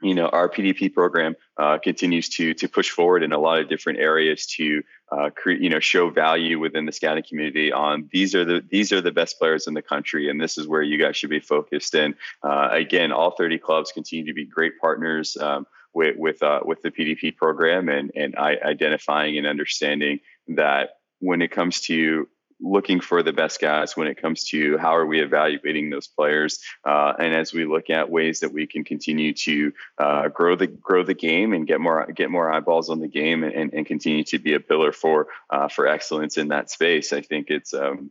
you 0.05 0.13
know 0.13 0.27
our 0.27 0.47
PDP 0.47 0.93
program 0.93 1.35
uh, 1.57 1.77
continues 1.79 2.29
to 2.29 2.53
to 2.53 2.67
push 2.69 2.89
forward 2.89 3.23
in 3.23 3.33
a 3.33 3.39
lot 3.39 3.59
of 3.59 3.67
different 3.67 3.99
areas 3.99 4.45
to 4.45 4.83
uh, 5.11 5.29
create 5.35 5.61
you 5.61 5.69
know 5.69 5.79
show 5.79 6.09
value 6.09 6.59
within 6.59 6.85
the 6.85 6.91
scouting 6.91 7.23
community 7.27 7.71
on 7.71 8.07
these 8.11 8.35
are 8.35 8.45
the 8.45 8.63
these 8.69 8.91
are 8.91 9.01
the 9.01 9.11
best 9.11 9.39
players 9.39 9.65
in 9.67 9.73
the 9.73 9.81
country 9.81 10.29
and 10.29 10.39
this 10.39 10.57
is 10.57 10.67
where 10.67 10.83
you 10.83 10.97
guys 10.99 11.17
should 11.17 11.31
be 11.31 11.39
focused. 11.39 11.95
And 11.95 12.13
uh, 12.43 12.69
again 12.71 13.11
all 13.11 13.31
30 13.31 13.57
clubs 13.57 13.91
continue 13.91 14.25
to 14.25 14.33
be 14.33 14.45
great 14.45 14.79
partners 14.79 15.35
um, 15.37 15.65
with 15.93 16.15
with 16.17 16.43
uh, 16.43 16.59
with 16.63 16.81
the 16.83 16.91
PDP 16.91 17.35
program 17.35 17.89
and 17.89 18.11
and 18.15 18.35
identifying 18.35 19.37
and 19.37 19.47
understanding 19.47 20.19
that 20.49 20.89
when 21.19 21.41
it 21.41 21.49
comes 21.49 21.81
to 21.81 22.27
looking 22.65 22.99
for 22.99 23.21
the 23.21 23.31
best 23.31 23.61
guys 23.61 23.95
when 23.95 24.07
it 24.07 24.19
comes 24.19 24.43
to 24.45 24.77
how 24.77 24.95
are 24.95 25.05
we 25.05 25.21
evaluating 25.21 25.89
those 25.89 26.07
players 26.07 26.59
uh, 26.83 27.13
and 27.19 27.33
as 27.33 27.53
we 27.53 27.65
look 27.65 27.89
at 27.89 28.09
ways 28.09 28.39
that 28.39 28.51
we 28.51 28.65
can 28.65 28.83
continue 28.83 29.33
to 29.33 29.71
uh, 29.99 30.27
grow 30.29 30.55
the 30.55 30.67
grow 30.67 31.03
the 31.03 31.13
game 31.13 31.53
and 31.53 31.67
get 31.67 31.79
more 31.79 32.07
get 32.11 32.31
more 32.31 32.51
eyeballs 32.51 32.89
on 32.89 32.99
the 32.99 33.07
game 33.07 33.43
and, 33.43 33.73
and 33.73 33.85
continue 33.85 34.23
to 34.23 34.39
be 34.39 34.53
a 34.53 34.59
pillar 34.59 34.91
for 34.91 35.27
uh, 35.49 35.67
for 35.67 35.87
excellence 35.87 36.37
in 36.37 36.47
that 36.47 36.69
space 36.71 37.13
i 37.13 37.21
think 37.21 37.47
it's 37.49 37.73
um, 37.73 38.09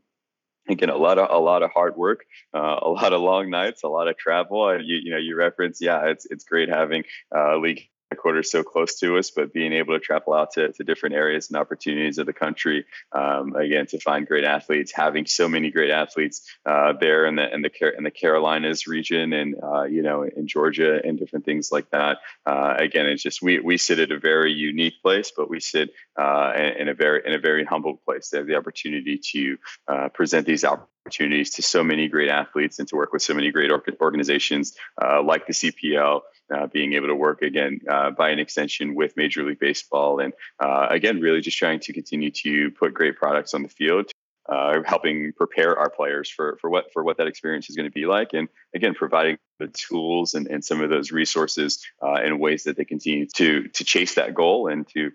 again 0.68 0.88
a 0.88 0.96
lot 0.96 1.18
of 1.18 1.28
a 1.30 1.38
lot 1.38 1.62
of 1.62 1.70
hard 1.72 1.96
work 1.96 2.24
uh, 2.54 2.78
a 2.80 2.88
lot 2.88 3.12
of 3.12 3.20
long 3.20 3.50
nights 3.50 3.82
a 3.82 3.88
lot 3.88 4.08
of 4.08 4.16
travel 4.16 4.80
you, 4.80 4.96
you 5.02 5.10
know 5.10 5.18
you 5.18 5.34
reference 5.34 5.80
yeah 5.80 6.06
it's 6.06 6.26
it's 6.26 6.44
great 6.44 6.68
having 6.68 7.02
uh, 7.34 7.56
league 7.56 7.88
headquarters 8.14 8.50
so 8.50 8.62
close 8.62 8.98
to 9.00 9.18
us, 9.18 9.30
but 9.30 9.52
being 9.52 9.72
able 9.72 9.94
to 9.94 10.00
travel 10.00 10.32
out 10.34 10.52
to, 10.52 10.72
to 10.72 10.84
different 10.84 11.14
areas 11.14 11.48
and 11.48 11.56
opportunities 11.56 12.18
of 12.18 12.26
the 12.26 12.32
country, 12.32 12.84
um, 13.12 13.54
again, 13.56 13.86
to 13.86 13.98
find 13.98 14.26
great 14.26 14.44
athletes, 14.44 14.92
having 14.94 15.26
so 15.26 15.48
many 15.48 15.70
great 15.70 15.90
athletes 15.90 16.42
uh, 16.64 16.92
there 17.00 17.26
in 17.26 17.36
the 17.36 17.52
in 17.52 17.62
the 17.62 17.70
in 17.96 18.04
the 18.04 18.10
Carolinas 18.10 18.86
region 18.86 19.32
and 19.32 19.56
uh, 19.62 19.82
you 19.82 20.02
know 20.02 20.22
in 20.22 20.46
Georgia 20.46 21.00
and 21.04 21.18
different 21.18 21.44
things 21.44 21.70
like 21.72 21.90
that. 21.90 22.18
Uh, 22.46 22.74
again, 22.78 23.06
it's 23.06 23.22
just 23.22 23.42
we 23.42 23.58
we 23.58 23.76
sit 23.76 23.98
at 23.98 24.12
a 24.12 24.18
very 24.18 24.52
unique 24.52 25.02
place, 25.02 25.32
but 25.36 25.50
we 25.50 25.60
sit 25.60 25.90
uh, 26.16 26.52
in, 26.56 26.82
in, 26.82 26.88
a 26.88 26.94
very 26.94 27.22
in 27.26 27.32
a 27.32 27.38
very 27.38 27.64
humble 27.64 27.96
place. 28.04 28.28
They 28.28 28.38
have 28.38 28.46
the 28.46 28.56
opportunity 28.56 29.20
to 29.32 29.58
uh, 29.88 30.08
present 30.10 30.46
these 30.46 30.64
opportunities 30.64 30.93
to 31.10 31.62
so 31.62 31.84
many 31.84 32.08
great 32.08 32.30
athletes 32.30 32.78
and 32.78 32.88
to 32.88 32.96
work 32.96 33.12
with 33.12 33.22
so 33.22 33.34
many 33.34 33.50
great 33.50 33.70
organizations 34.00 34.74
uh, 35.02 35.22
like 35.22 35.46
the 35.46 35.52
CPL, 35.52 36.20
uh, 36.54 36.66
being 36.68 36.94
able 36.94 37.08
to 37.08 37.14
work 37.14 37.42
again 37.42 37.80
uh, 37.90 38.10
by 38.10 38.30
an 38.30 38.38
extension 38.38 38.94
with 38.94 39.16
Major 39.16 39.42
League 39.44 39.58
Baseball, 39.58 40.20
and 40.20 40.32
uh, 40.60 40.86
again, 40.90 41.20
really 41.20 41.40
just 41.40 41.58
trying 41.58 41.80
to 41.80 41.92
continue 41.92 42.30
to 42.30 42.70
put 42.72 42.94
great 42.94 43.16
products 43.16 43.54
on 43.54 43.62
the 43.62 43.68
field. 43.68 44.10
Uh, 44.46 44.82
helping 44.84 45.32
prepare 45.32 45.74
our 45.78 45.88
players 45.88 46.28
for, 46.28 46.58
for 46.60 46.68
what 46.68 46.92
for 46.92 47.02
what 47.02 47.16
that 47.16 47.26
experience 47.26 47.70
is 47.70 47.76
going 47.76 47.88
to 47.88 47.94
be 47.94 48.04
like, 48.04 48.34
and 48.34 48.46
again 48.74 48.92
providing 48.92 49.38
the 49.58 49.68
tools 49.68 50.34
and, 50.34 50.46
and 50.48 50.62
some 50.62 50.82
of 50.82 50.90
those 50.90 51.10
resources 51.10 51.82
uh, 52.02 52.20
in 52.22 52.38
ways 52.38 52.64
that 52.64 52.76
they 52.76 52.84
continue 52.84 53.24
to 53.24 53.66
to 53.68 53.84
chase 53.84 54.16
that 54.16 54.34
goal 54.34 54.68
and 54.68 54.86
to 54.86 55.10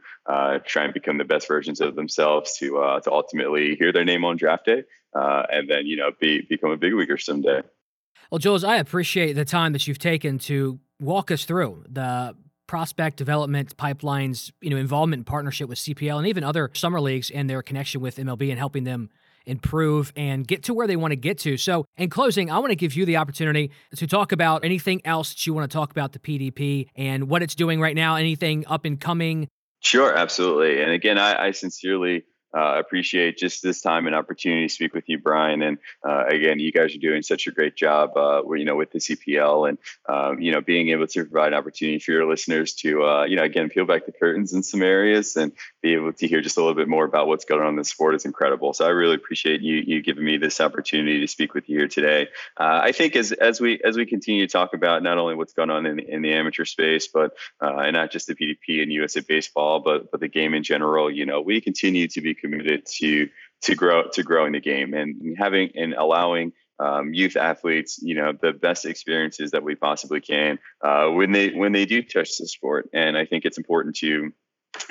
try 0.65 0.83
and 0.83 0.95
become 0.95 1.19
the 1.19 1.23
best 1.23 1.47
versions 1.47 1.79
of 1.79 1.93
themselves 1.93 2.57
to 2.57 2.69
to 3.03 3.11
ultimately 3.11 3.75
hear 3.75 3.91
their 3.91 4.03
name 4.03 4.25
on 4.25 4.35
draft 4.35 4.65
day 4.65 4.83
Uh, 5.13 5.43
and 5.51 5.69
then 5.69 5.85
you 5.85 5.97
know 5.97 6.11
be 6.19 6.41
become 6.41 6.71
a 6.71 6.77
big 6.77 6.93
leaguer 6.93 7.17
someday. 7.17 7.61
Well, 8.31 8.39
Jules, 8.39 8.63
I 8.63 8.77
appreciate 8.77 9.33
the 9.33 9.45
time 9.45 9.73
that 9.73 9.87
you've 9.87 9.99
taken 9.99 10.37
to 10.39 10.79
walk 10.99 11.31
us 11.31 11.45
through 11.45 11.85
the 11.89 12.35
prospect 12.67 13.17
development 13.17 13.75
pipelines, 13.77 14.51
you 14.61 14.69
know, 14.69 14.77
involvement 14.77 15.21
and 15.21 15.25
partnership 15.25 15.67
with 15.67 15.79
CPL 15.79 16.19
and 16.19 16.27
even 16.27 16.43
other 16.43 16.69
summer 16.73 17.01
leagues 17.01 17.31
and 17.31 17.49
their 17.49 17.63
connection 17.63 17.99
with 17.99 18.17
MLB 18.17 18.51
and 18.51 18.59
helping 18.59 18.83
them 18.83 19.09
improve 19.47 20.13
and 20.15 20.47
get 20.47 20.63
to 20.63 20.75
where 20.75 20.85
they 20.85 20.95
want 20.95 21.11
to 21.11 21.15
get 21.15 21.39
to. 21.39 21.57
So, 21.57 21.85
in 21.97 22.11
closing, 22.11 22.51
I 22.51 22.59
want 22.59 22.69
to 22.69 22.75
give 22.75 22.95
you 22.95 23.05
the 23.05 23.17
opportunity 23.17 23.71
to 23.95 24.05
talk 24.05 24.31
about 24.31 24.63
anything 24.63 25.01
else 25.03 25.29
that 25.29 25.47
you 25.47 25.53
want 25.55 25.69
to 25.69 25.75
talk 25.75 25.89
about 25.89 26.13
the 26.13 26.19
PDP 26.19 26.89
and 26.95 27.27
what 27.27 27.41
it's 27.41 27.55
doing 27.55 27.81
right 27.81 27.95
now, 27.95 28.15
anything 28.15 28.65
up 28.67 28.85
and 28.85 28.99
coming. 28.99 29.47
Sure, 29.81 30.15
absolutely. 30.15 30.81
And 30.81 30.91
again, 30.91 31.17
I, 31.17 31.47
I 31.47 31.51
sincerely 31.51 32.23
uh, 32.55 32.79
appreciate 32.79 33.37
just 33.37 33.61
this 33.61 33.81
time 33.81 34.07
and 34.07 34.15
opportunity 34.15 34.67
to 34.67 34.73
speak 34.73 34.93
with 34.93 35.07
you, 35.07 35.19
Brian. 35.19 35.61
And 35.61 35.77
uh, 36.07 36.25
again, 36.27 36.59
you 36.59 36.71
guys 36.71 36.95
are 36.95 36.99
doing 36.99 37.21
such 37.21 37.47
a 37.47 37.51
great 37.51 37.75
job, 37.75 38.17
uh, 38.17 38.41
you 38.53 38.65
know, 38.65 38.75
with 38.75 38.91
the 38.91 38.99
CPL 38.99 39.69
and 39.69 39.77
um, 40.07 40.39
you 40.41 40.51
know 40.51 40.61
being 40.61 40.89
able 40.89 41.07
to 41.07 41.25
provide 41.25 41.53
an 41.53 41.59
opportunity 41.59 41.99
for 41.99 42.11
your 42.11 42.29
listeners 42.29 42.73
to 42.75 43.03
uh, 43.03 43.23
you 43.25 43.35
know 43.35 43.43
again 43.43 43.69
peel 43.69 43.85
back 43.85 44.05
the 44.05 44.11
curtains 44.11 44.53
in 44.53 44.63
some 44.63 44.81
areas 44.81 45.35
and 45.35 45.51
be 45.81 45.93
able 45.93 46.11
to 46.13 46.27
hear 46.27 46.41
just 46.41 46.57
a 46.57 46.59
little 46.59 46.75
bit 46.75 46.87
more 46.87 47.05
about 47.05 47.27
what's 47.27 47.45
going 47.45 47.61
on 47.61 47.69
in 47.69 47.75
the 47.75 47.83
sport 47.83 48.15
is 48.15 48.25
incredible. 48.25 48.73
So 48.73 48.85
I 48.85 48.89
really 48.89 49.15
appreciate 49.15 49.61
you 49.61 49.75
you 49.75 50.01
giving 50.01 50.25
me 50.25 50.37
this 50.37 50.59
opportunity 50.59 51.19
to 51.19 51.27
speak 51.27 51.53
with 51.53 51.69
you 51.69 51.79
here 51.79 51.87
today. 51.87 52.27
Uh, 52.59 52.79
I 52.83 52.91
think 52.91 53.15
as 53.15 53.31
as 53.31 53.61
we 53.61 53.79
as 53.83 53.97
we 53.97 54.05
continue 54.05 54.45
to 54.45 54.51
talk 54.51 54.73
about 54.73 55.03
not 55.03 55.17
only 55.17 55.35
what's 55.35 55.53
going 55.53 55.69
on 55.69 55.85
in, 55.85 55.99
in 55.99 56.21
the 56.21 56.33
amateur 56.33 56.65
space, 56.65 57.07
but 57.07 57.33
uh, 57.61 57.77
and 57.77 57.93
not 57.93 58.11
just 58.11 58.27
the 58.27 58.35
PDP 58.35 58.81
and 58.83 58.91
USA 58.91 59.21
Baseball, 59.21 59.79
but 59.79 60.11
but 60.11 60.19
the 60.19 60.27
game 60.27 60.53
in 60.53 60.63
general, 60.63 61.09
you 61.09 61.25
know, 61.25 61.41
we 61.41 61.61
continue 61.61 62.07
to 62.09 62.21
be 62.21 62.33
committed 62.33 62.85
to 62.97 63.29
to 63.61 63.75
grow 63.75 64.07
to 64.09 64.23
growing 64.23 64.53
the 64.53 64.59
game 64.59 64.93
and 64.93 65.37
having 65.37 65.71
and 65.75 65.93
allowing 65.93 66.53
um, 66.79 67.13
youth 67.13 67.35
athletes, 67.35 67.99
you 68.01 68.15
know, 68.15 68.31
the 68.31 68.53
best 68.53 68.85
experiences 68.85 69.51
that 69.51 69.63
we 69.63 69.75
possibly 69.75 70.21
can 70.21 70.59
uh, 70.81 71.09
when 71.09 71.31
they 71.31 71.49
when 71.49 71.71
they 71.71 71.85
do 71.85 72.01
touch 72.01 72.37
the 72.37 72.47
sport. 72.47 72.89
And 72.93 73.17
I 73.17 73.25
think 73.25 73.45
it's 73.45 73.57
important 73.57 73.97
to 73.97 74.31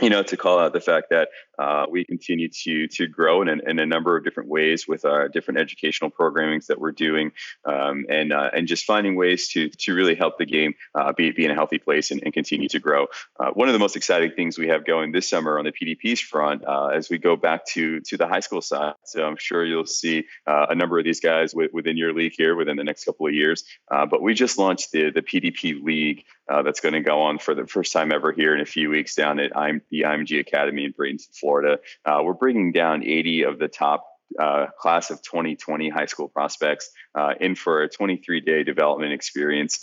you 0.01 0.11
know, 0.11 0.23
to 0.23 0.37
call 0.37 0.59
out 0.59 0.73
the 0.73 0.81
fact 0.81 1.07
that 1.11 1.29
uh, 1.59 1.87
we 1.91 2.05
continue 2.05 2.49
to 2.49 2.87
to 2.89 3.09
grow 3.09 3.43
in, 3.43 3.49
in, 3.49 3.79
a 3.79 3.87
number 3.87 4.17
of 4.17 4.25
different 4.25 4.49
ways 4.49 4.87
with 4.87 5.05
our 5.05 5.29
different 5.29 5.59
educational 5.59 6.11
programmings 6.11 6.67
that 6.67 6.79
we're 6.79 6.93
doing, 6.93 7.33
um, 7.65 8.07
and 8.09 8.33
uh, 8.33 8.51
and 8.55 8.69
just 8.69 8.85
finding 8.85 9.17
ways 9.17 9.49
to 9.49 9.69
to 9.71 9.95
really 9.95 10.15
help 10.15 10.39
the 10.39 10.47
game 10.47 10.75
uh, 10.95 11.13
be 11.13 11.33
be 11.33 11.45
in 11.45 11.51
a 11.51 11.55
healthy 11.55 11.79
place 11.79 12.13
and, 12.13 12.23
and 12.23 12.33
continue 12.33 12.69
to 12.69 12.79
grow. 12.79 13.07
Uh, 13.41 13.51
one 13.51 13.69
of 13.69 13.73
the 13.73 13.79
most 13.79 13.97
exciting 13.97 14.31
things 14.37 14.57
we 14.57 14.69
have 14.69 14.87
going 14.87 15.11
this 15.11 15.29
summer 15.29 15.59
on 15.59 15.65
the 15.65 15.73
PDP's 15.73 16.21
front, 16.21 16.65
uh, 16.65 16.89
as 16.89 17.11
we 17.11 17.19
go 17.19 17.35
back 17.35 17.67
to 17.67 18.01
to 18.01 18.17
the 18.17 18.29
high 18.29 18.41
school 18.41 18.61
side, 18.61 18.95
so 19.05 19.25
I'm 19.25 19.37
sure 19.37 19.65
you'll 19.65 19.87
see 19.87 20.27
uh, 20.47 20.67
a 20.71 20.75
number 20.77 20.99
of 20.99 21.05
these 21.05 21.21
guys 21.21 21.53
w- 21.53 21.71
within 21.73 21.97
your 21.97 22.13
league 22.13 22.35
here 22.37 22.55
within 22.55 22.77
the 22.77 22.85
next 22.85 23.05
couple 23.05 23.27
of 23.27 23.35
years. 23.35 23.65
but 23.89 24.23
we 24.23 24.35
just 24.35 24.59
launched 24.59 24.93
the 24.93 25.11
the 25.11 25.23
PDP 25.23 25.83
League 25.83 26.25
that's 26.49 26.81
going 26.81 26.95
to 26.95 27.01
go 27.01 27.23
on 27.23 27.39
for 27.39 27.55
the 27.55 27.67
first 27.67 27.93
time 27.93 28.13
ever 28.13 28.33
here 28.33 28.55
in 28.55 28.61
a 28.61 28.67
few 28.67 28.91
weeks 28.91 29.15
down 29.15 29.41
at 29.41 29.57
I'm, 29.57 29.83
the 29.91 30.03
IMG 30.03 30.41
Academy 30.41 30.85
in 30.85 30.93
Bradenton, 30.93 31.29
Florida. 31.39 31.48
Uh, 31.57 32.23
we're 32.23 32.35
bringing 32.35 32.73
down 32.73 33.03
80 33.05 33.43
of 33.45 33.59
the 33.59 33.69
top 33.69 34.05
uh, 34.39 34.67
class 34.79 35.11
of 35.11 35.23
2020 35.23 35.89
high 35.89 36.07
school 36.07 36.29
prospects 36.29 36.91
uh, 37.15 37.35
in 37.41 37.55
for 37.55 37.83
a 37.83 37.89
23 37.89 38.41
day 38.41 38.63
development 38.63 39.13
experience 39.13 39.81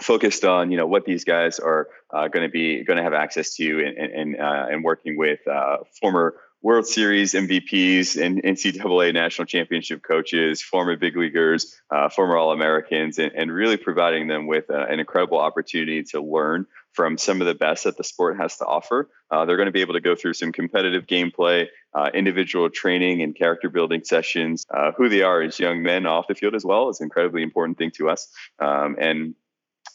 focused 0.00 0.44
on 0.44 0.70
you 0.70 0.76
know 0.76 0.86
what 0.86 1.04
these 1.04 1.24
guys 1.24 1.58
are 1.58 1.88
uh, 2.12 2.28
going 2.28 2.46
to 2.46 2.50
be 2.50 2.82
going 2.82 2.96
to 2.96 3.02
have 3.02 3.12
access 3.12 3.54
to 3.56 3.84
and 3.84 3.96
and, 3.98 4.36
uh, 4.40 4.66
and 4.70 4.82
working 4.82 5.16
with 5.16 5.46
uh, 5.46 5.78
former 6.00 6.34
World 6.62 6.86
Series 6.86 7.34
MVPs 7.34 8.22
and 8.22 8.40
NCAA 8.40 9.12
national 9.12 9.46
championship 9.46 10.00
coaches, 10.00 10.62
former 10.62 10.96
big 10.96 11.16
leaguers, 11.16 11.74
uh, 11.90 12.08
former 12.08 12.36
All 12.36 12.52
Americans, 12.52 13.18
and, 13.18 13.32
and, 13.32 13.52
really 13.52 13.76
providing 13.76 14.28
them 14.28 14.46
with 14.46 14.70
uh, 14.70 14.86
an 14.88 15.00
incredible 15.00 15.40
opportunity 15.40 16.04
to 16.04 16.22
learn 16.22 16.66
from 16.92 17.16
some 17.18 17.40
of 17.40 17.46
the 17.46 17.54
best 17.54 17.84
that 17.84 17.96
the 17.96 18.04
sport 18.04 18.36
has 18.38 18.56
to 18.58 18.66
offer. 18.66 19.10
Uh, 19.30 19.44
they're 19.44 19.56
going 19.56 19.66
to 19.66 19.72
be 19.72 19.80
able 19.80 19.94
to 19.94 20.00
go 20.00 20.14
through 20.14 20.34
some 20.34 20.52
competitive 20.52 21.06
gameplay, 21.06 21.66
uh, 21.94 22.10
individual 22.14 22.68
training, 22.70 23.22
and 23.22 23.34
character 23.34 23.68
building 23.68 24.02
sessions. 24.04 24.66
Uh, 24.72 24.92
who 24.92 25.08
they 25.08 25.22
are 25.22 25.42
as 25.42 25.58
young 25.58 25.82
men 25.82 26.06
off 26.06 26.26
the 26.28 26.34
field 26.34 26.54
as 26.54 26.64
well 26.64 26.88
is 26.88 27.00
an 27.00 27.04
incredibly 27.04 27.42
important 27.42 27.78
thing 27.78 27.90
to 27.90 28.08
us. 28.08 28.28
Um, 28.58 28.96
and 29.00 29.34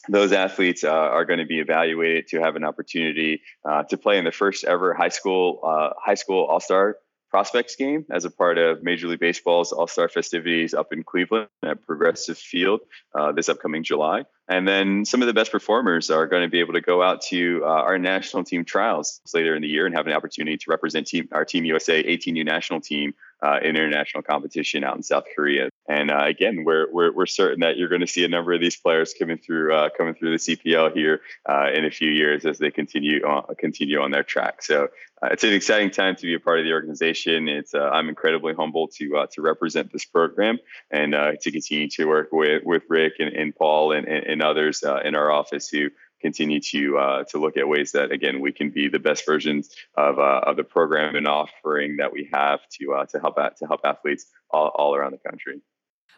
those 0.08 0.32
athletes 0.32 0.84
uh, 0.84 0.90
are 0.90 1.24
going 1.24 1.38
to 1.38 1.46
be 1.46 1.60
evaluated 1.60 2.28
to 2.28 2.40
have 2.40 2.56
an 2.56 2.64
opportunity 2.64 3.42
uh, 3.64 3.82
to 3.84 3.96
play 3.96 4.18
in 4.18 4.24
the 4.24 4.32
first 4.32 4.64
ever 4.64 4.94
high 4.94 5.08
school 5.08 5.60
uh, 5.62 5.90
high 6.02 6.14
school 6.14 6.44
all 6.44 6.60
star 6.60 6.96
prospects 7.30 7.76
game 7.76 8.04
as 8.10 8.24
a 8.24 8.30
part 8.30 8.58
of 8.58 8.82
Major 8.82 9.08
League 9.08 9.20
Baseball's 9.20 9.72
All 9.72 9.86
Star 9.86 10.08
festivities 10.08 10.74
up 10.74 10.92
in 10.92 11.02
Cleveland 11.02 11.48
at 11.62 11.84
Progressive 11.86 12.38
Field 12.38 12.80
uh, 13.14 13.32
this 13.32 13.48
upcoming 13.48 13.82
July. 13.82 14.24
And 14.48 14.66
then 14.66 15.04
some 15.04 15.20
of 15.20 15.26
the 15.26 15.34
best 15.34 15.52
performers 15.52 16.10
are 16.10 16.26
going 16.26 16.42
to 16.42 16.48
be 16.48 16.60
able 16.60 16.72
to 16.72 16.80
go 16.80 17.02
out 17.02 17.20
to 17.22 17.62
uh, 17.64 17.68
our 17.68 17.98
national 17.98 18.44
team 18.44 18.64
trials 18.64 19.20
later 19.34 19.54
in 19.54 19.60
the 19.60 19.68
year 19.68 19.84
and 19.84 19.94
have 19.94 20.06
an 20.06 20.14
opportunity 20.14 20.56
to 20.56 20.64
represent 20.70 21.06
team, 21.06 21.28
our 21.32 21.44
Team 21.44 21.66
USA 21.66 22.02
18U 22.02 22.44
national 22.46 22.80
team 22.80 23.12
uh, 23.42 23.58
in 23.62 23.76
international 23.76 24.22
competition 24.22 24.84
out 24.84 24.96
in 24.96 25.02
South 25.02 25.24
Korea. 25.36 25.68
And 25.88 26.10
uh, 26.10 26.24
again, 26.24 26.64
we're, 26.64 26.90
we're, 26.90 27.12
we're 27.12 27.26
certain 27.26 27.60
that 27.60 27.76
you're 27.76 27.90
going 27.90 28.00
to 28.00 28.06
see 28.06 28.24
a 28.24 28.28
number 28.28 28.52
of 28.54 28.60
these 28.60 28.76
players 28.76 29.14
coming 29.18 29.38
through 29.38 29.74
uh, 29.74 29.90
coming 29.96 30.14
through 30.14 30.30
the 30.30 30.36
CPL 30.36 30.94
here 30.94 31.20
uh, 31.48 31.68
in 31.72 31.84
a 31.84 31.90
few 31.90 32.10
years 32.10 32.46
as 32.46 32.58
they 32.58 32.70
continue 32.70 33.22
on, 33.24 33.54
continue 33.58 34.00
on 34.00 34.10
their 34.10 34.22
track. 34.22 34.62
So 34.62 34.88
uh, 35.22 35.28
it's 35.32 35.44
an 35.44 35.52
exciting 35.52 35.90
time 35.90 36.16
to 36.16 36.22
be 36.22 36.34
a 36.34 36.40
part 36.40 36.58
of 36.58 36.64
the 36.64 36.72
organization. 36.72 37.48
It's 37.48 37.74
uh, 37.74 37.80
I'm 37.80 38.08
incredibly 38.08 38.54
humbled 38.54 38.92
to 38.98 39.26
to 39.32 39.42
represent 39.42 39.92
this 39.92 40.04
program 40.04 40.58
and 40.90 41.12
to 41.12 41.50
continue 41.50 41.88
to 41.90 42.04
work 42.06 42.28
with 42.32 42.62
with 42.64 42.82
Rick 42.88 43.14
and, 43.18 43.34
and 43.34 43.54
Paul 43.54 43.92
and, 43.92 44.06
and, 44.06 44.42
others 44.42 44.82
in 45.04 45.14
our 45.14 45.30
office 45.30 45.68
who 45.68 45.88
continue 46.20 46.60
to 46.60 46.98
uh, 46.98 47.24
to 47.24 47.38
look 47.38 47.56
at 47.56 47.68
ways 47.68 47.92
that 47.92 48.10
again 48.10 48.40
we 48.40 48.52
can 48.52 48.70
be 48.70 48.88
the 48.88 48.98
best 48.98 49.24
versions 49.26 49.70
of, 49.96 50.18
uh, 50.18 50.40
of 50.46 50.56
the 50.56 50.64
program 50.64 51.14
and 51.14 51.26
offering 51.26 51.96
that 51.96 52.12
we 52.12 52.28
have 52.32 52.60
to 52.80 52.94
uh, 52.94 53.06
to 53.06 53.18
help 53.20 53.38
out, 53.38 53.56
to 53.56 53.66
help 53.66 53.80
athletes 53.84 54.26
all, 54.50 54.68
all 54.74 54.94
around 54.94 55.12
the 55.12 55.30
country. 55.30 55.60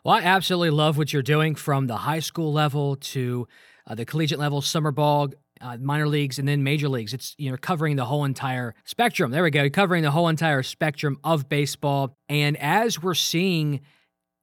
Well, 0.04 0.14
I 0.14 0.22
absolutely 0.22 0.70
love 0.70 0.96
what 0.96 1.12
you're 1.12 1.22
doing 1.22 1.54
from 1.54 1.86
the 1.86 1.98
high 1.98 2.20
school 2.20 2.52
level 2.52 2.96
to 2.96 3.46
uh, 3.86 3.94
the 3.94 4.06
collegiate 4.06 4.38
level, 4.38 4.62
summer 4.62 4.92
ball, 4.92 5.30
uh, 5.60 5.76
minor 5.78 6.08
leagues, 6.08 6.38
and 6.38 6.46
then 6.46 6.62
major 6.62 6.88
leagues. 6.88 7.12
It's 7.12 7.34
you 7.38 7.50
know 7.50 7.56
covering 7.56 7.96
the 7.96 8.04
whole 8.04 8.24
entire 8.24 8.74
spectrum. 8.84 9.30
There 9.30 9.42
we 9.42 9.50
go, 9.50 9.68
covering 9.70 10.02
the 10.02 10.10
whole 10.10 10.28
entire 10.28 10.62
spectrum 10.62 11.18
of 11.24 11.48
baseball. 11.48 12.16
And 12.28 12.56
as 12.56 13.02
we're 13.02 13.14
seeing 13.14 13.80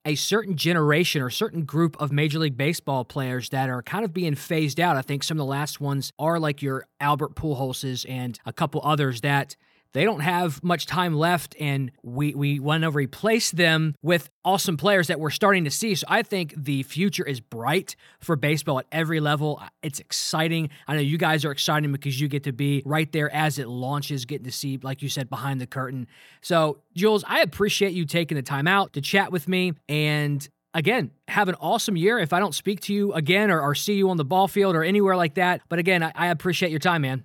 a 0.07 0.15
certain 0.15 0.55
generation 0.55 1.21
or 1.21 1.29
certain 1.29 1.65
group 1.65 2.01
of 2.01 2.13
Major 2.13 2.39
League 2.39 2.55
Baseball 2.55 3.03
players 3.03 3.49
that 3.49 3.69
are 3.69 3.83
kind 3.83 4.05
of 4.05 4.13
being 4.13 4.35
phased 4.35 4.79
out. 4.79 4.95
I 4.95 5.01
think 5.01 5.21
some 5.21 5.35
of 5.35 5.39
the 5.39 5.51
last 5.51 5.81
ones 5.81 6.13
are 6.17 6.39
like 6.39 6.61
your 6.61 6.85
Albert 7.01 7.35
Pujolses 7.35 8.05
and 8.07 8.39
a 8.45 8.53
couple 8.53 8.79
others 8.85 9.19
that 9.21 9.57
they 9.97 10.03
don't 10.03 10.19
have 10.19 10.63
much 10.63 10.85
time 10.85 11.15
left, 11.15 11.55
and 11.59 11.91
we 12.03 12.35
we 12.35 12.59
want 12.59 12.83
to 12.83 12.91
replace 12.91 13.49
them 13.49 13.95
with 14.03 14.29
awesome 14.45 14.77
players 14.77 15.07
that 15.07 15.19
we're 15.19 15.31
starting 15.31 15.63
to 15.63 15.71
see. 15.71 15.95
So 15.95 16.05
I 16.07 16.21
think 16.21 16.53
the 16.55 16.83
future 16.83 17.25
is 17.25 17.39
bright 17.39 17.95
for 18.19 18.35
baseball 18.35 18.77
at 18.77 18.85
every 18.91 19.19
level. 19.19 19.59
It's 19.81 19.99
exciting. 19.99 20.69
I 20.87 20.93
know 20.93 21.01
you 21.01 21.17
guys 21.17 21.43
are 21.45 21.51
excited 21.51 21.91
because 21.91 22.21
you 22.21 22.27
get 22.27 22.43
to 22.43 22.53
be 22.53 22.83
right 22.85 23.11
there 23.11 23.33
as 23.33 23.57
it 23.57 23.67
launches, 23.67 24.25
getting 24.25 24.45
to 24.45 24.51
see, 24.51 24.77
like 24.83 25.01
you 25.01 25.09
said, 25.09 25.31
behind 25.31 25.59
the 25.59 25.65
curtain. 25.65 26.05
So 26.43 26.77
Jules, 26.95 27.23
I 27.27 27.41
appreciate 27.41 27.93
you 27.93 28.05
taking 28.05 28.35
the 28.35 28.43
time 28.43 28.67
out 28.67 28.93
to 28.93 29.01
chat 29.01 29.31
with 29.31 29.47
me 29.47 29.73
and 29.89 30.47
again, 30.75 31.09
have 31.27 31.49
an 31.49 31.55
awesome 31.59 31.97
year. 31.97 32.19
If 32.19 32.33
I 32.33 32.39
don't 32.39 32.53
speak 32.53 32.81
to 32.81 32.93
you 32.93 33.13
again 33.13 33.49
or, 33.49 33.59
or, 33.59 33.73
see 33.73 33.95
you 33.95 34.11
on 34.11 34.17
the 34.17 34.25
ball 34.25 34.47
field 34.47 34.75
or 34.75 34.83
anywhere 34.83 35.15
like 35.15 35.33
that. 35.35 35.61
But 35.69 35.79
again, 35.79 36.03
I, 36.03 36.11
I 36.13 36.27
appreciate 36.27 36.69
your 36.69 36.79
time, 36.79 37.01
man. 37.01 37.23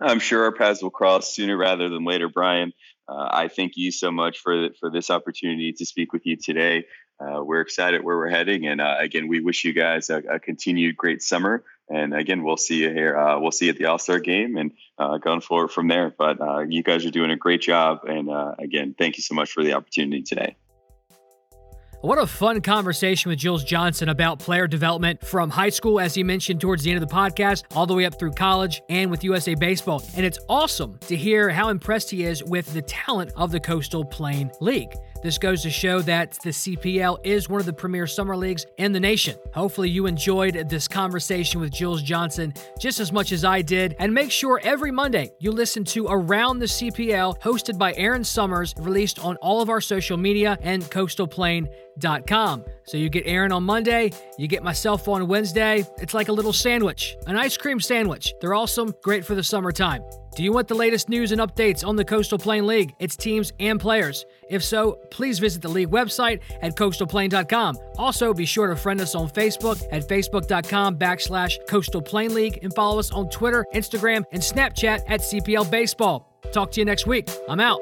I'm 0.00 0.18
sure 0.18 0.44
our 0.44 0.52
paths 0.52 0.82
will 0.82 0.90
cross 0.90 1.34
sooner 1.34 1.56
rather 1.56 1.88
than 1.88 2.04
later, 2.04 2.28
Brian. 2.28 2.72
Uh, 3.08 3.28
I 3.30 3.48
thank 3.48 3.76
you 3.76 3.92
so 3.92 4.10
much 4.10 4.38
for 4.38 4.70
for 4.80 4.90
this 4.90 5.10
opportunity 5.10 5.72
to 5.72 5.86
speak 5.86 6.12
with 6.12 6.26
you 6.26 6.36
today. 6.36 6.84
Uh, 7.20 7.42
we're 7.44 7.60
excited 7.60 8.02
where 8.02 8.16
we're 8.16 8.28
heading, 8.28 8.66
and 8.66 8.80
uh, 8.80 8.96
again, 8.98 9.28
we 9.28 9.40
wish 9.40 9.64
you 9.64 9.72
guys 9.72 10.10
a, 10.10 10.16
a, 10.18 10.40
continued 10.40 10.96
great 10.96 11.22
summer. 11.22 11.62
And 11.88 12.12
again, 12.12 12.42
we'll 12.42 12.56
see 12.56 12.82
you 12.82 12.90
here. 12.90 13.16
Uh, 13.16 13.38
we'll 13.38 13.52
see 13.52 13.66
you 13.66 13.72
at 13.72 13.78
the 13.78 13.84
All 13.84 13.98
Star 13.98 14.18
game, 14.18 14.56
and 14.56 14.72
uh, 14.98 15.18
going 15.18 15.40
forward 15.40 15.68
from 15.68 15.86
there. 15.86 16.12
But 16.16 16.40
uh, 16.40 16.60
you 16.60 16.82
guys 16.82 17.04
are 17.06 17.10
doing 17.10 17.30
a 17.30 17.36
great 17.36 17.60
job, 17.60 18.00
and 18.04 18.28
again, 18.58 18.94
thank 18.98 19.16
you 19.16 19.22
so 19.22 19.34
much 19.34 19.52
for 19.52 19.62
the 19.62 19.74
opportunity 19.74 20.22
today. 20.22 20.56
What 22.04 22.18
a 22.18 22.26
fun 22.26 22.60
conversation 22.60 23.30
with 23.30 23.38
Jules 23.38 23.64
Johnson 23.64 24.10
about 24.10 24.38
player 24.38 24.66
development 24.66 25.24
from 25.24 25.48
high 25.48 25.70
school, 25.70 25.98
as 25.98 26.14
he 26.14 26.22
mentioned 26.22 26.60
towards 26.60 26.82
the 26.82 26.90
end 26.90 27.02
of 27.02 27.08
the 27.08 27.14
podcast, 27.14 27.62
all 27.74 27.86
the 27.86 27.94
way 27.94 28.04
up 28.04 28.18
through 28.18 28.32
college 28.32 28.82
and 28.90 29.10
with 29.10 29.24
USA 29.24 29.54
Baseball. 29.54 30.02
And 30.14 30.26
it's 30.26 30.38
awesome 30.46 30.98
to 31.06 31.16
hear 31.16 31.48
how 31.48 31.70
impressed 31.70 32.10
he 32.10 32.24
is 32.24 32.44
with 32.44 32.70
the 32.74 32.82
talent 32.82 33.32
of 33.36 33.52
the 33.52 33.58
Coastal 33.58 34.04
Plain 34.04 34.50
League. 34.60 34.92
This 35.24 35.38
goes 35.38 35.62
to 35.62 35.70
show 35.70 36.02
that 36.02 36.32
the 36.44 36.50
CPL 36.50 37.18
is 37.24 37.48
one 37.48 37.58
of 37.58 37.64
the 37.64 37.72
premier 37.72 38.06
summer 38.06 38.36
leagues 38.36 38.66
in 38.76 38.92
the 38.92 39.00
nation. 39.00 39.38
Hopefully, 39.54 39.88
you 39.88 40.04
enjoyed 40.04 40.68
this 40.68 40.86
conversation 40.86 41.62
with 41.62 41.72
Jules 41.72 42.02
Johnson 42.02 42.52
just 42.78 43.00
as 43.00 43.10
much 43.10 43.32
as 43.32 43.42
I 43.42 43.62
did. 43.62 43.96
And 43.98 44.12
make 44.12 44.30
sure 44.30 44.60
every 44.62 44.90
Monday 44.90 45.30
you 45.40 45.50
listen 45.50 45.82
to 45.84 46.08
Around 46.08 46.58
the 46.58 46.66
CPL, 46.66 47.40
hosted 47.40 47.78
by 47.78 47.94
Aaron 47.94 48.22
Summers, 48.22 48.74
released 48.78 49.18
on 49.18 49.36
all 49.36 49.62
of 49.62 49.70
our 49.70 49.80
social 49.80 50.18
media 50.18 50.58
and 50.60 50.82
coastalplain.com. 50.82 52.64
So 52.82 52.98
you 52.98 53.08
get 53.08 53.22
Aaron 53.24 53.50
on 53.50 53.62
Monday, 53.62 54.10
you 54.36 54.46
get 54.46 54.62
myself 54.62 55.08
on 55.08 55.26
Wednesday. 55.26 55.86
It's 56.02 56.12
like 56.12 56.28
a 56.28 56.32
little 56.32 56.52
sandwich, 56.52 57.16
an 57.26 57.38
ice 57.38 57.56
cream 57.56 57.80
sandwich. 57.80 58.34
They're 58.42 58.52
awesome, 58.52 58.92
great 59.02 59.24
for 59.24 59.34
the 59.34 59.42
summertime. 59.42 60.02
Do 60.36 60.42
you 60.42 60.52
want 60.52 60.66
the 60.66 60.74
latest 60.74 61.08
news 61.08 61.30
and 61.30 61.40
updates 61.40 61.86
on 61.86 61.94
the 61.94 62.04
Coastal 62.04 62.38
Plain 62.38 62.66
League, 62.66 62.92
its 62.98 63.16
teams, 63.16 63.52
and 63.60 63.78
players? 63.78 64.26
If 64.48 64.64
so, 64.64 64.98
please 65.10 65.38
visit 65.38 65.62
the 65.62 65.68
league 65.68 65.90
website 65.90 66.40
at 66.62 66.76
coastalplain.com. 66.76 67.78
Also, 67.98 68.34
be 68.34 68.44
sure 68.44 68.68
to 68.68 68.76
friend 68.76 69.00
us 69.00 69.14
on 69.14 69.28
Facebook 69.28 69.82
at 69.92 70.08
facebook.com 70.08 70.98
backslash 70.98 71.56
Coastal 71.68 72.02
Plain 72.02 72.34
League 72.34 72.58
and 72.62 72.74
follow 72.74 72.98
us 72.98 73.10
on 73.12 73.28
Twitter, 73.30 73.66
Instagram, 73.74 74.24
and 74.32 74.42
Snapchat 74.42 75.02
at 75.08 75.20
CPL 75.20 75.70
Baseball. 75.70 76.30
Talk 76.52 76.70
to 76.72 76.80
you 76.80 76.84
next 76.84 77.06
week. 77.06 77.28
I'm 77.48 77.60
out. 77.60 77.80